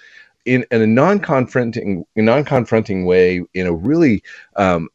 in, 0.46 0.65
in 0.72 0.82
a 0.82 0.88
non-confronting, 0.88 2.06
non-confronting 2.15 3.06
way, 3.06 3.43
in 3.54 3.67
a 3.67 3.74
really 3.74 4.24
um, 4.56 4.88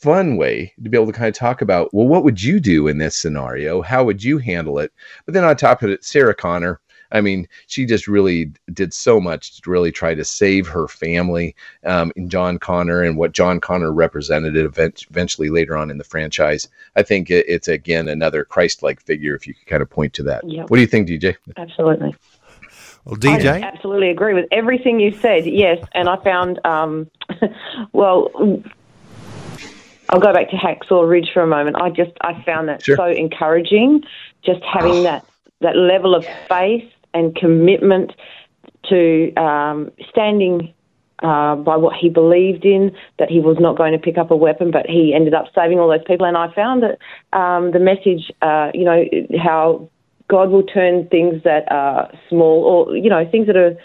fun 0.00 0.36
way 0.36 0.72
to 0.82 0.88
be 0.88 0.96
able 0.96 1.06
to 1.06 1.12
kind 1.12 1.28
of 1.28 1.34
talk 1.34 1.60
about, 1.60 1.92
well, 1.92 2.08
what 2.08 2.24
would 2.24 2.42
you 2.42 2.58
do 2.58 2.88
in 2.88 2.98
this 2.98 3.14
scenario? 3.14 3.82
How 3.82 4.04
would 4.04 4.24
you 4.24 4.38
handle 4.38 4.78
it? 4.78 4.92
But 5.26 5.34
then 5.34 5.44
on 5.44 5.56
top 5.56 5.82
of 5.82 5.90
it, 5.90 6.04
Sarah 6.04 6.34
Connor, 6.34 6.80
I 7.12 7.20
mean, 7.20 7.48
she 7.66 7.86
just 7.86 8.06
really 8.06 8.52
did 8.72 8.94
so 8.94 9.20
much 9.20 9.60
to 9.60 9.70
really 9.70 9.90
try 9.90 10.14
to 10.14 10.24
save 10.24 10.68
her 10.68 10.86
family 10.86 11.56
um, 11.84 12.12
in 12.16 12.28
John 12.28 12.58
Connor 12.58 13.02
and 13.02 13.16
what 13.16 13.32
John 13.32 13.60
Connor 13.60 13.92
represented 13.92 14.56
eventually 14.56 15.50
later 15.50 15.76
on 15.76 15.90
in 15.90 15.98
the 15.98 16.04
franchise. 16.04 16.68
I 16.96 17.02
think 17.02 17.30
it's, 17.30 17.68
again, 17.68 18.08
another 18.08 18.44
Christ 18.44 18.82
like 18.82 19.00
figure, 19.00 19.34
if 19.34 19.46
you 19.46 19.54
could 19.54 19.66
kind 19.66 19.82
of 19.82 19.90
point 19.90 20.12
to 20.14 20.22
that. 20.24 20.48
Yep. 20.48 20.70
What 20.70 20.76
do 20.76 20.80
you 20.80 20.86
think, 20.86 21.08
DJ? 21.08 21.36
Absolutely. 21.56 22.14
Well, 23.04 23.16
DJ? 23.16 23.62
I 23.62 23.66
absolutely 23.66 24.10
agree 24.10 24.34
with 24.34 24.46
everything 24.52 25.00
you 25.00 25.12
said, 25.12 25.46
yes. 25.46 25.84
And 25.94 26.08
I 26.08 26.16
found, 26.22 26.64
um, 26.64 27.10
well, 27.92 28.62
I'll 30.10 30.20
go 30.20 30.32
back 30.32 30.50
to 30.50 30.56
Hacksaw 30.56 31.08
Ridge 31.08 31.30
for 31.32 31.42
a 31.42 31.46
moment. 31.46 31.76
I 31.80 31.90
just 31.90 32.12
I 32.20 32.42
found 32.44 32.68
that 32.68 32.82
sure. 32.82 32.96
so 32.96 33.06
encouraging, 33.06 34.02
just 34.44 34.60
having 34.62 34.92
oh. 34.92 35.02
that 35.04 35.24
that 35.60 35.76
level 35.76 36.14
of 36.14 36.26
faith 36.48 36.88
and 37.14 37.34
commitment 37.34 38.12
to 38.88 39.32
um, 39.34 39.90
standing 40.10 40.74
uh, 41.22 41.54
by 41.54 41.76
what 41.76 41.94
he 41.94 42.08
believed 42.08 42.64
in, 42.64 42.96
that 43.18 43.28
he 43.28 43.40
was 43.40 43.58
not 43.60 43.76
going 43.76 43.92
to 43.92 43.98
pick 43.98 44.18
up 44.18 44.30
a 44.30 44.36
weapon, 44.36 44.70
but 44.70 44.86
he 44.86 45.12
ended 45.14 45.34
up 45.34 45.46
saving 45.54 45.78
all 45.78 45.88
those 45.88 46.04
people. 46.06 46.26
And 46.26 46.36
I 46.36 46.52
found 46.54 46.82
that 46.82 47.38
um, 47.38 47.72
the 47.72 47.78
message, 47.78 48.32
uh, 48.42 48.70
you 48.72 48.84
know, 48.84 49.04
how 49.38 49.88
God 50.28 50.50
will 50.50 50.62
turn 50.62 51.08
things 51.08 51.42
that 51.44 51.70
are 51.70 52.10
small 52.28 52.64
or, 52.64 52.96
you 52.96 53.10
know, 53.10 53.28
things 53.30 53.46
that 53.48 53.56
are 53.56 53.76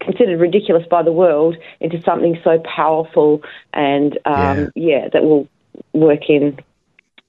considered 0.00 0.38
ridiculous 0.38 0.86
by 0.88 1.02
the 1.02 1.12
world 1.12 1.56
into 1.80 2.00
something 2.02 2.38
so 2.44 2.60
powerful 2.60 3.42
and, 3.74 4.18
um, 4.24 4.70
yeah. 4.76 4.98
yeah, 5.00 5.08
that 5.12 5.24
will 5.24 5.48
work 5.92 6.28
in 6.28 6.58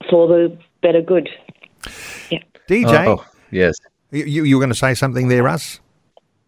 for 0.10 0.28
the 0.28 0.58
better 0.82 1.02
good. 1.02 1.30
Yeah. 2.30 2.40
DJ? 2.68 3.08
Oh, 3.08 3.26
yes. 3.52 3.78
You, 4.12 4.44
you 4.44 4.56
were 4.56 4.62
going 4.62 4.70
to 4.70 4.76
say 4.76 4.94
something 4.94 5.28
there, 5.28 5.44
Russ? 5.44 5.80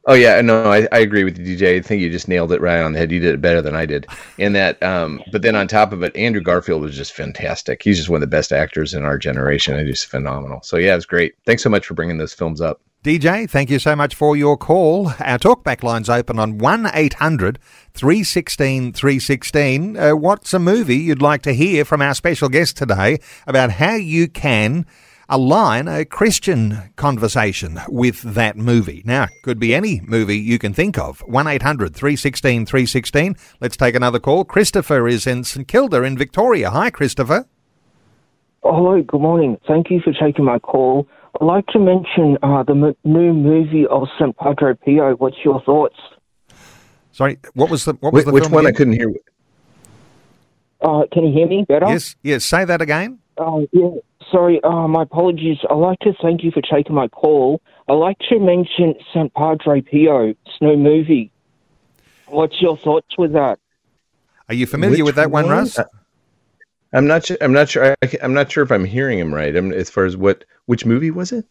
Oh 0.06 0.14
yeah, 0.14 0.42
no, 0.42 0.72
I, 0.72 0.88
I 0.92 1.00
agree 1.00 1.24
with 1.24 1.38
you, 1.38 1.56
DJ. 1.56 1.78
I 1.78 1.82
think 1.82 2.02
you 2.02 2.10
just 2.10 2.28
nailed 2.28 2.52
it 2.52 2.62
right 2.62 2.82
on 2.82 2.94
the 2.94 3.00
head. 3.00 3.12
You 3.12 3.20
did 3.20 3.36
it 3.36 3.42
better 3.42 3.62
than 3.62 3.76
I 3.76 3.86
did. 3.86 4.08
And 4.40 4.56
that, 4.56 4.82
um, 4.82 5.22
but 5.32 5.44
then 5.44 5.56
on 5.56 5.68
top 5.68 5.92
of 5.92 6.02
it, 6.02 6.16
Andrew 6.16 6.42
Garfield 6.42 6.82
was 6.82 6.96
just 6.96 7.14
fantastic. 7.14 7.84
He's 7.84 7.98
just 7.98 8.10
one 8.10 8.18
of 8.18 8.22
the 8.22 8.36
best 8.36 8.52
actors 8.52 8.94
in 8.94 9.04
our 9.04 9.20
generation, 9.20 9.76
and 9.76 9.86
just 9.88 10.08
phenomenal. 10.08 10.62
So 10.64 10.78
yeah, 10.78 10.94
it 10.94 10.96
was 10.96 11.06
great. 11.06 11.36
Thanks 11.46 11.62
so 11.62 11.70
much 11.70 11.86
for 11.86 11.94
bringing 11.94 12.18
those 12.18 12.34
films 12.34 12.60
up. 12.60 12.82
DJ, 13.02 13.50
thank 13.50 13.70
you 13.70 13.80
so 13.80 13.96
much 13.96 14.14
for 14.14 14.36
your 14.36 14.58
call. 14.58 15.08
Our 15.22 15.40
talkback 15.40 15.84
line's 15.84 16.10
open 16.10 16.38
on 16.38 16.58
1 16.58 16.92
800 16.94 17.58
316 17.94 18.92
316. 18.92 19.96
Uh, 19.96 20.16
what's 20.18 20.54
a 20.54 20.60
movie 20.60 20.98
you'd 20.98 21.22
like 21.22 21.42
to 21.44 21.54
hear 21.54 21.86
from 21.86 22.02
our 22.02 22.14
special 22.14 22.50
guest 22.50 22.76
today 22.76 23.20
about 23.48 23.72
how 23.72 23.96
you 23.96 24.28
can 24.28 24.86
align 25.30 25.88
a 25.88 26.04
Christian 26.04 26.92
conversation 26.98 27.80
with 27.88 28.22
that 28.22 28.58
movie? 28.58 29.02
Now, 29.06 29.28
could 29.44 29.60
be 29.60 29.74
any 29.74 30.02
movie 30.02 30.38
you 30.38 30.60
can 30.60 30.74
think 30.74 30.98
of. 30.98 31.22
1 31.22 31.48
800 31.48 31.96
316 31.96 32.66
316. 32.66 33.34
Let's 33.62 33.78
take 33.78 33.96
another 33.96 34.20
call. 34.20 34.44
Christopher 34.44 35.08
is 35.08 35.26
in 35.26 35.46
St 35.46 35.66
Kilda 35.70 36.04
in 36.04 36.18
Victoria. 36.18 36.70
Hi, 36.72 36.90
Christopher. 36.90 37.46
Oh, 38.62 38.76
hello, 38.76 39.02
good 39.02 39.22
morning. 39.22 39.58
Thank 39.66 39.90
you 39.90 40.02
for 40.02 40.12
taking 40.12 40.44
my 40.44 40.60
call. 40.60 41.08
I'd 41.40 41.46
like 41.46 41.66
to 41.68 41.80
mention 41.80 42.38
uh, 42.44 42.64
the 42.64 42.74
m- 42.74 42.96
new 43.04 43.34
movie 43.34 43.86
of 43.88 44.08
St. 44.20 44.36
Padre 44.38 44.74
Pio. 44.76 45.14
What's 45.16 45.38
your 45.44 45.62
thoughts? 45.62 45.96
Sorry, 47.12 47.38
what 47.54 47.70
was 47.70 47.86
the 47.86 47.94
what 47.94 48.14
was 48.14 48.24
Wh- 48.24 48.28
the 48.28 48.32
which 48.34 48.50
one 48.50 48.66
again? 48.66 48.74
I 48.74 48.78
couldn't 48.78 48.94
hear? 48.94 49.14
Uh, 50.82 51.04
can 51.12 51.26
you 51.26 51.34
hear 51.34 51.48
me 51.48 51.66
better? 51.68 51.88
Yes, 51.88 52.16
yes. 52.24 52.46
Say 52.46 52.66
that 52.66 52.82
again. 52.82 53.20
Uh, 53.38 53.62
yeah, 53.72 53.90
sorry. 54.32 54.62
Uh, 54.64 54.88
my 54.88 55.04
apologies. 55.04 55.58
I'd 55.70 55.76
like 55.76 56.00
to 56.00 56.14
thank 56.22 56.44
you 56.44 56.52
for 56.52 56.62
taking 56.62 56.96
my 56.96 57.08
call. 57.10 57.62
I'd 57.88 57.94
like 57.94 58.18
to 58.30 58.40
mention 58.40 58.96
St. 59.14 59.34
Padre 59.34 59.82
Pio. 59.82 60.30
It's 60.30 60.62
new 60.62 60.78
movie. 60.78 61.32
What's 62.28 62.62
your 62.62 62.78
thoughts 62.78 63.18
with 63.18 63.34
that? 63.34 63.60
Are 64.48 64.56
you 64.56 64.66
familiar 64.66 65.04
which 65.04 65.10
with 65.10 65.16
that 65.16 65.32
one, 65.32 65.46
one 65.46 65.58
Russ? 65.58 65.78
I'm 66.94 67.08
not 67.08 67.26
sure. 67.26 67.38
I'm 67.42 67.54
not 67.54 67.70
sure. 67.70 67.96
I, 68.02 68.08
am 68.22 68.34
not 68.34 68.52
sure 68.52 68.64
if 68.64 68.72
I'm 68.72 68.86
hearing 68.86 69.20
him 69.20 69.34
right. 69.34 69.56
I 69.56 69.62
mean, 69.62 69.74
as 69.74 69.90
far 69.90 70.06
as 70.06 70.18
what 70.18 70.44
which 70.66 70.86
movie 70.86 71.12
was 71.12 71.32
it? 71.32 71.46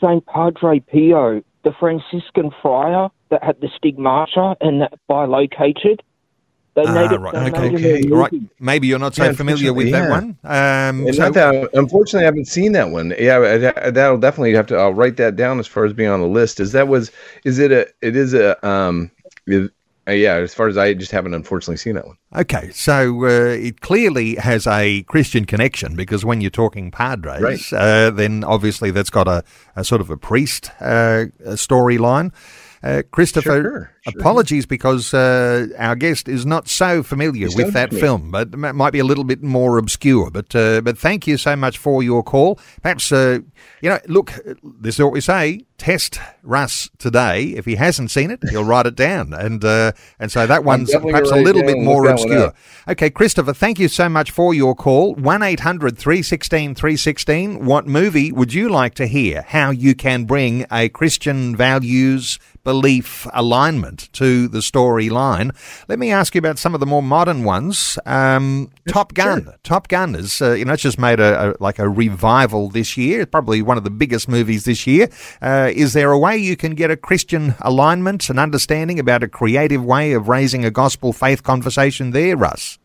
Saint 0.00 0.24
Padre 0.26 0.80
Pio, 0.80 1.42
the 1.64 1.72
Franciscan 1.78 2.50
friar 2.62 3.10
that 3.30 3.42
had 3.42 3.60
the 3.60 3.68
stigmata 3.76 4.56
and 4.60 4.82
that 4.82 4.94
bilocated. 5.08 6.02
They 6.74 6.84
ah, 6.84 6.92
made 6.92 7.10
it, 7.10 7.18
right. 7.18 7.34
okay. 7.54 7.74
okay. 7.74 8.08
Right. 8.08 8.32
Maybe 8.60 8.86
you're 8.86 8.98
not 8.98 9.14
so 9.14 9.24
yeah, 9.24 9.32
familiar 9.32 9.72
with 9.72 9.88
yeah. 9.88 10.00
that 10.00 10.10
one. 10.10 10.38
Um, 10.44 11.10
so, 11.14 11.30
that, 11.30 11.70
unfortunately, 11.72 12.24
I 12.24 12.26
haven't 12.26 12.48
seen 12.48 12.72
that 12.72 12.90
one. 12.90 13.14
Yeah, 13.18 13.38
that'll 13.90 14.18
definitely 14.18 14.52
have 14.52 14.66
to. 14.66 14.76
I'll 14.76 14.92
write 14.92 15.16
that 15.16 15.36
down 15.36 15.58
as 15.58 15.66
far 15.66 15.86
as 15.86 15.94
being 15.94 16.10
on 16.10 16.20
the 16.20 16.28
list. 16.28 16.60
Is 16.60 16.72
that 16.72 16.86
was? 16.86 17.10
Is 17.44 17.58
it 17.58 17.72
a? 17.72 17.88
It 18.02 18.14
is 18.14 18.34
a. 18.34 18.64
Um, 18.66 19.10
uh, 20.08 20.12
yeah, 20.12 20.34
as 20.36 20.54
far 20.54 20.68
as 20.68 20.76
I 20.76 20.94
just 20.94 21.10
haven't 21.10 21.34
unfortunately 21.34 21.76
seen 21.78 21.94
that 21.96 22.06
one. 22.06 22.16
Okay, 22.34 22.70
so 22.72 23.24
uh, 23.24 23.28
it 23.28 23.80
clearly 23.80 24.34
has 24.36 24.66
a 24.66 25.02
Christian 25.04 25.44
connection 25.46 25.96
because 25.96 26.24
when 26.24 26.40
you're 26.40 26.50
talking 26.50 26.90
Padres, 26.90 27.42
Right. 27.42 27.72
uh, 27.72 28.10
then 28.10 28.44
obviously 28.44 28.90
that's 28.90 29.10
got 29.10 29.26
a, 29.28 29.42
a 29.74 29.84
sort 29.84 30.00
of 30.00 30.10
a 30.10 30.16
priest 30.16 30.70
uh, 30.80 31.26
storyline. 31.54 32.32
Uh, 32.82 33.02
Christopher, 33.10 33.62
Sure, 33.62 33.90
sure. 34.12 34.20
apologies 34.20 34.64
because 34.66 35.12
uh, 35.12 35.66
our 35.78 35.96
guest 35.96 36.28
is 36.28 36.44
not 36.46 36.68
so 36.68 37.02
familiar 37.02 37.46
He's 37.46 37.56
with 37.56 37.72
that 37.72 37.88
familiar. 37.88 38.06
film, 38.06 38.30
but 38.30 38.52
m- 38.52 38.76
might 38.76 38.92
be 38.92 39.00
a 39.00 39.04
little 39.04 39.24
bit 39.24 39.42
more 39.42 39.78
obscure. 39.78 40.30
But 40.30 40.54
uh, 40.54 40.82
but 40.82 40.96
thank 40.96 41.26
you 41.26 41.36
so 41.38 41.56
much 41.56 41.78
for 41.78 42.02
your 42.02 42.22
call. 42.22 42.60
Perhaps 42.82 43.10
uh, 43.10 43.38
you 43.80 43.88
know, 43.88 43.98
look, 44.06 44.32
this 44.62 44.96
is 44.96 45.02
what 45.02 45.12
we 45.12 45.20
say: 45.22 45.64
test 45.78 46.20
Russ 46.46 46.88
today. 46.98 47.44
If 47.56 47.64
he 47.64 47.76
hasn't 47.76 48.10
seen 48.10 48.30
it, 48.30 48.40
he'll 48.50 48.64
write 48.64 48.86
it 48.86 48.96
down, 48.96 49.32
and 49.32 49.64
uh, 49.64 49.92
and 50.18 50.30
so 50.30 50.46
that 50.46 50.64
one's 50.64 50.94
perhaps 50.94 51.30
a 51.30 51.36
little 51.36 51.62
bit 51.62 51.78
more 51.78 52.02
look 52.06 52.18
that 52.18 52.28
one 52.28 52.38
obscure. 52.38 52.54
Okay, 52.88 53.10
Christopher, 53.10 53.52
thank 53.52 53.78
you 53.78 53.88
so 53.88 54.08
much 54.08 54.30
for 54.30 54.54
your 54.54 54.74
call. 54.74 55.14
1 55.14 55.42
800 55.42 55.98
316 55.98 56.74
316. 56.74 57.64
What 57.64 57.86
movie 57.86 58.32
would 58.32 58.54
you 58.54 58.68
like 58.68 58.94
to 58.94 59.06
hear? 59.06 59.42
How 59.42 59.70
you 59.70 59.94
can 59.94 60.24
bring 60.24 60.66
a 60.70 60.88
Christian 60.88 61.56
values, 61.56 62.38
belief 62.64 63.26
alignment 63.32 64.12
to 64.12 64.48
the 64.48 64.58
storyline. 64.58 65.54
Let 65.88 65.98
me 65.98 66.10
ask 66.10 66.34
you 66.34 66.40
about 66.40 66.58
some 66.58 66.74
of 66.74 66.80
the 66.80 66.86
more 66.86 67.02
modern 67.02 67.44
ones. 67.44 67.98
Um, 68.06 68.70
Top 68.88 69.14
Gun. 69.14 69.52
Top 69.62 69.88
Gun 69.88 70.14
is, 70.14 70.42
uh, 70.42 70.52
you 70.52 70.64
know, 70.64 70.72
it's 70.72 70.82
just 70.82 70.98
made 70.98 71.20
a, 71.20 71.50
a 71.50 71.54
like 71.60 71.78
a 71.78 71.88
revival 71.88 72.68
this 72.68 72.96
year. 72.96 73.22
It's 73.22 73.30
probably 73.30 73.62
one 73.62 73.78
of 73.78 73.84
the 73.84 73.90
biggest 73.90 74.28
movies 74.28 74.64
this 74.64 74.86
year. 74.86 75.08
Uh, 75.40 75.70
is 75.74 75.92
there 75.92 76.10
a 76.10 76.18
way 76.18 76.35
you 76.36 76.56
can 76.56 76.74
get 76.74 76.90
a 76.90 76.96
Christian 76.96 77.54
alignment 77.60 78.30
and 78.30 78.38
understanding 78.38 78.98
about 79.00 79.22
a 79.22 79.28
creative 79.28 79.84
way 79.84 80.12
of 80.12 80.28
raising 80.28 80.64
a 80.64 80.70
gospel 80.70 81.12
faith 81.12 81.42
conversation 81.42 82.10
there, 82.10 82.36
Russ? 82.36 82.78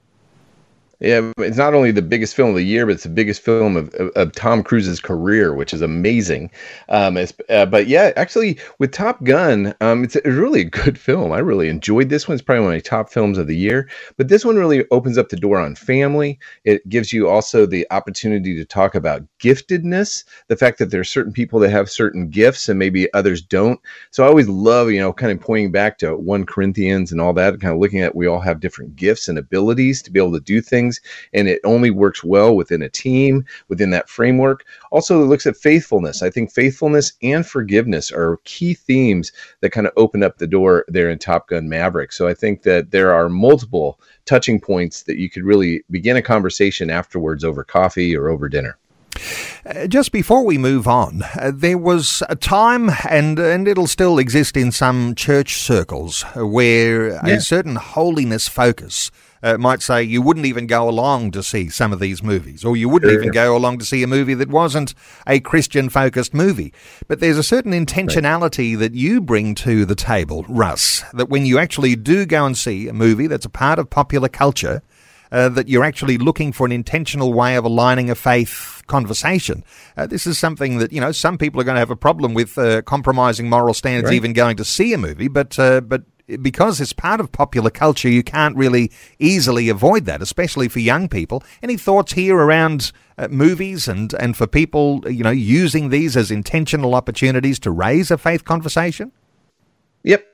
Yeah, 1.02 1.32
it's 1.40 1.58
not 1.58 1.74
only 1.74 1.90
the 1.90 2.04
biggest 2.04 2.36
film 2.36 2.52
of 2.52 2.56
the 2.58 2.64
year, 2.64 2.86
but 2.86 2.92
it's 2.92 3.04
the 3.04 3.10
biggest 3.10 3.42
film 3.42 3.76
of, 3.76 3.92
of, 3.96 4.10
of 4.10 4.32
Tom 4.34 4.62
Cruise's 4.62 5.00
career, 5.00 5.56
which 5.56 5.74
is 5.74 5.82
amazing. 5.82 6.52
Um, 6.90 7.18
it's, 7.18 7.34
uh, 7.50 7.66
but 7.66 7.88
yeah, 7.88 8.12
actually, 8.18 8.60
with 8.78 8.92
Top 8.92 9.24
Gun, 9.24 9.74
um, 9.82 10.04
it's, 10.04 10.16
a 10.16 10.22
really 10.32 10.62
a 10.62 10.66
good 10.70 11.00
film. 11.00 11.32
I 11.32 11.40
really 11.40 11.70
enjoyed 11.70 12.10
this 12.10 12.28
one. 12.28 12.36
It's 12.36 12.44
probably 12.44 12.66
one 12.66 12.74
of 12.74 12.76
my 12.76 12.82
top 12.82 13.10
films 13.12 13.40
of 13.40 13.48
the 13.48 13.56
year. 13.56 13.90
But 14.18 14.28
this 14.28 14.46
one 14.46 14.58
really 14.58 14.86
opens 14.92 15.18
up 15.18 15.30
the 15.30 15.38
door 15.38 15.58
on 15.58 15.74
family. 15.74 16.38
It 16.66 16.88
gives 16.88 17.12
you 17.12 17.28
also 17.28 17.66
the 17.66 17.88
opportunity 17.90 18.56
to 18.56 18.64
talk 18.64 18.94
about 18.94 19.24
giftedness, 19.40 20.24
the 20.50 20.56
fact 20.56 20.78
that 20.78 20.92
there 20.92 21.02
are 21.02 21.04
certain 21.04 21.34
people 21.34 21.60
that 21.62 21.72
have 21.72 21.90
certain 21.90 22.30
gifts 22.30 22.70
and 22.70 22.78
maybe 22.78 23.12
others 23.16 23.42
don't. 23.42 23.80
So 24.12 24.24
I 24.24 24.28
always 24.28 24.48
love, 24.48 24.92
you 24.92 25.00
know, 25.00 25.14
kind 25.14 25.32
of 25.32 25.40
pointing 25.40 25.72
back 25.72 25.98
to 26.00 26.16
1 26.16 26.46
Corinthians 26.46 27.12
and 27.12 27.20
all 27.20 27.34
that, 27.34 27.60
kind 27.60 27.74
of 27.74 27.80
looking 27.80 28.02
at 28.02 28.16
we 28.16 28.28
all 28.28 28.40
have 28.40 28.60
different 28.60 28.96
gifts 28.96 29.28
and 29.28 29.40
abilities 29.40 30.04
to 30.04 30.12
be 30.12 30.20
able 30.20 30.34
to 30.34 30.40
do 30.40 30.62
things. 30.62 30.91
And 31.34 31.48
it 31.48 31.62
only 31.64 31.92
works 31.92 32.24
well 32.24 32.56
within 32.56 32.82
a 32.82 32.90
team, 32.90 33.46
within 33.70 33.92
that 33.92 34.10
framework. 34.10 34.66
Also, 34.92 35.22
it 35.22 35.28
looks 35.28 35.46
at 35.46 35.56
faithfulness. 35.56 36.22
I 36.24 36.30
think 36.30 36.52
faithfulness 36.52 37.14
and 37.22 37.46
forgiveness 37.46 38.12
are 38.12 38.40
key 38.44 38.74
themes 38.74 39.32
that 39.62 39.70
kind 39.72 39.88
of 39.88 39.94
open 39.96 40.24
up 40.24 40.38
the 40.38 40.48
door 40.48 40.86
there 40.88 41.10
in 41.10 41.20
Top 41.20 41.48
Gun 41.48 41.70
Maverick. 41.70 42.12
So 42.12 42.28
I 42.28 42.34
think 42.34 42.64
that 42.64 42.92
there 42.92 43.14
are 43.14 43.30
multiple 43.30 44.00
touching 44.26 44.60
points 44.60 45.04
that 45.04 45.18
you 45.18 45.30
could 45.30 45.44
really 45.44 45.84
begin 45.90 46.18
a 46.18 46.22
conversation 46.22 46.90
afterwards 46.90 47.44
over 47.44 47.64
coffee 47.64 48.16
or 48.16 48.30
over 48.30 48.50
dinner. 48.50 48.78
Uh, 49.66 49.88
just 49.88 50.12
before 50.12 50.44
we 50.46 50.58
move 50.58 50.88
on, 50.88 51.22
uh, 51.36 51.52
there 51.54 51.78
was 51.78 52.24
a 52.30 52.36
time, 52.36 52.90
and 53.10 53.38
and 53.38 53.68
it'll 53.68 53.86
still 53.86 54.18
exist 54.18 54.56
in 54.56 54.72
some 54.72 55.14
church 55.16 55.58
circles, 55.62 56.24
where 56.36 57.10
Yeah. 57.10 57.26
a 57.28 57.42
certain 57.42 57.76
holiness 57.76 58.48
focus 58.48 59.12
uh, 59.44 59.58
might 59.58 59.82
say 59.82 60.04
you 60.04 60.22
wouldn't 60.22 60.46
even 60.46 60.68
go 60.68 60.88
along 60.90 61.32
to 61.32 61.42
see 61.44 61.70
some 61.70 61.92
of 61.92 62.00
these 62.00 62.22
movies, 62.24 62.64
or 62.64 62.76
you 62.78 62.88
wouldn't 62.90 63.12
Sure. 63.12 63.20
even 63.22 63.32
go 63.32 63.56
along 63.56 63.80
to 63.80 63.86
see 63.86 64.04
a 64.04 64.08
movie 64.08 64.34
that 64.36 64.50
wasn't 64.50 64.94
a 65.28 65.40
Christian 65.40 65.90
focused 65.90 66.34
movie. 66.34 66.74
But 67.08 67.20
there's 67.20 67.38
a 67.38 67.44
certain 67.44 67.72
intentionality 67.74 68.78
that 68.78 68.94
you 68.94 69.22
bring 69.22 69.56
to 69.56 69.86
the 69.86 69.96
table, 69.96 70.46
Russ, 70.48 71.04
that 71.14 71.30
when 71.30 71.46
you 71.46 71.58
actually 71.60 71.96
do 71.96 72.26
go 72.26 72.46
and 72.46 72.58
see 72.58 72.88
a 72.88 72.94
movie 72.94 73.28
that's 73.28 73.46
a 73.46 73.50
part 73.50 73.80
of 73.80 73.90
popular 73.90 74.30
culture, 74.30 74.82
uh, 75.32 75.48
that 75.48 75.70
you're 75.70 75.86
actually 75.86 76.18
looking 76.18 76.52
for 76.52 76.66
an 76.66 76.74
intentional 76.74 77.32
way 77.34 77.56
of 77.56 77.64
aligning 77.64 78.10
a 78.10 78.16
faith 78.16 78.82
conversation. 78.88 79.64
Uh, 79.96 80.06
this 80.06 80.28
is 80.28 80.38
something 80.38 80.78
that 80.80 80.92
you 80.92 81.00
know 81.00 81.14
some 81.14 81.38
people 81.38 81.62
are 81.62 81.64
going 81.64 81.76
to 81.76 81.80
have 81.80 81.90
a 81.90 81.96
problem 81.96 82.34
with 82.34 82.58
uh, 82.58 82.82
compromising 82.82 83.50
moral 83.50 83.74
standards, 83.74 84.10
Right. 84.10 84.16
even 84.16 84.34
going 84.34 84.58
to 84.58 84.66
see 84.66 84.92
a 84.94 84.98
movie. 84.98 85.30
But 85.30 85.58
uh, 85.58 85.80
but 85.80 86.04
because 86.42 86.80
it's 86.80 86.94
part 86.94 87.20
of 87.20 87.32
popular 87.32 87.70
culture, 87.70 88.10
you 88.10 88.24
can't 88.24 88.56
really 88.56 88.92
easily 89.20 89.70
avoid 89.70 90.06
that, 90.06 90.22
especially 90.22 90.68
for 90.68 90.80
young 90.80 91.08
people. 91.10 91.44
Any 91.64 91.78
thoughts 91.78 92.14
here 92.14 92.38
around? 92.38 92.92
Uh, 93.18 93.28
movies 93.28 93.88
and, 93.88 94.16
and 94.16 94.36
for 94.36 94.48
people, 94.48 95.04
you 95.08 95.22
know, 95.24 95.30
using 95.30 95.90
these 95.90 96.18
as 96.18 96.32
intentional 96.32 96.96
opportunities 96.96 97.60
to 97.60 97.70
raise 97.70 98.10
a 98.10 98.18
faith 98.18 98.46
conversation? 98.46 99.12
Yep. 100.04 100.26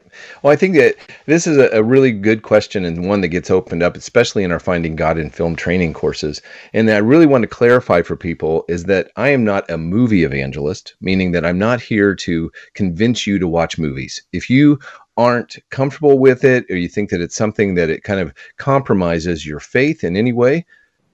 Well, 0.41 0.53
I 0.53 0.55
think 0.55 0.75
that 0.75 0.95
this 1.25 1.47
is 1.47 1.57
a, 1.57 1.69
a 1.69 1.83
really 1.83 2.11
good 2.11 2.43
question 2.43 2.85
and 2.85 3.07
one 3.07 3.21
that 3.21 3.27
gets 3.29 3.51
opened 3.51 3.83
up, 3.83 3.95
especially 3.97 4.43
in 4.43 4.51
our 4.51 4.59
Finding 4.59 4.95
God 4.95 5.17
in 5.17 5.29
Film 5.29 5.55
training 5.55 5.93
courses. 5.93 6.41
And 6.73 6.89
I 6.89 6.97
really 6.97 7.25
want 7.25 7.41
to 7.43 7.47
clarify 7.47 8.01
for 8.01 8.15
people 8.15 8.65
is 8.67 8.85
that 8.85 9.11
I 9.15 9.29
am 9.29 9.43
not 9.43 9.69
a 9.69 9.77
movie 9.77 10.23
evangelist, 10.23 10.95
meaning 11.01 11.31
that 11.33 11.45
I'm 11.45 11.59
not 11.59 11.81
here 11.81 12.15
to 12.15 12.51
convince 12.73 13.27
you 13.27 13.39
to 13.39 13.47
watch 13.47 13.77
movies. 13.77 14.21
If 14.31 14.49
you 14.49 14.79
aren't 15.17 15.57
comfortable 15.71 16.19
with 16.19 16.43
it 16.43 16.65
or 16.69 16.77
you 16.77 16.87
think 16.87 17.09
that 17.09 17.21
it's 17.21 17.35
something 17.35 17.75
that 17.75 17.89
it 17.89 18.03
kind 18.03 18.19
of 18.19 18.33
compromises 18.57 19.45
your 19.45 19.59
faith 19.59 20.03
in 20.03 20.15
any 20.15 20.31
way, 20.31 20.65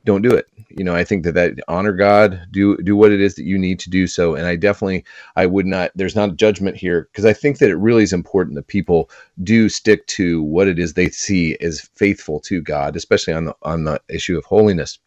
don't 0.05 0.21
do 0.21 0.31
it. 0.31 0.47
You 0.69 0.83
know, 0.83 0.93
I 0.93 1.03
think 1.03 1.23
that 1.23 1.33
that 1.35 1.53
honor 1.67 1.93
God, 1.93 2.47
do 2.51 2.77
do 2.77 2.95
what 2.95 3.11
it 3.11 3.21
is 3.21 3.35
that 3.35 3.45
you 3.45 3.57
need 3.57 3.79
to 3.79 3.89
do 3.89 4.07
so. 4.07 4.35
And 4.35 4.45
I 4.45 4.55
definitely, 4.55 5.05
I 5.35 5.45
would 5.45 5.65
not. 5.65 5.91
There's 5.95 6.15
not 6.15 6.29
a 6.29 6.35
judgment 6.35 6.75
here 6.75 7.07
because 7.11 7.25
I 7.25 7.33
think 7.33 7.59
that 7.59 7.69
it 7.69 7.75
really 7.75 8.03
is 8.03 8.13
important 8.13 8.55
that 8.55 8.67
people 8.67 9.09
do 9.43 9.69
stick 9.69 10.05
to 10.07 10.43
what 10.43 10.67
it 10.67 10.79
is 10.79 10.93
they 10.93 11.09
see 11.09 11.57
as 11.61 11.81
faithful 11.95 12.39
to 12.41 12.61
God, 12.61 12.95
especially 12.95 13.33
on 13.33 13.45
the 13.45 13.55
on 13.61 13.85
the 13.85 14.01
issue 14.09 14.37
of 14.37 14.45
holiness. 14.45 14.99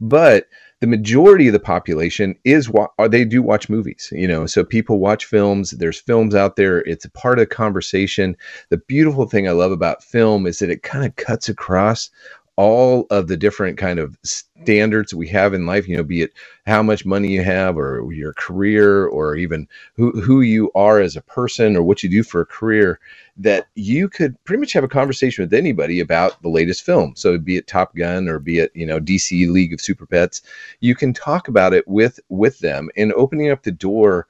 But 0.00 0.46
the 0.82 0.88
majority 0.88 1.46
of 1.46 1.52
the 1.52 1.60
population 1.60 2.34
is 2.42 2.68
wa- 2.68 2.88
uh, 2.98 3.06
they 3.06 3.24
do 3.24 3.40
watch 3.40 3.68
movies 3.68 4.12
you 4.12 4.26
know 4.26 4.46
so 4.46 4.64
people 4.64 4.98
watch 4.98 5.24
films 5.24 5.70
there's 5.70 6.00
films 6.00 6.34
out 6.34 6.56
there 6.56 6.80
it's 6.80 7.04
a 7.04 7.10
part 7.10 7.38
of 7.38 7.48
the 7.48 7.54
conversation. 7.54 8.36
The 8.70 8.78
beautiful 8.78 9.26
thing 9.26 9.48
i 9.48 9.52
love 9.52 9.70
about 9.70 10.02
film 10.02 10.44
is 10.44 10.58
that 10.58 10.70
it 10.70 10.82
kind 10.82 11.06
of 11.06 11.14
cuts 11.14 11.48
across 11.48 12.10
all 12.56 13.06
of 13.10 13.28
the 13.28 13.36
different 13.36 13.78
kind 13.78 13.98
of 13.98 14.18
standards 14.24 15.14
we 15.14 15.26
have 15.26 15.54
in 15.54 15.64
life 15.64 15.88
you 15.88 15.96
know 15.96 16.02
be 16.02 16.22
it 16.22 16.32
how 16.66 16.82
much 16.82 17.06
money 17.06 17.28
you 17.28 17.42
have 17.42 17.76
or 17.78 18.12
your 18.12 18.34
career 18.34 19.06
or 19.06 19.34
even 19.36 19.66
who, 19.96 20.12
who 20.20 20.42
you 20.42 20.70
are 20.74 21.00
as 21.00 21.16
a 21.16 21.22
person 21.22 21.76
or 21.76 21.82
what 21.82 22.02
you 22.02 22.10
do 22.10 22.22
for 22.22 22.42
a 22.42 22.46
career 22.46 23.00
that 23.36 23.66
you 23.74 24.08
could 24.08 24.36
pretty 24.44 24.60
much 24.60 24.72
have 24.72 24.84
a 24.84 24.88
conversation 24.88 25.42
with 25.42 25.54
anybody 25.54 25.98
about 26.00 26.40
the 26.42 26.48
latest 26.48 26.84
film. 26.84 27.14
So 27.16 27.38
be 27.38 27.56
it 27.56 27.66
top 27.66 27.96
gun 27.96 28.28
or 28.28 28.38
be 28.38 28.58
it 28.58 28.70
you 28.74 28.86
know 28.86 29.00
dc 29.00 29.50
league 29.50 29.72
of 29.72 29.80
super 29.80 30.06
pets 30.06 30.42
you 30.80 30.94
can 30.94 31.12
talk 31.12 31.48
about 31.48 31.72
it 31.72 31.86
with 31.88 32.20
with 32.28 32.58
them 32.58 32.90
and 32.96 33.12
opening 33.14 33.50
up 33.50 33.62
the 33.62 33.72
door 33.72 34.26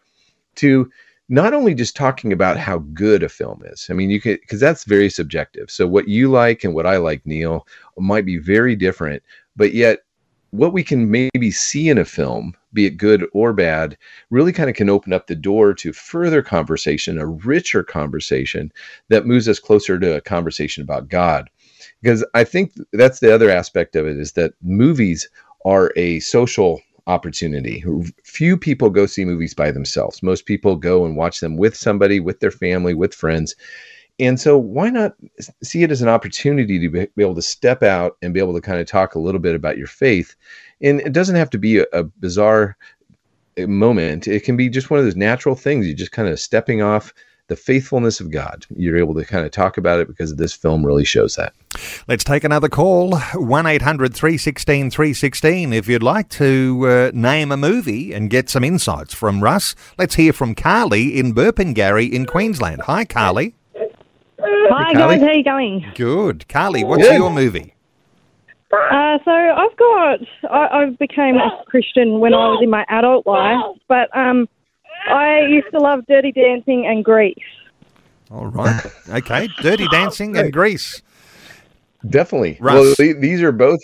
to 0.56 0.90
not 1.32 1.54
only 1.54 1.72
just 1.72 1.96
talking 1.96 2.30
about 2.30 2.58
how 2.58 2.76
good 2.92 3.22
a 3.22 3.28
film 3.28 3.62
is. 3.64 3.86
I 3.88 3.94
mean, 3.94 4.10
you 4.10 4.20
can 4.20 4.34
because 4.34 4.60
that's 4.60 4.84
very 4.84 5.08
subjective. 5.08 5.70
So 5.70 5.86
what 5.86 6.06
you 6.06 6.30
like 6.30 6.62
and 6.62 6.74
what 6.74 6.86
I 6.86 6.98
like, 6.98 7.24
Neil, 7.24 7.66
might 7.96 8.26
be 8.26 8.36
very 8.36 8.76
different, 8.76 9.22
but 9.56 9.72
yet 9.72 10.00
what 10.50 10.74
we 10.74 10.84
can 10.84 11.10
maybe 11.10 11.50
see 11.50 11.88
in 11.88 11.96
a 11.96 12.04
film, 12.04 12.54
be 12.74 12.84
it 12.84 12.98
good 12.98 13.26
or 13.32 13.54
bad, 13.54 13.96
really 14.28 14.52
kind 14.52 14.68
of 14.68 14.76
can 14.76 14.90
open 14.90 15.14
up 15.14 15.26
the 15.26 15.34
door 15.34 15.72
to 15.72 15.94
further 15.94 16.42
conversation, 16.42 17.16
a 17.16 17.26
richer 17.26 17.82
conversation 17.82 18.70
that 19.08 19.26
moves 19.26 19.48
us 19.48 19.58
closer 19.58 19.98
to 19.98 20.14
a 20.14 20.20
conversation 20.20 20.82
about 20.82 21.08
God. 21.08 21.48
Because 22.02 22.22
I 22.34 22.44
think 22.44 22.74
that's 22.92 23.20
the 23.20 23.34
other 23.34 23.48
aspect 23.48 23.96
of 23.96 24.06
it 24.06 24.18
is 24.18 24.32
that 24.32 24.52
movies 24.60 25.30
are 25.64 25.94
a 25.96 26.20
social 26.20 26.82
opportunity. 27.06 27.84
Few 28.24 28.56
people 28.56 28.90
go 28.90 29.06
see 29.06 29.24
movies 29.24 29.54
by 29.54 29.70
themselves. 29.70 30.22
Most 30.22 30.46
people 30.46 30.76
go 30.76 31.04
and 31.04 31.16
watch 31.16 31.40
them 31.40 31.56
with 31.56 31.76
somebody, 31.76 32.20
with 32.20 32.40
their 32.40 32.50
family, 32.50 32.94
with 32.94 33.14
friends. 33.14 33.54
And 34.18 34.38
so, 34.38 34.58
why 34.58 34.90
not 34.90 35.14
see 35.62 35.82
it 35.82 35.90
as 35.90 36.02
an 36.02 36.08
opportunity 36.08 36.78
to 36.78 36.88
be 36.88 37.22
able 37.22 37.34
to 37.34 37.42
step 37.42 37.82
out 37.82 38.16
and 38.22 38.34
be 38.34 38.40
able 38.40 38.54
to 38.54 38.60
kind 38.60 38.78
of 38.78 38.86
talk 38.86 39.14
a 39.14 39.18
little 39.20 39.40
bit 39.40 39.54
about 39.54 39.78
your 39.78 39.86
faith? 39.86 40.36
And 40.80 41.00
it 41.00 41.12
doesn't 41.12 41.36
have 41.36 41.50
to 41.50 41.58
be 41.58 41.78
a, 41.78 41.86
a 41.92 42.04
bizarre 42.04 42.76
uh, 43.58 43.66
moment, 43.66 44.26
it 44.28 44.44
can 44.44 44.56
be 44.56 44.68
just 44.68 44.90
one 44.90 44.98
of 44.98 45.04
those 45.04 45.16
natural 45.16 45.54
things. 45.54 45.86
You 45.86 45.94
just 45.94 46.12
kind 46.12 46.28
of 46.28 46.40
stepping 46.40 46.82
off 46.82 47.12
the 47.48 47.56
faithfulness 47.56 48.20
of 48.20 48.30
God. 48.30 48.66
You're 48.74 48.96
able 48.96 49.14
to 49.14 49.24
kind 49.24 49.44
of 49.44 49.52
talk 49.52 49.76
about 49.76 50.00
it 50.00 50.08
because 50.08 50.36
this 50.36 50.52
film 50.52 50.86
really 50.86 51.04
shows 51.04 51.36
that. 51.36 51.52
Let's 52.08 52.24
take 52.24 52.44
another 52.44 52.68
call. 52.68 53.18
1 53.18 53.66
800 53.66 54.14
316 54.14 54.90
316. 54.90 55.72
If 55.72 55.88
you'd 55.88 56.02
like 56.02 56.28
to 56.30 56.86
uh, 56.86 57.10
name 57.12 57.52
a 57.52 57.56
movie 57.56 58.12
and 58.12 58.30
get 58.30 58.48
some 58.48 58.64
insights 58.64 59.14
from 59.14 59.42
Russ, 59.42 59.74
let's 59.98 60.14
hear 60.14 60.32
from 60.32 60.54
Carly 60.54 61.18
in 61.18 61.34
Burpengary 61.34 62.10
in 62.10 62.26
Queensland. 62.26 62.82
Hi, 62.82 63.04
Carly. 63.04 63.54
Hi 64.40 64.92
Carly. 64.94 65.16
guys, 65.16 65.22
how 65.26 65.32
you 65.32 65.44
going? 65.44 65.92
Good. 65.94 66.48
Carly, 66.48 66.84
what's 66.84 67.02
Good. 67.02 67.16
your 67.16 67.30
movie? 67.30 67.74
Uh, 68.72 69.18
so 69.24 69.30
I've 69.30 69.76
got 69.76 70.20
I, 70.50 70.84
I 70.84 70.90
became 70.98 71.36
a 71.36 71.62
Christian 71.66 72.20
when 72.20 72.32
I 72.32 72.48
was 72.48 72.60
in 72.62 72.70
my 72.70 72.86
adult 72.88 73.26
life, 73.26 73.76
but 73.86 74.14
um, 74.16 74.48
I 75.08 75.40
used 75.48 75.70
to 75.72 75.78
love 75.78 76.04
Dirty 76.08 76.32
Dancing 76.32 76.86
and 76.86 77.04
Grease. 77.04 77.36
All 78.30 78.46
right. 78.46 78.84
Okay. 79.10 79.48
Dirty 79.60 79.86
Dancing 79.90 80.36
and 80.36 80.52
Grease. 80.52 81.02
Definitely. 82.08 82.56
Russ. 82.60 82.98
Well, 82.98 83.14
these 83.20 83.42
are 83.42 83.52
both. 83.52 83.80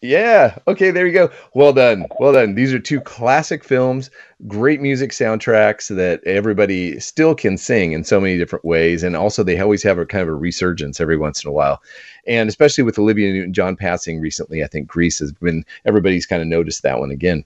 Yeah. 0.00 0.56
Okay. 0.66 0.90
There 0.90 1.06
you 1.06 1.12
go. 1.12 1.30
Well 1.54 1.72
done. 1.72 2.06
Well 2.18 2.32
done. 2.32 2.54
These 2.54 2.72
are 2.72 2.78
two 2.78 3.00
classic 3.00 3.64
films, 3.64 4.10
great 4.46 4.80
music 4.80 5.10
soundtracks 5.10 5.94
that 5.94 6.24
everybody 6.24 6.98
still 7.00 7.34
can 7.34 7.58
sing 7.58 7.92
in 7.92 8.04
so 8.04 8.20
many 8.20 8.38
different 8.38 8.64
ways, 8.64 9.02
and 9.02 9.14
also 9.14 9.42
they 9.42 9.58
always 9.60 9.82
have 9.82 9.98
a 9.98 10.06
kind 10.06 10.22
of 10.22 10.28
a 10.28 10.34
resurgence 10.34 11.00
every 11.00 11.18
once 11.18 11.44
in 11.44 11.50
a 11.50 11.52
while. 11.52 11.82
And 12.26 12.48
especially 12.48 12.84
with 12.84 12.98
Olivia 12.98 13.32
Newton-John 13.32 13.76
passing 13.76 14.20
recently, 14.20 14.62
I 14.64 14.68
think 14.68 14.86
Grease 14.86 15.18
has 15.18 15.32
been 15.32 15.64
everybody's 15.84 16.26
kind 16.26 16.40
of 16.40 16.48
noticed 16.48 16.82
that 16.82 16.98
one 16.98 17.10
again. 17.10 17.44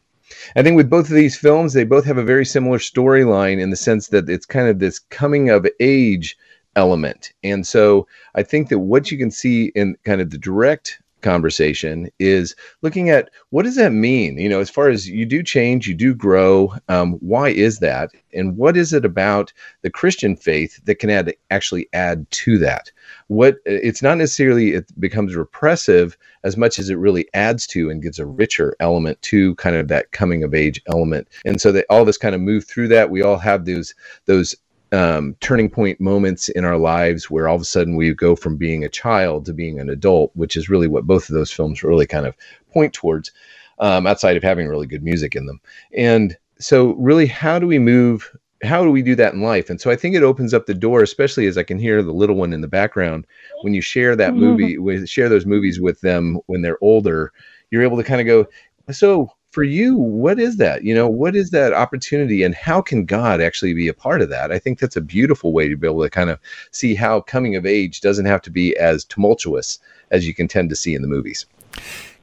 I 0.56 0.62
think 0.62 0.76
with 0.76 0.90
both 0.90 1.08
of 1.08 1.14
these 1.14 1.36
films, 1.36 1.72
they 1.72 1.84
both 1.84 2.04
have 2.04 2.18
a 2.18 2.24
very 2.24 2.44
similar 2.44 2.78
storyline 2.78 3.60
in 3.60 3.70
the 3.70 3.76
sense 3.76 4.08
that 4.08 4.28
it's 4.28 4.46
kind 4.46 4.68
of 4.68 4.78
this 4.78 4.98
coming 4.98 5.50
of 5.50 5.66
age 5.80 6.36
element. 6.76 7.32
And 7.42 7.66
so 7.66 8.06
I 8.34 8.42
think 8.42 8.68
that 8.68 8.80
what 8.80 9.10
you 9.10 9.18
can 9.18 9.30
see 9.30 9.66
in 9.74 9.96
kind 10.04 10.20
of 10.20 10.30
the 10.30 10.38
direct 10.38 11.00
conversation 11.24 12.08
is 12.20 12.54
looking 12.82 13.10
at 13.10 13.30
what 13.50 13.64
does 13.64 13.76
that 13.76 13.90
mean? 13.90 14.38
You 14.38 14.48
know 14.48 14.60
as 14.60 14.70
far 14.70 14.88
as 14.88 15.08
you 15.08 15.26
do 15.26 15.42
change 15.42 15.88
you 15.88 15.94
do 15.94 16.14
grow 16.14 16.72
um, 16.88 17.14
why 17.14 17.48
is 17.48 17.80
that? 17.80 18.10
And 18.32 18.56
what 18.56 18.76
is 18.76 18.92
it 18.92 19.04
about 19.04 19.52
the 19.82 19.90
christian 19.90 20.36
faith 20.36 20.80
that 20.84 20.96
can 20.96 21.10
add 21.10 21.34
actually 21.50 21.88
add 21.92 22.30
to 22.30 22.58
that? 22.58 22.92
What 23.28 23.56
it's 23.64 24.02
not 24.02 24.18
necessarily 24.18 24.74
it 24.74 25.00
becomes 25.00 25.34
repressive 25.34 26.16
as 26.44 26.56
much 26.56 26.78
as 26.78 26.90
it 26.90 26.96
really 26.96 27.26
adds 27.34 27.66
to 27.68 27.90
and 27.90 28.02
gives 28.02 28.18
a 28.18 28.26
richer 28.26 28.76
element 28.78 29.20
to 29.22 29.54
kind 29.56 29.76
of 29.76 29.88
that 29.88 30.12
coming 30.12 30.44
of 30.44 30.54
age 30.54 30.80
element. 30.86 31.28
And 31.44 31.60
so 31.60 31.72
that 31.72 31.86
all 31.88 32.02
of 32.02 32.08
us 32.08 32.18
kind 32.18 32.34
of 32.34 32.40
move 32.40 32.66
through 32.66 32.88
that. 32.88 33.10
We 33.10 33.22
all 33.22 33.38
have 33.38 33.64
those 33.64 33.94
those 34.26 34.54
um, 34.94 35.36
turning 35.40 35.68
point 35.68 36.00
moments 36.00 36.48
in 36.50 36.64
our 36.64 36.78
lives 36.78 37.28
where 37.28 37.48
all 37.48 37.56
of 37.56 37.62
a 37.62 37.64
sudden 37.64 37.96
we 37.96 38.14
go 38.14 38.36
from 38.36 38.56
being 38.56 38.84
a 38.84 38.88
child 38.88 39.44
to 39.46 39.52
being 39.52 39.80
an 39.80 39.90
adult, 39.90 40.30
which 40.34 40.56
is 40.56 40.68
really 40.68 40.86
what 40.86 41.06
both 41.06 41.28
of 41.28 41.34
those 41.34 41.50
films 41.50 41.82
really 41.82 42.06
kind 42.06 42.26
of 42.26 42.36
point 42.72 42.92
towards, 42.92 43.32
um, 43.80 44.06
outside 44.06 44.36
of 44.36 44.42
having 44.42 44.68
really 44.68 44.86
good 44.86 45.02
music 45.02 45.34
in 45.34 45.46
them. 45.46 45.60
And 45.96 46.36
so, 46.58 46.92
really, 46.92 47.26
how 47.26 47.58
do 47.58 47.66
we 47.66 47.78
move? 47.78 48.30
How 48.62 48.84
do 48.84 48.90
we 48.90 49.02
do 49.02 49.16
that 49.16 49.34
in 49.34 49.42
life? 49.42 49.68
And 49.68 49.80
so, 49.80 49.90
I 49.90 49.96
think 49.96 50.14
it 50.14 50.22
opens 50.22 50.54
up 50.54 50.66
the 50.66 50.74
door, 50.74 51.02
especially 51.02 51.46
as 51.46 51.58
I 51.58 51.64
can 51.64 51.78
hear 51.78 52.02
the 52.02 52.12
little 52.12 52.36
one 52.36 52.52
in 52.52 52.60
the 52.60 52.68
background. 52.68 53.26
When 53.62 53.74
you 53.74 53.80
share 53.80 54.14
that 54.14 54.34
movie, 54.34 54.78
with, 54.78 55.08
share 55.08 55.28
those 55.28 55.44
movies 55.44 55.80
with 55.80 56.00
them 56.02 56.38
when 56.46 56.62
they're 56.62 56.78
older, 56.80 57.32
you're 57.70 57.82
able 57.82 57.96
to 57.96 58.04
kind 58.04 58.20
of 58.20 58.26
go, 58.26 58.46
so 58.92 59.30
for 59.54 59.62
you, 59.62 59.96
what 59.96 60.40
is 60.40 60.56
that? 60.56 60.82
You 60.82 60.94
know, 60.94 61.08
what 61.08 61.36
is 61.36 61.50
that 61.50 61.72
opportunity 61.72 62.42
and 62.42 62.56
how 62.56 62.82
can 62.82 63.04
God 63.04 63.40
actually 63.40 63.72
be 63.72 63.86
a 63.86 63.94
part 63.94 64.20
of 64.20 64.28
that? 64.30 64.50
I 64.50 64.58
think 64.58 64.80
that's 64.80 64.96
a 64.96 65.00
beautiful 65.00 65.52
way 65.52 65.68
to 65.68 65.76
be 65.76 65.86
able 65.86 66.02
to 66.02 66.10
kind 66.10 66.28
of 66.28 66.40
see 66.72 66.96
how 66.96 67.20
coming 67.20 67.54
of 67.54 67.64
age 67.64 68.00
doesn't 68.00 68.26
have 68.26 68.42
to 68.42 68.50
be 68.50 68.76
as 68.76 69.04
tumultuous 69.04 69.78
as 70.10 70.26
you 70.26 70.34
can 70.34 70.48
tend 70.48 70.70
to 70.70 70.76
see 70.76 70.94
in 70.94 71.02
the 71.02 71.08
movies. 71.08 71.46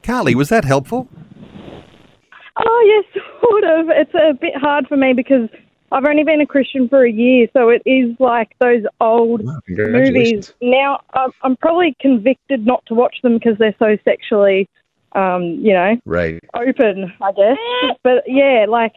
Carly, 0.02 0.34
was 0.34 0.50
that 0.50 0.66
helpful? 0.66 1.08
Oh 2.56 3.04
yes, 3.14 3.24
sort 3.40 3.64
of. 3.64 3.86
It's 3.88 4.14
a 4.14 4.34
bit 4.38 4.54
hard 4.54 4.86
for 4.86 4.98
me 4.98 5.14
because 5.14 5.48
I've 5.90 6.04
only 6.04 6.24
been 6.24 6.42
a 6.42 6.46
Christian 6.46 6.86
for 6.86 7.06
a 7.06 7.10
year, 7.10 7.48
so 7.54 7.70
it 7.70 7.82
is 7.86 8.14
like 8.18 8.54
those 8.60 8.82
old 9.00 9.42
movies. 9.68 10.52
Now 10.60 11.00
I'm, 11.14 11.30
I'm 11.42 11.56
probably 11.56 11.96
convicted 11.98 12.66
not 12.66 12.84
to 12.86 12.94
watch 12.94 13.16
them 13.22 13.38
because 13.38 13.56
they're 13.58 13.74
so 13.78 13.96
sexually, 14.04 14.68
um, 15.14 15.42
you 15.42 15.72
know, 15.72 15.96
Right. 16.04 16.40
open, 16.54 17.12
I 17.20 17.32
guess. 17.32 17.58
But 18.02 18.24
yeah, 18.26 18.66
like, 18.68 18.92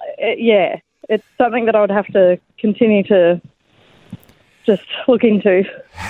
uh, 0.00 0.26
yeah, 0.36 0.76
it's 1.08 1.24
something 1.38 1.66
that 1.66 1.74
I 1.76 1.80
would 1.80 1.90
have 1.90 2.06
to 2.08 2.38
continue 2.58 3.02
to 3.04 3.40
just 4.66 4.82
look 5.08 5.24
into. 5.24 5.64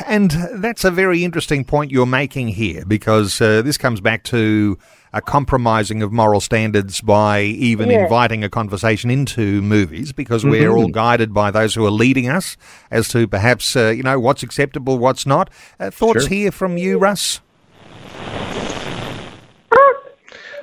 And 0.07 0.31
that's 0.57 0.85
a 0.85 0.91
very 0.91 1.25
interesting 1.25 1.65
point 1.65 1.91
you're 1.91 2.05
making 2.07 2.49
here 2.49 2.85
because 2.85 3.41
uh, 3.41 3.63
this 3.63 3.79
comes 3.79 4.01
back 4.01 4.25
to 4.25 4.77
a 5.13 5.21
compromising 5.21 6.03
of 6.03 6.13
moral 6.13 6.41
standards 6.41 7.01
by 7.01 7.43
even 7.43 7.91
Yeah. 7.91 8.03
inviting 8.05 8.45
a 8.45 8.49
conversation 8.49 9.11
into 9.11 9.61
movies 9.63 10.13
because 10.13 10.45
we're 10.45 10.71
all 10.77 10.89
guided 10.89 11.33
by 11.35 11.51
those 11.51 11.75
who 11.75 11.85
are 11.85 11.91
leading 11.91 12.29
us 12.29 12.57
as 12.91 13.09
to 13.09 13.27
perhaps, 13.27 13.75
uh, 13.77 13.89
you 13.89 14.03
know, 14.05 14.21
what's 14.21 14.43
acceptable, 14.43 14.99
what's 14.99 15.27
not. 15.27 15.51
Uh, 15.81 15.91
thoughts 15.91 16.23
Sure. 16.23 16.29
here 16.29 16.51
from 16.53 16.77
you, 16.77 16.99
Russ? 16.99 17.41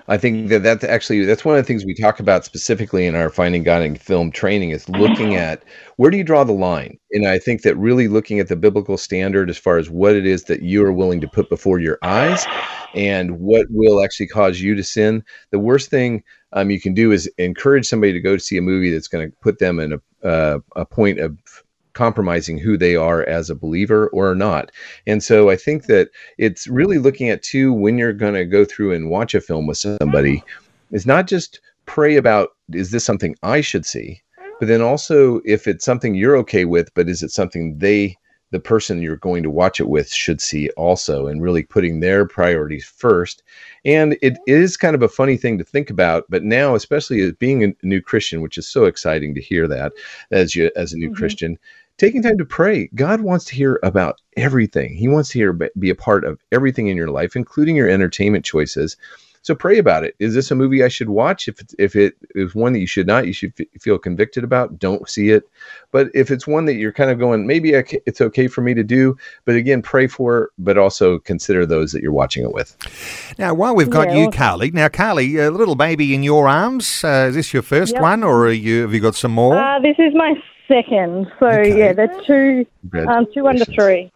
I 0.10 0.18
think 0.18 0.48
that 0.50 0.64
that's 0.64 0.86
actually 0.86 1.26
that's 1.26 1.44
one 1.44 1.58
of 1.58 1.64
the 1.64 1.68
things 1.68 1.86
we 1.86 1.94
talk 1.94 2.20
about 2.20 2.46
specifically 2.46 3.06
in 3.06 3.16
our 3.16 3.30
Finding 3.30 3.64
God 3.64 3.82
in 3.82 3.96
Film 3.96 4.32
training 4.32 4.70
is 4.70 4.88
looking 4.88 5.36
at 5.36 5.64
where 5.98 6.10
do 6.10 6.18
you 6.18 6.24
draw 6.24 6.46
the 6.46 6.54
line, 6.54 6.98
and 7.12 7.28
I 7.28 7.40
think 7.40 7.64
that 7.64 7.76
really 7.76 8.08
looking 8.08 8.40
at 8.40 8.48
the 8.48 8.56
biblical 8.56 8.98
standard 8.98 9.50
as 9.50 9.58
far 9.58 9.78
as 9.78 9.90
what 9.90 10.16
it 10.16 10.26
is 10.26 10.46
that 10.46 10.62
you 10.62 10.86
are 10.86 10.94
willing 10.94 11.20
to 11.22 11.28
put 11.28 11.50
before 11.50 11.80
your 11.80 11.98
eyes, 12.04 12.46
and 12.96 13.40
what 13.40 13.68
will 13.70 14.04
actually 14.04 14.28
cause 14.28 14.62
you 14.62 14.76
to 14.76 14.84
sin. 14.84 15.24
The 15.52 15.60
worst 15.60 15.90
thing 15.90 16.24
um, 16.54 16.70
you 16.70 16.80
can 16.80 16.94
do 16.94 17.12
is 17.12 17.30
encourage 17.38 17.86
somebody 17.86 18.14
to 18.14 18.22
go 18.22 18.36
to 18.36 18.42
see 18.42 18.58
a 18.58 18.62
movie 18.62 18.92
that's 18.92 19.10
going 19.10 19.30
to 19.30 19.38
put 19.42 19.60
them 19.60 19.80
in 19.80 19.94
a 19.94 20.28
uh, 20.28 20.60
a 20.76 20.86
point 20.86 21.20
of 21.20 21.38
compromising 21.98 22.60
who 22.60 22.78
they 22.78 22.96
are 22.96 23.24
as 23.24 23.50
a 23.50 23.56
believer 23.56 24.08
or 24.10 24.36
not. 24.36 24.72
And 25.08 25.24
so 25.24 25.50
I 25.50 25.56
think 25.56 25.88
that 25.88 26.12
it's 26.38 26.68
really 26.68 27.00
looking 27.00 27.28
at 27.32 27.42
too 27.42 27.74
when 27.74 27.98
you're 27.98 28.14
going 28.14 28.36
to 28.36 28.46
go 28.46 28.66
through 28.66 28.94
and 28.94 29.10
watch 29.10 29.34
a 29.34 29.42
film 29.42 29.66
with 29.66 29.80
somebody 29.80 30.44
is 30.92 31.08
not 31.08 31.26
just 31.26 31.60
pray 31.88 32.16
about 32.16 32.50
is 32.72 32.92
this 32.92 33.04
something 33.04 33.36
I 33.42 33.62
should 33.62 33.84
see, 33.84 34.22
but 34.60 34.68
then 34.68 34.82
also 34.82 35.42
if 35.44 35.68
it's 35.68 35.84
something 35.84 36.14
you're 36.14 36.38
okay 36.38 36.66
with, 36.66 36.94
but 36.94 37.10
is 37.10 37.24
it 37.24 37.32
something 37.32 37.80
they 37.80 38.16
the 38.52 38.60
person 38.60 39.02
you're 39.02 39.18
going 39.18 39.44
to 39.44 39.50
watch 39.50 39.80
it 39.80 39.90
with 39.90 40.10
should 40.10 40.40
see 40.40 40.70
also? 40.78 41.26
And 41.26 41.42
really 41.42 41.64
putting 41.64 42.00
their 42.00 42.28
priorities 42.28 42.86
first. 42.86 43.42
And 43.86 44.18
it 44.22 44.38
is 44.46 44.78
kind 44.78 44.96
of 44.96 45.02
a 45.02 45.10
funny 45.10 45.36
thing 45.36 45.58
to 45.58 45.64
think 45.64 45.90
about 45.90 46.26
but 46.30 46.44
now 46.44 46.76
especially 46.76 47.22
as 47.22 47.32
being 47.34 47.64
a 47.64 47.74
new 47.82 48.02
christian 48.02 48.42
which 48.42 48.58
is 48.58 48.68
so 48.68 48.86
exciting 48.86 49.34
to 49.34 49.42
hear 49.42 49.68
that 49.68 49.94
as 50.32 50.56
you 50.56 50.70
as 50.76 50.94
a 50.94 50.98
new 50.98 51.08
mm-hmm. 51.08 51.16
christian 51.16 51.58
taking 51.98 52.22
time 52.22 52.38
to 52.38 52.46
pray 52.46 52.88
god 52.96 53.22
wants 53.22 53.46
to 53.46 53.56
hear 53.56 53.80
about 53.84 54.20
everything 54.36 54.94
he 54.96 55.08
wants 55.08 55.30
to 55.30 55.40
hear 55.40 55.54
be 55.54 55.90
a 55.90 55.96
part 55.96 56.24
of 56.24 56.40
everything 56.52 56.88
in 56.88 56.98
your 56.98 57.10
life 57.10 57.36
including 57.36 57.76
your 57.76 57.90
entertainment 57.90 58.46
choices 58.46 58.98
so 59.48 59.56
pray 59.56 59.78
about 59.78 60.04
it. 60.04 60.14
Is 60.20 60.34
this 60.34 60.52
a 60.52 60.56
movie 60.56 60.84
I 60.84 60.90
should 60.90 61.08
watch? 61.08 61.48
If 61.48 61.62
it's, 61.62 61.74
if 61.80 61.96
it 61.96 62.16
is 62.36 62.54
one 62.54 62.74
that 62.74 62.80
you 62.80 62.86
should 62.86 63.08
not, 63.08 63.28
you 63.28 63.32
should 63.32 63.54
f- 63.58 63.82
feel 63.82 63.98
convicted 63.98 64.44
about. 64.44 64.78
Don't 64.78 65.08
see 65.08 65.30
it. 65.30 65.50
But 65.92 66.10
if 66.14 66.32
it's 66.32 66.46
one 66.46 66.66
that 66.66 66.74
you're 66.74 66.92
kind 66.92 67.10
of 67.10 67.18
going, 67.18 67.48
maybe 67.48 67.78
I 67.78 67.86
it's 68.06 68.20
okay 68.20 68.50
for 68.50 68.60
me 68.60 68.74
to 68.74 68.84
do. 68.84 69.16
But 69.46 69.56
again, 69.56 69.82
pray 69.82 70.08
for, 70.08 70.52
but 70.58 70.78
also 70.78 71.20
consider 71.20 71.66
those 71.66 71.94
that 71.94 72.04
you're 72.04 72.12
watching 72.12 72.44
it 72.44 72.52
with. 72.52 72.76
Now, 73.40 73.54
while 73.54 73.74
we've 73.74 73.90
got 73.90 74.10
Yeah, 74.10 74.24
you, 74.24 74.32
Carly, 74.32 74.72
now, 74.72 74.90
Carly, 74.90 75.38
a 75.38 75.50
little 75.50 75.76
baby 75.76 76.14
in 76.14 76.24
your 76.24 76.50
arms, 76.50 77.06
uh, 77.06 77.28
is 77.30 77.36
this 77.36 77.54
your 77.54 77.64
first 77.64 77.94
Yep. 77.94 78.02
one 78.02 78.24
or 78.24 78.48
are 78.48 78.52
you, 78.52 78.82
have 78.82 78.94
you 78.94 79.00
got 79.00 79.16
some 79.16 79.32
more? 79.32 79.58
Uh, 79.58 79.80
this 79.80 79.96
is 79.98 80.14
my 80.14 80.34
second, 80.68 81.28
so 81.40 81.48
Okay. 81.48 81.78
yeah, 81.78 81.94
they're 81.94 82.22
two, 82.26 82.66
um, 83.08 83.26
two 83.34 83.48
under 83.48 83.66
three. 83.66 84.12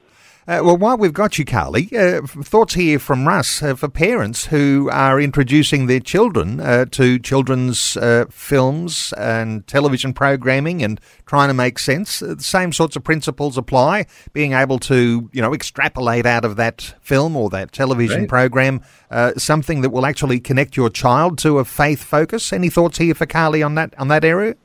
Uh, 0.47 0.59
well, 0.63 0.75
while 0.75 0.97
we've 0.97 1.13
got 1.13 1.37
you, 1.37 1.45
Carly, 1.45 1.87
uh, 1.95 2.19
thoughts 2.25 2.73
here 2.73 2.97
from 2.97 3.27
Russ 3.27 3.61
uh, 3.61 3.75
for 3.75 3.87
parents 3.87 4.47
who 4.47 4.89
are 4.91 5.21
introducing 5.21 5.85
their 5.85 5.99
children 5.99 6.59
uh, 6.59 6.85
to 6.91 7.19
children's 7.19 7.95
uh, 7.95 8.25
films 8.31 9.13
and 9.17 9.65
television 9.67 10.13
programming 10.13 10.81
and 10.83 10.99
trying 11.27 11.47
to 11.49 11.53
make 11.53 11.77
sense. 11.77 12.23
Uh, 12.23 12.33
the 12.33 12.43
same 12.43 12.73
sorts 12.73 12.95
of 12.95 13.03
principles 13.03 13.55
apply. 13.55 14.07
Being 14.33 14.53
able 14.53 14.79
to, 14.79 15.29
you 15.31 15.41
know, 15.43 15.53
extrapolate 15.53 16.25
out 16.25 16.43
of 16.43 16.55
that 16.55 16.95
film 17.01 17.35
or 17.37 17.51
that 17.51 17.71
television 17.71 18.21
Right. 18.21 18.29
program 18.29 18.81
uh, 19.11 19.33
something 19.37 19.81
that 19.81 19.91
will 19.91 20.07
actually 20.07 20.39
connect 20.39 20.75
your 20.75 20.89
child 20.89 21.37
to 21.39 21.59
a 21.59 21.65
faith 21.65 22.03
focus. 22.03 22.51
Any 22.51 22.69
thoughts 22.69 22.97
here 22.97 23.13
for 23.13 23.27
Carly 23.27 23.61
on 23.61 23.75
that 23.75 23.93
on 23.99 24.07
that 24.07 24.25
area? 24.25 24.55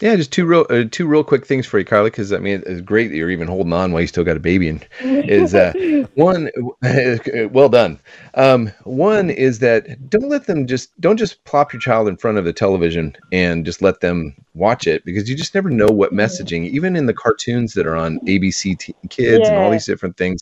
Yeah, 0.00 0.16
just 0.16 0.32
two 0.32 0.44
real 0.44 0.66
uh, 0.70 0.84
two 0.90 1.06
real 1.06 1.22
quick 1.22 1.46
things 1.46 1.66
for 1.66 1.78
you, 1.78 1.84
Carly, 1.84 2.10
because 2.10 2.32
I 2.32 2.38
mean 2.38 2.62
it's 2.66 2.80
great 2.80 3.08
that 3.08 3.16
you're 3.16 3.30
even 3.30 3.46
holding 3.46 3.72
on 3.72 3.92
while 3.92 4.00
you 4.00 4.08
still 4.08 4.24
got 4.24 4.36
a 4.36 4.40
baby. 4.40 4.68
And 4.68 4.86
is 5.00 5.54
uh, 5.54 5.72
one, 6.14 6.50
well 7.52 7.68
done. 7.68 8.00
Um, 8.34 8.72
one 8.82 9.30
is 9.30 9.60
that 9.60 10.10
don't 10.10 10.28
let 10.28 10.46
them 10.46 10.66
just 10.66 11.00
don't 11.00 11.16
just 11.16 11.44
plop 11.44 11.72
your 11.72 11.80
child 11.80 12.08
in 12.08 12.16
front 12.16 12.38
of 12.38 12.44
the 12.44 12.52
television 12.52 13.16
and 13.30 13.64
just 13.64 13.82
let 13.82 14.00
them 14.00 14.34
watch 14.54 14.86
it 14.86 15.04
because 15.04 15.28
you 15.28 15.36
just 15.36 15.54
never 15.54 15.70
know 15.70 15.88
what 15.88 16.12
messaging, 16.12 16.68
even 16.68 16.96
in 16.96 17.06
the 17.06 17.14
cartoons 17.14 17.74
that 17.74 17.86
are 17.86 17.96
on 17.96 18.18
ABC 18.20 18.78
T- 18.78 18.94
Kids 19.10 19.48
and 19.48 19.58
all 19.58 19.70
these 19.70 19.86
different 19.86 20.16
things. 20.16 20.40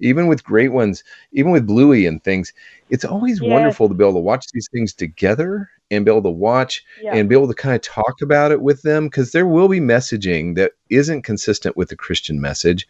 Even 0.00 0.26
with 0.26 0.44
great 0.44 0.72
ones, 0.72 1.04
even 1.32 1.52
with 1.52 1.66
Bluey 1.66 2.06
and 2.06 2.22
things, 2.22 2.52
it's 2.90 3.04
always 3.04 3.40
Yes. 3.40 3.50
wonderful 3.50 3.88
to 3.88 3.94
be 3.94 4.04
able 4.04 4.14
to 4.14 4.18
watch 4.20 4.46
these 4.52 4.68
things 4.72 4.92
together 4.92 5.68
and 5.90 6.04
be 6.04 6.10
able 6.10 6.22
to 6.22 6.30
watch 6.30 6.84
Yeah. 7.02 7.14
and 7.14 7.28
be 7.28 7.34
able 7.34 7.48
to 7.48 7.54
kind 7.54 7.74
of 7.74 7.82
talk 7.82 8.20
about 8.22 8.52
it 8.52 8.60
with 8.60 8.82
them 8.82 9.06
because 9.06 9.32
there 9.32 9.46
will 9.46 9.68
be 9.68 9.80
messaging 9.80 10.56
that 10.56 10.72
isn't 10.90 11.22
consistent 11.22 11.76
with 11.76 11.88
the 11.88 11.96
Christian 11.96 12.40
message. 12.40 12.86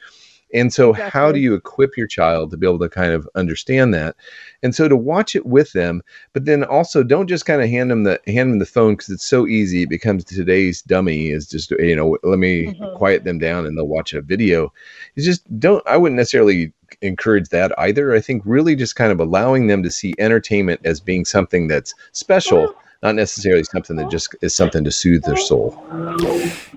And 0.52 0.72
so, 0.72 0.92
how 0.92 1.32
do 1.32 1.40
you 1.40 1.54
equip 1.54 1.96
your 1.96 2.06
child 2.06 2.52
to 2.52 2.56
be 2.56 2.66
able 2.66 2.78
to 2.78 2.88
kind 2.88 3.12
of 3.12 3.28
understand 3.34 3.92
that? 3.92 4.14
And 4.62 4.72
so 4.72 4.86
to 4.86 4.96
watch 4.96 5.34
it 5.34 5.46
with 5.46 5.72
them, 5.72 6.00
but 6.32 6.44
then 6.44 6.62
also 6.62 7.02
don't 7.02 7.26
just 7.26 7.44
kind 7.44 7.60
of 7.60 7.68
hand 7.68 7.90
them 7.90 8.04
the 8.04 8.20
hand 8.28 8.52
them 8.52 8.58
the 8.60 8.66
phone 8.66 8.92
because 8.94 9.08
it's 9.08 9.26
so 9.26 9.48
easy. 9.48 9.82
It 9.82 9.88
becomes 9.88 10.24
today's 10.24 10.80
dummy 10.82 11.30
is 11.30 11.48
just 11.48 11.72
you 11.72 11.96
know 11.96 12.16
let 12.22 12.38
me 12.38 12.66
mm-hmm. 12.66 12.96
quiet 12.96 13.24
them 13.24 13.38
down 13.38 13.66
and 13.66 13.76
they'll 13.76 13.88
watch 13.88 14.14
a 14.14 14.20
video. 14.20 14.72
It's 15.16 15.26
just 15.26 15.42
don't. 15.58 15.84
I 15.88 15.96
wouldn't 15.96 16.18
necessarily 16.18 16.72
encourage 17.04 17.48
that 17.50 17.72
either. 17.78 18.14
I 18.14 18.20
think 18.20 18.42
really 18.44 18.74
just 18.74 18.96
kind 18.96 19.12
of 19.12 19.20
allowing 19.20 19.66
them 19.66 19.82
to 19.82 19.90
see 19.90 20.14
entertainment 20.18 20.80
as 20.84 21.00
being 21.00 21.24
something 21.24 21.68
that's 21.68 21.94
special 22.12 22.74
not 23.04 23.14
necessarily 23.14 23.62
something 23.64 23.96
that 23.96 24.10
just 24.10 24.34
is 24.40 24.56
something 24.56 24.82
to 24.82 24.90
soothe 24.90 25.22
their 25.24 25.36
soul. 25.36 25.72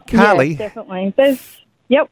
Carly, 0.08 0.50
yes, 0.50 0.58
definitely. 0.58 1.14
There's, 1.16 1.62
yep. 1.88 2.12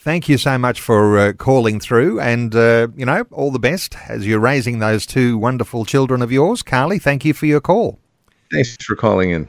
Thank 0.00 0.28
you 0.28 0.38
so 0.38 0.56
much 0.58 0.80
for 0.80 1.18
uh, 1.18 1.32
calling 1.32 1.80
through, 1.80 2.20
and 2.20 2.54
uh, 2.54 2.86
you 2.96 3.04
know 3.04 3.26
all 3.32 3.50
the 3.50 3.58
best 3.58 3.96
as 4.08 4.26
you're 4.26 4.38
raising 4.38 4.78
those 4.78 5.04
two 5.04 5.36
wonderful 5.36 5.84
children 5.84 6.22
of 6.22 6.30
yours. 6.30 6.62
Carly, 6.62 7.00
thank 7.00 7.24
you 7.24 7.34
for 7.34 7.46
your 7.46 7.60
call. 7.60 7.98
Thanks 8.52 8.76
for 8.76 8.94
calling 8.94 9.30
in. 9.30 9.48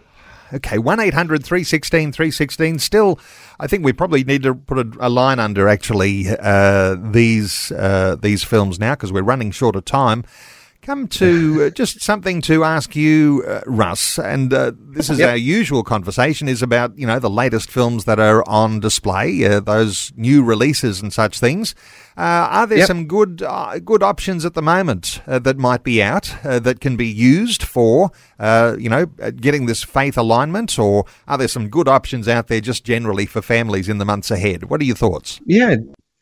Okay, 0.51 0.77
1 0.77 0.99
800 0.99 1.43
316 1.43 2.11
316. 2.11 2.79
Still, 2.79 3.19
I 3.59 3.67
think 3.67 3.83
we 3.83 3.93
probably 3.93 4.23
need 4.23 4.43
to 4.43 4.55
put 4.55 4.79
a, 4.79 5.07
a 5.07 5.09
line 5.09 5.39
under 5.39 5.67
actually 5.67 6.27
uh, 6.27 6.95
these 6.95 7.71
uh, 7.71 8.15
these 8.19 8.43
films 8.43 8.79
now 8.79 8.93
because 8.93 9.11
we're 9.11 9.21
running 9.21 9.51
short 9.51 9.75
of 9.75 9.85
time 9.85 10.23
come 10.89 11.07
to 11.07 11.65
uh, 11.65 11.69
just 11.69 12.01
something 12.01 12.41
to 12.41 12.63
ask 12.63 12.95
you, 12.95 13.43
uh, 13.47 13.61
Russ. 13.67 14.17
And 14.17 14.51
uh, 14.51 14.71
this 14.75 15.11
is 15.11 15.19
yep. 15.19 15.29
our 15.29 15.37
usual 15.37 15.83
conversation 15.83 16.47
is 16.47 16.63
about 16.63 16.97
you 16.97 17.05
know 17.05 17.19
the 17.19 17.29
latest 17.29 17.69
films 17.69 18.05
that 18.05 18.19
are 18.19 18.43
on 18.49 18.79
display, 18.79 19.45
uh, 19.45 19.59
those 19.59 20.11
new 20.15 20.43
releases 20.43 20.99
and 20.99 21.13
such 21.13 21.39
things. 21.39 21.75
Uh, 22.17 22.49
are 22.49 22.65
there 22.65 22.79
yep. 22.79 22.87
some 22.87 23.05
good 23.05 23.43
uh, 23.43 23.77
good 23.77 24.01
options 24.01 24.45
at 24.45 24.55
the 24.55 24.63
moment 24.63 25.21
that 25.27 25.59
might 25.59 25.83
be 25.83 26.01
out 26.01 26.33
that 26.41 26.81
can 26.81 26.97
be 26.97 27.07
used 27.07 27.61
for 27.61 28.11
you 28.39 28.89
know 28.89 29.05
getting 29.05 29.67
this 29.67 29.83
faith 29.83 30.17
alignment, 30.17 30.79
or 30.79 31.05
are 31.27 31.37
there 31.37 31.47
some 31.47 31.69
good 31.69 31.87
options 31.87 32.27
out 32.27 32.47
there 32.47 32.61
just 32.61 32.83
generally 32.83 33.27
for 33.27 33.43
families 33.43 33.87
in 33.87 33.99
the 33.99 34.05
months 34.05 34.31
ahead? 34.31 34.71
What 34.71 34.81
are 34.81 34.85
your 34.85 34.95
thoughts? 34.95 35.39
Yeah, 35.45 35.75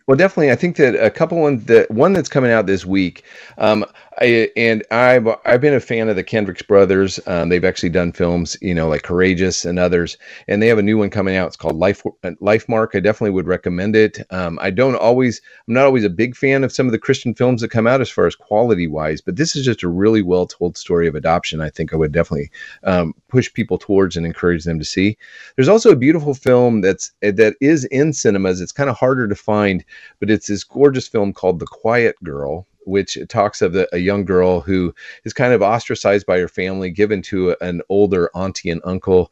well, 0.07 0.15
definitely. 0.15 0.51
I 0.51 0.55
think 0.55 0.77
that 0.77 0.95
a 0.95 1.11
couple 1.11 1.37
ones 1.37 1.65
that 1.65 1.91
one 1.91 2.13
that's 2.13 2.29
coming 2.29 2.49
out 2.49 2.65
this 2.65 2.85
week. 2.85 3.23
Um, 3.57 3.85
I, 4.19 4.49
and 4.57 4.83
I've 4.89 5.27
I've 5.45 5.61
been 5.61 5.75
a 5.75 5.79
fan 5.79 6.09
of 6.09 6.15
the 6.15 6.23
Kendricks 6.23 6.63
brothers. 6.63 7.19
Um, 7.27 7.49
they've 7.49 7.63
actually 7.63 7.89
done 7.89 8.11
films, 8.11 8.57
you 8.61 8.73
know, 8.73 8.87
like 8.87 9.03
Courageous 9.03 9.63
and 9.63 9.77
others, 9.77 10.17
and 10.47 10.61
they 10.61 10.67
have 10.67 10.79
a 10.79 10.83
new 10.83 10.97
one 10.97 11.11
coming 11.11 11.35
out. 11.35 11.47
It's 11.47 11.55
called 11.55 11.75
Life 11.75 12.01
Lifemark. 12.23 12.95
I 12.95 12.99
definitely 12.99 13.31
would 13.31 13.45
recommend 13.47 13.95
it. 13.95 14.25
Um, 14.31 14.57
I 14.59 14.71
don't 14.71 14.95
always, 14.95 15.39
I'm 15.67 15.75
not 15.75 15.85
always 15.85 16.03
a 16.03 16.09
big 16.09 16.35
fan 16.35 16.63
of 16.63 16.71
some 16.71 16.87
of 16.87 16.93
the 16.93 16.97
Christian 16.99 17.35
films 17.35 17.61
that 17.61 17.69
come 17.69 17.85
out 17.85 18.01
as 18.01 18.09
far 18.09 18.25
as 18.25 18.35
quality 18.35 18.87
wise, 18.87 19.21
but 19.21 19.35
this 19.35 19.55
is 19.55 19.63
just 19.63 19.83
a 19.83 19.87
really 19.87 20.23
well 20.23 20.47
told 20.47 20.77
story 20.77 21.07
of 21.07 21.13
adoption. 21.13 21.61
I 21.61 21.69
think 21.69 21.93
I 21.93 21.97
would 21.97 22.11
definitely 22.11 22.49
um, 22.85 23.13
push 23.27 23.53
people 23.53 23.77
towards 23.77 24.17
and 24.17 24.25
encourage 24.25 24.63
them 24.63 24.79
to 24.79 24.85
see. 24.85 25.15
There's 25.55 25.69
also 25.69 25.91
a 25.91 25.95
beautiful 25.95 26.33
film 26.33 26.81
that's 26.81 27.11
that 27.21 27.55
is 27.61 27.85
in 27.85 28.13
cinemas. 28.13 28.61
It's 28.61 28.71
kind 28.71 28.89
of 28.89 28.97
harder 28.97 29.27
to 29.27 29.35
find, 29.35 29.85
but 30.19 30.31
it's 30.31 30.47
this 30.47 30.63
gorgeous 30.63 31.07
film 31.07 31.33
called 31.33 31.59
The 31.59 31.67
Quiet 31.67 32.15
Girl 32.23 32.65
which 32.87 33.17
talks 33.27 33.61
of 33.61 33.73
the, 33.73 33.87
a 33.93 33.99
young 33.99 34.25
girl 34.25 34.61
who 34.61 34.93
is 35.25 35.33
kind 35.33 35.53
of 35.53 35.61
ostracized 35.61 36.25
by 36.25 36.39
her 36.39 36.47
family, 36.47 36.89
given 36.89 37.21
to 37.23 37.55
an 37.61 37.81
older 37.89 38.31
auntie 38.33 38.69
and 38.69 38.81
uncle. 38.85 39.31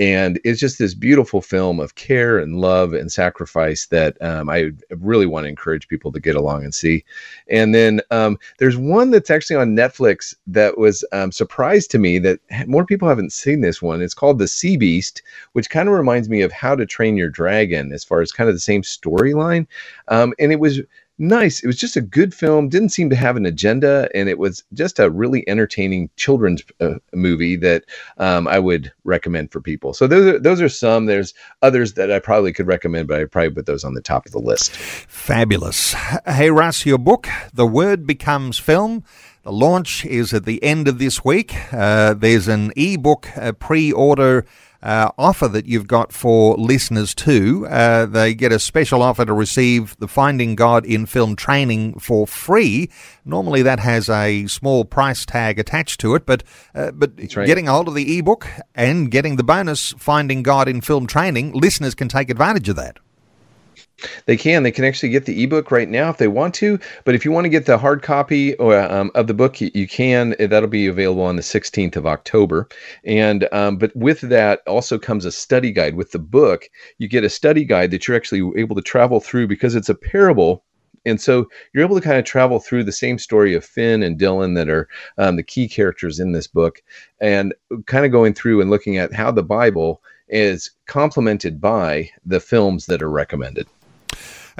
And 0.00 0.38
it's 0.44 0.60
just 0.60 0.78
this 0.78 0.94
beautiful 0.94 1.42
film 1.42 1.80
of 1.80 1.96
care 1.96 2.38
and 2.38 2.60
love 2.60 2.92
and 2.92 3.10
sacrifice 3.10 3.86
that 3.86 4.16
um, 4.22 4.48
I 4.48 4.70
really 4.90 5.26
want 5.26 5.44
to 5.44 5.48
encourage 5.48 5.88
people 5.88 6.12
to 6.12 6.20
get 6.20 6.36
along 6.36 6.62
and 6.62 6.72
see. 6.72 7.04
And 7.50 7.74
then 7.74 8.00
um, 8.12 8.38
there's 8.58 8.76
one 8.76 9.10
that's 9.10 9.28
actually 9.28 9.56
on 9.56 9.74
Netflix 9.74 10.36
that 10.46 10.78
was 10.78 11.04
um, 11.10 11.32
surprised 11.32 11.90
to 11.90 11.98
me 11.98 12.20
that 12.20 12.38
more 12.68 12.86
people 12.86 13.08
haven't 13.08 13.32
seen 13.32 13.60
this 13.60 13.82
one. 13.82 14.00
It's 14.00 14.14
called 14.14 14.38
The 14.38 14.46
Sea 14.46 14.76
Beast, 14.76 15.20
which 15.54 15.68
kind 15.68 15.88
of 15.88 15.96
reminds 15.96 16.28
me 16.28 16.42
of 16.42 16.52
How 16.52 16.76
to 16.76 16.86
Train 16.86 17.16
Your 17.16 17.30
Dragon 17.30 17.92
as 17.92 18.04
far 18.04 18.20
as 18.20 18.30
kind 18.30 18.48
of 18.48 18.54
the 18.54 18.60
same 18.60 18.82
storyline. 18.82 19.66
Um, 20.06 20.32
and 20.38 20.52
it 20.52 20.60
was 20.60 20.80
nice. 21.18 21.62
It 21.62 21.66
was 21.66 21.76
just 21.76 21.96
a 21.96 22.00
good 22.00 22.34
film. 22.34 22.68
Didn't 22.68 22.90
seem 22.90 23.10
to 23.10 23.16
have 23.16 23.36
an 23.36 23.46
agenda, 23.46 24.08
and 24.14 24.28
it 24.28 24.38
was 24.38 24.64
just 24.72 24.98
a 24.98 25.10
really 25.10 25.48
entertaining 25.48 26.10
children's 26.16 26.62
uh, 26.80 26.94
movie 27.12 27.56
that 27.56 27.84
um, 28.18 28.48
I 28.48 28.58
would 28.58 28.92
recommend 29.04 29.52
for 29.52 29.60
people. 29.60 29.94
So 29.94 30.06
those 30.06 30.34
are 30.34 30.38
those 30.38 30.60
are 30.60 30.68
some. 30.68 31.06
There's 31.06 31.34
others 31.62 31.94
that 31.94 32.10
I 32.10 32.18
probably 32.18 32.52
could 32.52 32.66
recommend, 32.66 33.08
but 33.08 33.20
I 33.20 33.24
probably 33.24 33.50
put 33.50 33.66
those 33.66 33.84
on 33.84 33.94
the 33.94 34.00
top 34.00 34.26
of 34.26 34.32
the 34.32 34.38
list. 34.38 34.72
Fabulous. 34.76 35.94
Hey 36.26 36.50
Russ, 36.50 36.86
your 36.86 36.98
book, 36.98 37.28
The 37.52 37.66
Word 37.66 38.06
Becomes 38.06 38.58
Film. 38.58 39.04
The 39.42 39.52
launch 39.52 40.04
is 40.04 40.34
at 40.34 40.44
the 40.44 40.62
end 40.62 40.88
of 40.88 40.98
this 40.98 41.24
week. 41.24 41.54
Uh, 41.72 42.12
there's 42.12 42.48
an 42.48 42.70
ebook 42.76 43.28
uh, 43.36 43.52
pre-order 43.52 44.44
uh, 44.82 45.10
offer 45.18 45.48
that 45.48 45.66
you've 45.66 45.86
got 45.86 46.12
for 46.12 46.56
listeners 46.56 47.14
too. 47.14 47.66
Uh, 47.68 48.06
they 48.06 48.34
get 48.34 48.52
a 48.52 48.58
special 48.58 49.02
offer 49.02 49.24
to 49.24 49.32
receive 49.32 49.96
the 49.98 50.08
Finding 50.08 50.54
God 50.54 50.86
in 50.86 51.06
Film 51.06 51.34
training 51.36 51.98
for 51.98 52.26
free. 52.26 52.90
Normally, 53.24 53.62
that 53.62 53.80
has 53.80 54.08
a 54.08 54.46
small 54.46 54.84
price 54.84 55.26
tag 55.26 55.58
attached 55.58 56.00
to 56.00 56.14
it, 56.14 56.26
but 56.26 56.44
uh, 56.74 56.92
but 56.92 57.12
right. 57.36 57.46
getting 57.46 57.68
a 57.68 57.72
hold 57.72 57.88
of 57.88 57.94
the 57.94 58.18
ebook 58.18 58.48
and 58.74 59.10
getting 59.10 59.36
the 59.36 59.44
bonus 59.44 59.92
Finding 59.98 60.42
God 60.42 60.68
in 60.68 60.80
Film 60.80 61.06
training, 61.06 61.52
listeners 61.52 61.94
can 61.94 62.08
take 62.08 62.30
advantage 62.30 62.68
of 62.68 62.76
that. 62.76 62.98
They 64.26 64.36
can. 64.36 64.62
They 64.62 64.70
can 64.70 64.84
actually 64.84 65.08
get 65.08 65.24
the 65.24 65.42
ebook 65.42 65.70
right 65.70 65.88
now 65.88 66.10
if 66.10 66.18
they 66.18 66.28
want 66.28 66.54
to. 66.56 66.78
But 67.04 67.14
if 67.14 67.24
you 67.24 67.32
want 67.32 67.46
to 67.46 67.50
get 67.50 67.66
the 67.66 67.78
hard 67.78 68.02
copy 68.02 68.54
or, 68.56 68.78
um, 68.78 69.10
of 69.14 69.26
the 69.26 69.34
book, 69.34 69.60
you, 69.60 69.70
you, 69.74 69.88
can. 69.88 70.36
That'll 70.38 70.68
be 70.68 70.86
available 70.86 71.22
on 71.22 71.36
the 71.36 71.42
16th 71.42 71.96
of 71.96 72.06
October. 72.06 72.68
And 73.04 73.48
um, 73.52 73.76
but 73.76 73.94
with 73.96 74.20
that 74.22 74.60
also 74.66 74.98
comes 74.98 75.24
a 75.24 75.32
study 75.32 75.72
guide. 75.72 75.96
With 75.96 76.12
the 76.12 76.18
book, 76.18 76.70
you 76.98 77.08
get 77.08 77.24
a 77.24 77.30
study 77.30 77.64
guide 77.64 77.90
that 77.90 78.06
you're 78.06 78.16
actually 78.16 78.52
able 78.60 78.76
to 78.76 78.82
travel 78.82 79.20
through 79.20 79.48
because 79.48 79.74
it's 79.74 79.88
a 79.88 79.94
parable 79.94 80.64
and 81.06 81.20
so 81.20 81.48
you're 81.72 81.84
able 81.84 81.96
to 81.96 82.04
kind 82.04 82.18
of 82.18 82.24
travel 82.24 82.60
through 82.60 82.84
the 82.84 82.92
same 82.92 83.18
story 83.18 83.54
of 83.54 83.64
Finn 83.64 84.02
and 84.02 84.18
Dylan 84.18 84.54
that 84.56 84.68
are 84.68 84.88
um, 85.16 85.36
the 85.36 85.42
key 85.42 85.68
characters 85.68 86.20
in 86.20 86.32
this 86.32 86.46
book, 86.46 86.82
and 87.20 87.54
kind 87.86 88.04
of 88.04 88.12
going 88.12 88.34
through 88.34 88.60
and 88.60 88.70
looking 88.70 88.98
at 88.98 89.12
how 89.12 89.30
the 89.30 89.42
Bible 89.42 90.02
is 90.28 90.70
complemented 90.86 91.60
by 91.60 92.10
the 92.26 92.40
films 92.40 92.86
that 92.86 93.02
are 93.02 93.10
recommended. 93.10 93.66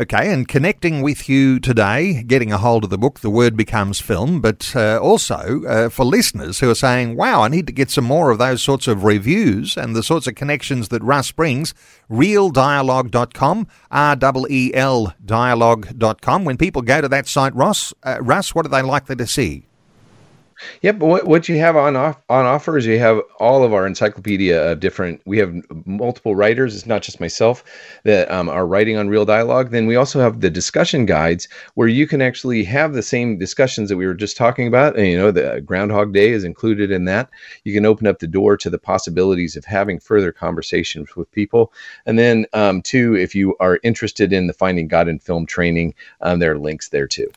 Okay, 0.01 0.32
and 0.32 0.46
connecting 0.46 1.03
with 1.03 1.28
you 1.28 1.59
today, 1.59 2.22
getting 2.22 2.53
a 2.53 2.59
hold 2.59 2.84
of 2.84 2.90
the 2.90 2.96
book, 2.96 3.18
The 3.18 3.30
Word 3.30 3.57
Becomes 3.57 3.99
Film, 3.99 4.40
but 4.40 4.72
uh, 4.76 5.01
also 5.03 5.64
uh, 5.64 5.88
for 5.88 6.05
listeners 6.05 6.61
who 6.61 6.70
are 6.70 6.76
saying, 6.76 7.16
wow, 7.16 7.42
I 7.42 7.49
need 7.49 7.66
to 7.66 7.72
get 7.72 7.90
some 7.90 8.05
more 8.05 8.30
of 8.30 8.38
those 8.38 8.62
sorts 8.62 8.86
of 8.86 9.03
reviews 9.03 9.76
and 9.76 9.96
the 9.96 10.05
sorts 10.05 10.28
of 10.28 10.36
connections 10.36 10.90
that 10.90 11.03
Russ 11.03 11.32
brings, 11.32 11.74
reeldialogue.com, 12.09 13.66
R-E-E-L 13.90 15.14
dialogue.com. 15.24 16.44
When 16.44 16.57
people 16.57 16.82
go 16.82 17.01
to 17.01 17.09
that 17.09 17.26
site, 17.26 17.55
Ross, 17.57 17.92
uh, 18.05 18.18
Russ, 18.20 18.55
what 18.55 18.66
are 18.66 18.68
they 18.68 18.82
likely 18.82 19.16
to 19.16 19.26
see? 19.26 19.67
Yep. 20.82 20.96
What 20.98 21.26
what 21.26 21.48
you 21.48 21.59
have 21.59 21.76
on 21.76 21.96
off, 21.96 22.20
on 22.28 22.44
offer 22.44 22.76
is 22.76 22.86
you 22.86 22.98
have 22.98 23.20
all 23.38 23.64
of 23.64 23.72
our 23.72 23.86
encyclopedia 23.86 24.72
of 24.72 24.80
different. 24.80 25.20
We 25.24 25.38
have 25.38 25.54
multiple 25.86 26.34
writers. 26.34 26.74
It's 26.74 26.86
not 26.86 27.02
just 27.02 27.20
myself 27.20 27.64
that 28.04 28.30
um, 28.30 28.48
are 28.48 28.66
writing 28.66 28.96
on 28.96 29.09
Reel 29.09 29.24
Dialogue. 29.24 29.70
Then 29.70 29.86
we 29.86 29.96
also 29.96 30.20
have 30.20 30.40
the 30.40 30.50
discussion 30.50 31.06
guides 31.06 31.48
where 31.74 31.88
you 31.88 32.06
can 32.06 32.20
actually 32.20 32.64
have 32.64 32.92
the 32.92 33.02
same 33.02 33.38
discussions 33.38 33.88
that 33.88 33.96
we 33.96 34.06
were 34.06 34.14
just 34.14 34.36
talking 34.36 34.66
about. 34.66 34.96
And 34.96 35.06
you 35.06 35.16
know, 35.18 35.30
the 35.30 35.62
Groundhog 35.64 36.12
Day 36.12 36.30
is 36.30 36.44
included 36.44 36.90
in 36.90 37.04
that. 37.04 37.30
You 37.64 37.72
can 37.72 37.86
open 37.86 38.06
up 38.06 38.18
the 38.18 38.26
door 38.26 38.56
to 38.56 38.70
the 38.70 38.78
possibilities 38.78 39.56
of 39.56 39.64
having 39.64 40.00
further 40.00 40.32
conversations 40.32 41.14
with 41.16 41.30
people. 41.32 41.72
And 42.06 42.18
then 42.18 42.46
um, 42.52 42.82
two, 42.82 43.14
if 43.16 43.34
you 43.34 43.56
are 43.61 43.78
interested 43.82 44.32
in 44.32 44.46
the 44.46 44.52
Finding 44.52 44.88
God 44.88 45.09
in 45.09 45.18
Film 45.18 45.46
training, 45.46 45.94
um, 46.20 46.38
there 46.40 46.52
are 46.52 46.59
links 46.59 46.88
there 46.88 47.06
too. 47.06 47.30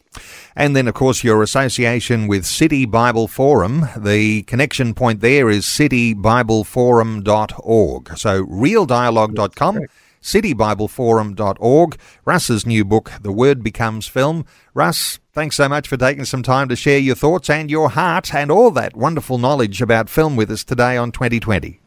And 0.55 0.75
then, 0.75 0.87
of 0.87 0.93
course, 0.93 1.23
your 1.23 1.41
association 1.41 2.27
with 2.27 2.45
City 2.45 2.85
Bible 2.85 3.27
Forum. 3.27 3.87
The 3.95 4.43
connection 4.43 4.93
point 4.93 5.21
there 5.21 5.49
is 5.49 5.65
citybibleforum.org. 5.65 8.17
So 8.17 8.45
reeldialogue.com, 8.45 9.79
citybibleforum.org. 10.21 11.97
Russ's 12.25 12.65
new 12.65 12.83
book, 12.83 13.11
The 13.21 13.31
Word 13.31 13.63
Becomes 13.63 14.07
Film. 14.07 14.45
Russ, 14.73 15.19
thanks 15.33 15.55
so 15.55 15.69
much 15.69 15.87
for 15.87 15.97
taking 15.97 16.25
some 16.25 16.43
time 16.43 16.67
to 16.69 16.75
share 16.75 16.99
your 16.99 17.15
thoughts 17.15 17.49
and 17.49 17.71
your 17.71 17.91
heart 17.91 18.35
and 18.35 18.51
all 18.51 18.71
that 18.71 18.95
wonderful 18.95 19.37
knowledge 19.37 19.81
about 19.81 20.09
film 20.09 20.35
with 20.35 20.51
us 20.51 20.63
today 20.63 20.97
on 20.97 21.11
2020. 21.11 21.79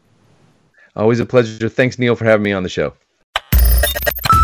Always 0.95 1.19
a 1.19 1.25
pleasure. 1.25 1.69
Thanks, 1.69 1.99
Neil, 1.99 2.15
for 2.15 2.25
having 2.25 2.43
me 2.43 2.53
on 2.53 2.63
the 2.63 2.69
show. 2.69 2.93